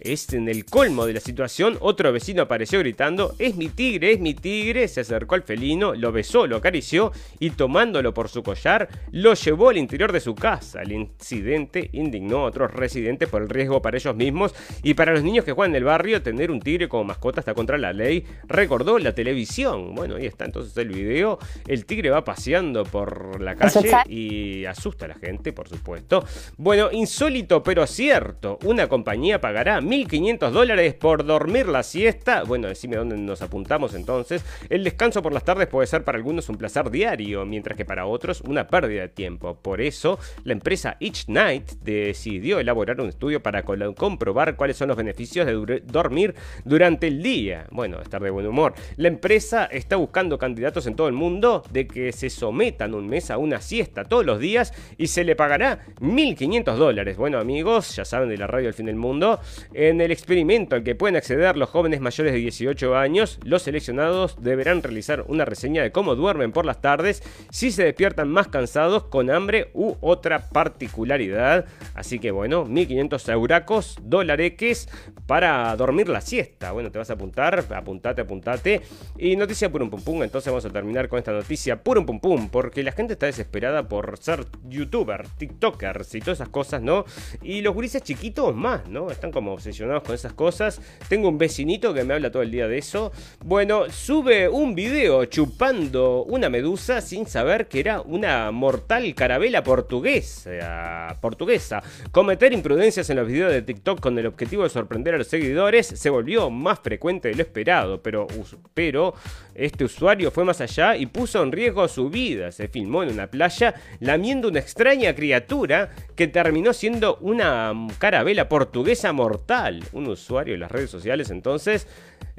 Es 0.00 0.32
en 0.32 0.48
el 0.48 0.64
colmo 0.64 1.04
de 1.04 1.12
la 1.12 1.20
situación, 1.20 1.76
otro 1.80 2.10
vecino 2.10 2.42
apareció 2.42 2.78
gritando, 2.78 3.34
es 3.38 3.56
mi 3.56 3.68
tigre, 3.68 4.12
es 4.12 4.20
mi 4.20 4.32
tigre, 4.32 4.88
se 4.88 5.02
acercó 5.02 5.34
al 5.34 5.42
felino, 5.42 5.94
lo 5.94 6.10
besó, 6.10 6.46
lo 6.46 6.56
acarició 6.56 7.12
y 7.38 7.50
tomándolo 7.50 8.14
por 8.14 8.30
su 8.30 8.42
collar, 8.42 8.88
lo 9.10 9.34
llevó 9.34 9.68
al 9.68 9.76
interior 9.76 10.10
de 10.10 10.20
su 10.20 10.34
casa. 10.34 10.80
El 10.80 10.92
incidente 10.92 11.90
indignó 11.92 12.38
a 12.38 12.44
otros 12.44 12.72
residentes 12.72 13.28
por 13.28 13.42
el 13.42 13.50
riesgo 13.50 13.82
para 13.82 13.98
ellos 13.98 14.16
mismos 14.16 14.54
y 14.82 14.94
para 14.94 15.12
los 15.12 15.22
niños 15.22 15.44
que 15.44 15.52
juegan 15.52 15.72
en 15.72 15.76
el 15.76 15.84
barrio, 15.84 16.22
tener 16.22 16.50
un 16.50 16.60
tigre 16.60 16.88
como 16.88 17.04
mascota 17.04 17.40
está 17.40 17.52
contra 17.52 17.76
la 17.76 17.92
ley, 17.92 18.24
recordó 18.48 18.98
la 18.98 19.14
televisión. 19.14 19.94
Bueno, 19.94 20.16
ahí 20.16 20.26
está 20.26 20.46
entonces 20.46 20.74
el 20.78 20.88
video, 20.88 21.38
el 21.66 21.84
tigre 21.84 22.08
va 22.08 22.24
paseando 22.24 22.84
por 22.84 23.40
la 23.40 23.54
calle 23.54 23.90
y 24.08 24.64
asusta 24.64 25.04
a 25.04 25.08
la 25.08 25.14
gente, 25.16 25.52
por 25.52 25.68
supuesto. 25.68 26.24
Bueno, 26.56 26.88
insólito 26.90 27.62
pero 27.62 27.86
cierto, 27.86 28.58
una 28.64 28.88
compañía 28.88 29.40
pagará 29.40 29.80
1.500 29.90 30.50
dólares 30.50 30.94
por 30.94 31.24
dormir 31.24 31.66
la 31.66 31.82
siesta. 31.82 32.44
Bueno, 32.44 32.68
decime 32.68 32.96
dónde 32.96 33.16
nos 33.16 33.42
apuntamos 33.42 33.92
entonces. 33.94 34.44
El 34.68 34.84
descanso 34.84 35.20
por 35.20 35.32
las 35.32 35.42
tardes 35.42 35.66
puede 35.66 35.88
ser 35.88 36.04
para 36.04 36.16
algunos 36.16 36.48
un 36.48 36.56
placer 36.56 36.92
diario, 36.92 37.44
mientras 37.44 37.76
que 37.76 37.84
para 37.84 38.06
otros 38.06 38.40
una 38.42 38.68
pérdida 38.68 39.02
de 39.02 39.08
tiempo. 39.08 39.56
Por 39.60 39.80
eso, 39.80 40.20
la 40.44 40.52
empresa 40.52 40.96
Each 41.00 41.26
Night 41.26 41.72
decidió 41.82 42.60
elaborar 42.60 43.00
un 43.00 43.08
estudio 43.08 43.42
para 43.42 43.64
comprobar 43.64 44.54
cuáles 44.54 44.76
son 44.76 44.86
los 44.86 44.96
beneficios 44.96 45.44
de 45.44 45.82
dormir 45.84 46.36
durante 46.64 47.08
el 47.08 47.20
día. 47.20 47.66
Bueno, 47.72 48.00
estar 48.00 48.22
de 48.22 48.30
buen 48.30 48.46
humor. 48.46 48.74
La 48.96 49.08
empresa 49.08 49.64
está 49.64 49.96
buscando 49.96 50.38
candidatos 50.38 50.86
en 50.86 50.94
todo 50.94 51.08
el 51.08 51.14
mundo 51.14 51.64
de 51.72 51.88
que 51.88 52.12
se 52.12 52.30
sometan 52.30 52.94
un 52.94 53.08
mes 53.08 53.32
a 53.32 53.38
una 53.38 53.60
siesta 53.60 54.04
todos 54.04 54.24
los 54.24 54.38
días 54.38 54.72
y 54.98 55.08
se 55.08 55.24
le 55.24 55.34
pagará 55.34 55.80
1.500 56.00 56.76
dólares. 56.76 57.16
Bueno, 57.16 57.38
amigos, 57.38 57.96
ya 57.96 58.04
saben 58.04 58.28
de 58.28 58.38
la 58.38 58.46
radio 58.46 58.66
del 58.66 58.74
fin 58.74 58.86
del 58.86 58.94
mundo. 58.94 59.40
En 59.82 60.02
el 60.02 60.10
experimento 60.10 60.76
al 60.76 60.82
que 60.82 60.94
pueden 60.94 61.16
acceder 61.16 61.56
los 61.56 61.70
jóvenes 61.70 62.02
mayores 62.02 62.34
de 62.34 62.38
18 62.38 62.98
años, 62.98 63.40
los 63.44 63.62
seleccionados 63.62 64.36
deberán 64.38 64.82
realizar 64.82 65.24
una 65.26 65.46
reseña 65.46 65.82
de 65.82 65.90
cómo 65.90 66.16
duermen 66.16 66.52
por 66.52 66.66
las 66.66 66.82
tardes, 66.82 67.22
si 67.48 67.70
se 67.70 67.84
despiertan 67.84 68.28
más 68.28 68.48
cansados, 68.48 69.04
con 69.04 69.30
hambre 69.30 69.70
u 69.72 69.94
otra 70.02 70.50
particularidad. 70.50 71.64
Así 71.94 72.18
que 72.18 72.30
bueno, 72.30 72.66
1500 72.66 73.26
euracos, 73.30 73.96
dolareques 74.02 74.86
para 75.26 75.74
dormir 75.76 76.10
la 76.10 76.20
siesta. 76.20 76.72
Bueno, 76.72 76.90
te 76.90 76.98
vas 76.98 77.08
a 77.08 77.14
apuntar, 77.14 77.64
apuntate, 77.74 78.20
apuntate. 78.20 78.82
Y 79.16 79.34
noticia 79.36 79.72
purum 79.72 79.88
pum 79.88 80.02
pum, 80.02 80.22
entonces 80.22 80.52
vamos 80.52 80.66
a 80.66 80.70
terminar 80.70 81.08
con 81.08 81.20
esta 81.20 81.32
noticia 81.32 81.82
purum 81.82 82.04
pum 82.04 82.20
pum, 82.20 82.50
porque 82.50 82.82
la 82.82 82.92
gente 82.92 83.14
está 83.14 83.24
desesperada 83.24 83.88
por 83.88 84.18
ser 84.18 84.44
youtuber, 84.68 85.26
tiktokers 85.38 86.14
y 86.16 86.20
todas 86.20 86.36
esas 86.36 86.50
cosas, 86.50 86.82
¿no? 86.82 87.06
Y 87.40 87.62
los 87.62 87.72
gurises 87.72 88.02
chiquitos 88.02 88.54
más, 88.54 88.86
¿no? 88.86 89.10
Están 89.10 89.32
como 89.32 89.58
con 89.78 90.14
esas 90.14 90.32
cosas. 90.32 90.80
Tengo 91.08 91.28
un 91.28 91.38
vecinito 91.38 91.94
que 91.94 92.04
me 92.04 92.14
habla 92.14 92.30
todo 92.30 92.42
el 92.42 92.50
día 92.50 92.66
de 92.68 92.78
eso. 92.78 93.12
Bueno, 93.44 93.88
sube 93.90 94.48
un 94.48 94.74
video 94.74 95.24
chupando 95.26 96.24
una 96.24 96.50
medusa 96.50 97.00
sin 97.00 97.26
saber 97.26 97.68
que 97.68 97.80
era 97.80 98.00
una 98.00 98.50
mortal 98.50 99.14
carabela 99.14 99.62
portuguesa. 99.62 101.16
portuguesa. 101.20 101.82
Cometer 102.10 102.52
imprudencias 102.52 103.08
en 103.10 103.16
los 103.16 103.28
videos 103.28 103.52
de 103.52 103.62
TikTok 103.62 104.00
con 104.00 104.18
el 104.18 104.26
objetivo 104.26 104.64
de 104.64 104.70
sorprender 104.70 105.14
a 105.14 105.18
los 105.18 105.28
seguidores 105.28 105.86
se 105.86 106.10
volvió 106.10 106.50
más 106.50 106.80
frecuente 106.80 107.28
de 107.28 107.34
lo 107.34 107.42
esperado, 107.42 108.02
pero, 108.02 108.26
pero 108.74 109.14
este 109.54 109.84
usuario 109.84 110.30
fue 110.30 110.44
más 110.44 110.60
allá 110.60 110.96
y 110.96 111.06
puso 111.06 111.42
en 111.42 111.52
riesgo 111.52 111.86
su 111.88 112.10
vida. 112.10 112.50
Se 112.52 112.68
filmó 112.68 113.02
en 113.02 113.10
una 113.10 113.28
playa 113.28 113.74
lamiendo 114.00 114.48
una 114.48 114.60
extraña 114.60 115.14
criatura 115.14 115.90
que 116.16 116.28
terminó 116.28 116.72
siendo 116.72 117.16
una 117.20 117.72
carabela 117.98 118.48
portuguesa 118.48 119.12
mortal 119.12 119.59
un 119.92 120.08
usuario 120.08 120.54
de 120.54 120.58
las 120.58 120.70
redes 120.70 120.90
sociales 120.90 121.30
entonces 121.30 121.86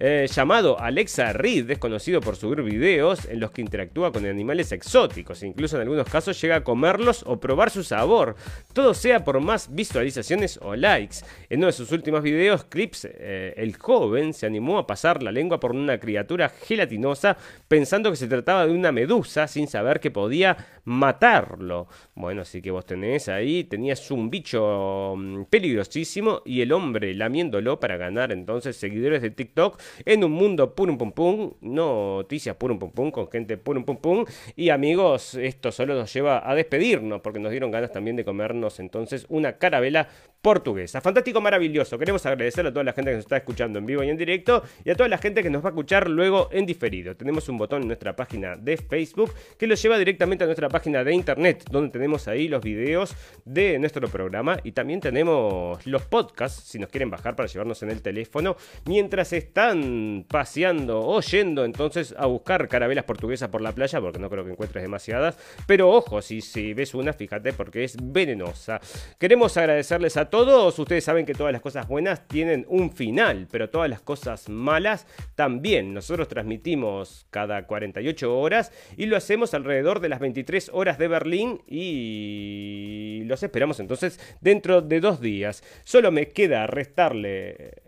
eh, 0.04 0.26
llamado 0.34 0.80
Alexa 0.80 1.32
Reed, 1.32 1.66
desconocido 1.66 2.22
por 2.22 2.36
subir 2.36 2.64
videos 2.64 3.26
en 3.26 3.40
los 3.40 3.52
que 3.52 3.62
interactúa 3.62 4.12
con 4.12 4.26
animales 4.26 4.72
exóticos, 4.72 5.44
incluso 5.44 5.76
en 5.76 5.84
algunos 5.84 6.10
casos 6.10 6.42
llega 6.42 6.56
a 6.56 6.64
comerlos 6.64 7.24
o 7.28 7.40
probar 7.40 7.70
su 7.70 7.84
sabor, 7.84 8.36
todo 8.74 8.96
sea 8.96 9.24
por 9.24 9.40
más 9.42 9.76
visualizaciones 9.76 10.58
o 10.64 10.76
likes. 10.76 11.18
En 11.52 11.60
uno 11.60 11.68
de 11.68 11.74
sus 11.74 11.92
últimos 11.92 12.24
videos, 12.24 12.64
clips, 12.64 13.06
eh, 13.12 13.54
el 13.58 13.78
joven 13.78 14.34
se 14.34 14.48
animó 14.48 14.80
a 14.80 14.88
pasar 14.88 15.22
la 15.22 15.32
lengua 15.32 15.60
por 15.60 15.72
una 15.72 16.00
criatura 16.00 16.50
gelatinosa 16.50 17.38
pensando 17.68 18.10
que 18.10 18.18
se 18.18 18.28
trataba 18.28 18.66
de 18.66 18.74
una 18.74 18.92
medusa 18.92 19.48
sin 19.48 19.68
saber 19.68 20.00
que 20.00 20.10
podía 20.10 20.58
matarlo. 20.84 21.88
Bueno, 22.16 22.42
así 22.42 22.60
que 22.60 22.72
vos 22.72 22.88
tenés 22.88 23.30
ahí, 23.30 23.66
tenías 23.66 24.10
un 24.10 24.32
bicho 24.32 25.14
mm, 25.16 25.44
peligrosísimo 25.44 26.42
y 26.44 26.62
el 26.62 26.72
hombre 26.72 27.14
lamiéndolo 27.14 27.80
para 27.80 27.98
ganar 27.98 28.32
entonces 28.32 28.78
seguidores 28.78 29.22
de 29.22 29.30
TikTok 29.30 29.80
en 30.06 30.24
un 30.24 30.32
mundo 30.32 30.76
purum 30.76 30.98
pum 30.98 31.12
pum, 31.12 31.54
noticias 31.62 32.56
purum 32.56 32.80
pum 32.80 32.92
pum 32.92 33.12
con 33.12 33.30
gente 33.30 33.58
purum 33.58 33.84
pum 33.84 33.98
pum. 33.98 34.26
Y 34.56 34.70
amigos, 34.70 35.36
esto 35.36 35.72
solo 35.72 35.96
nos 35.96 36.14
lleva 36.14 36.50
a 36.50 36.56
despedirnos 36.56 37.22
porque 37.22 37.40
nos 37.40 37.52
dieron 37.52 37.72
ganas 37.72 37.92
también 37.92 38.16
de 38.16 38.26
comernos 38.26 38.80
entonces 38.80 39.26
una 39.30 39.58
carabela 39.58 40.08
portuguesa. 40.42 41.02
Fantástico, 41.02 41.40
maravilloso. 41.40 41.98
Queremos 42.00 42.26
agradecer 42.26 42.66
a 42.66 42.72
toda 42.72 42.84
la 42.84 42.94
gente 42.94 43.12
que 43.12 43.18
nos 43.18 43.26
está 43.26 43.38
escuchando 43.38 43.78
en 43.78 43.86
vivo 43.86 44.04
y 44.04 44.10
en 44.10 44.18
directo 44.18 44.64
y 44.84 44.90
a 44.90 44.96
toda 44.96 45.08
la 45.08 45.20
gente 45.20 45.44
que 45.44 45.50
nos 45.50 45.64
va 45.64 45.70
a 45.70 45.72
escuchar 45.72 46.10
luego 46.10 46.50
en 46.52 46.66
diferido. 46.66 47.16
Tenemos 47.16 47.48
un 47.50 47.58
botón 47.58 47.84
en 47.84 47.88
nuestra 47.88 48.16
página 48.16 48.56
de 48.56 48.78
Facebook 48.78 49.32
que 49.58 49.68
lo 49.68 49.76
lleva 49.76 50.00
directamente 50.00 50.44
a 50.44 50.48
nuestra 50.48 50.68
página 50.68 51.04
de 51.04 51.14
internet 51.14 51.66
donde 51.70 51.92
tenemos 51.92 52.28
ahí 52.28 52.48
los 52.48 52.64
videos 52.64 53.16
de 53.46 53.78
nuestro 53.78 54.08
programa 54.08 54.58
y 54.64 54.72
también 54.72 55.00
tenemos 55.00 55.86
los 55.86 56.02
podcasts 56.04 56.64
si 56.64 56.80
nos 56.80 56.90
quieren 56.90 57.12
bajar 57.12 57.36
para 57.36 57.48
llevarnos 57.48 57.84
en 57.84 57.92
el 57.92 58.02
teléfono 58.02 58.56
mientras 58.86 59.34
están 59.34 60.26
paseando 60.28 61.02
o 61.02 61.22
yendo 61.22 61.66
entonces 61.66 62.16
a 62.18 62.26
buscar 62.26 62.68
carabelas 62.68 63.06
portuguesas 63.06 63.50
por 63.50 63.62
la 63.62 63.74
playa 63.74 64.02
porque 64.02 64.20
no 64.20 64.30
creo 64.30 64.44
que 64.44 64.52
encuentres 64.52 64.82
demasiadas. 64.82 65.38
Pero 65.68 65.92
ojo, 65.92 66.22
si, 66.22 66.42
si 66.42 66.74
ves 66.74 66.96
una, 66.96 67.14
fíjate 67.14 67.54
porque 67.54 67.84
es 67.84 67.96
venenosa. 68.02 68.80
Queremos 69.20 69.56
agradecerles 69.58 70.18
a 70.18 70.31
todos. 70.32 70.80
Ustedes 70.80 71.04
saben 71.04 71.28
que 71.28 71.36
todas 71.36 71.54
las 71.54 71.62
cosas 71.62 71.88
buenas 71.88 72.28
tienen 72.28 72.66
un 72.68 72.92
final, 72.92 73.48
pero 73.52 73.70
todas 73.70 73.88
las 73.90 74.02
cosas 74.02 74.50
malas 74.50 75.06
también. 75.36 75.94
Nosotros 75.94 76.28
transmitimos 76.28 77.28
cada 77.30 77.68
48 77.68 78.40
horas 78.40 78.72
y 78.98 79.06
lo 79.06 79.16
hacemos 79.16 79.54
alrededor 79.54 80.00
de 80.00 80.10
las 80.10 80.20
23 80.20 80.72
horas 80.74 80.98
de 80.98 81.08
Berlín 81.08 81.62
y 81.68 83.22
los 83.26 83.44
esperamos 83.44 83.80
entonces 83.80 84.20
dentro 84.42 84.82
de 84.82 85.00
dos 85.00 85.22
días. 85.22 85.64
Solo 85.84 86.12
me 86.12 86.30
queda 86.30 86.66
restarle, 86.66 87.84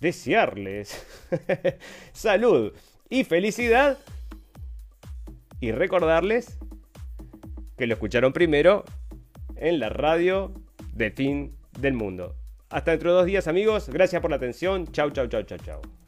desearles 0.00 1.06
salud 2.12 2.72
y 3.08 3.22
felicidad 3.22 3.98
y 5.60 5.70
recordarles 5.70 6.58
que 7.78 7.86
lo 7.86 7.94
escucharon 7.94 8.32
primero 8.32 8.84
en 9.56 9.78
la 9.78 9.88
radio 9.88 10.52
de 10.92 11.10
fin 11.10 11.61
del 11.78 11.94
mundo. 11.94 12.36
Hasta 12.70 12.92
dentro 12.92 13.10
de 13.10 13.16
dos 13.16 13.26
días 13.26 13.48
amigos, 13.48 13.88
gracias 13.88 14.22
por 14.22 14.30
la 14.30 14.36
atención, 14.36 14.86
chau 14.92 15.10
chau 15.10 15.26
chau 15.26 15.42
chau 15.42 15.58
chau. 15.58 16.01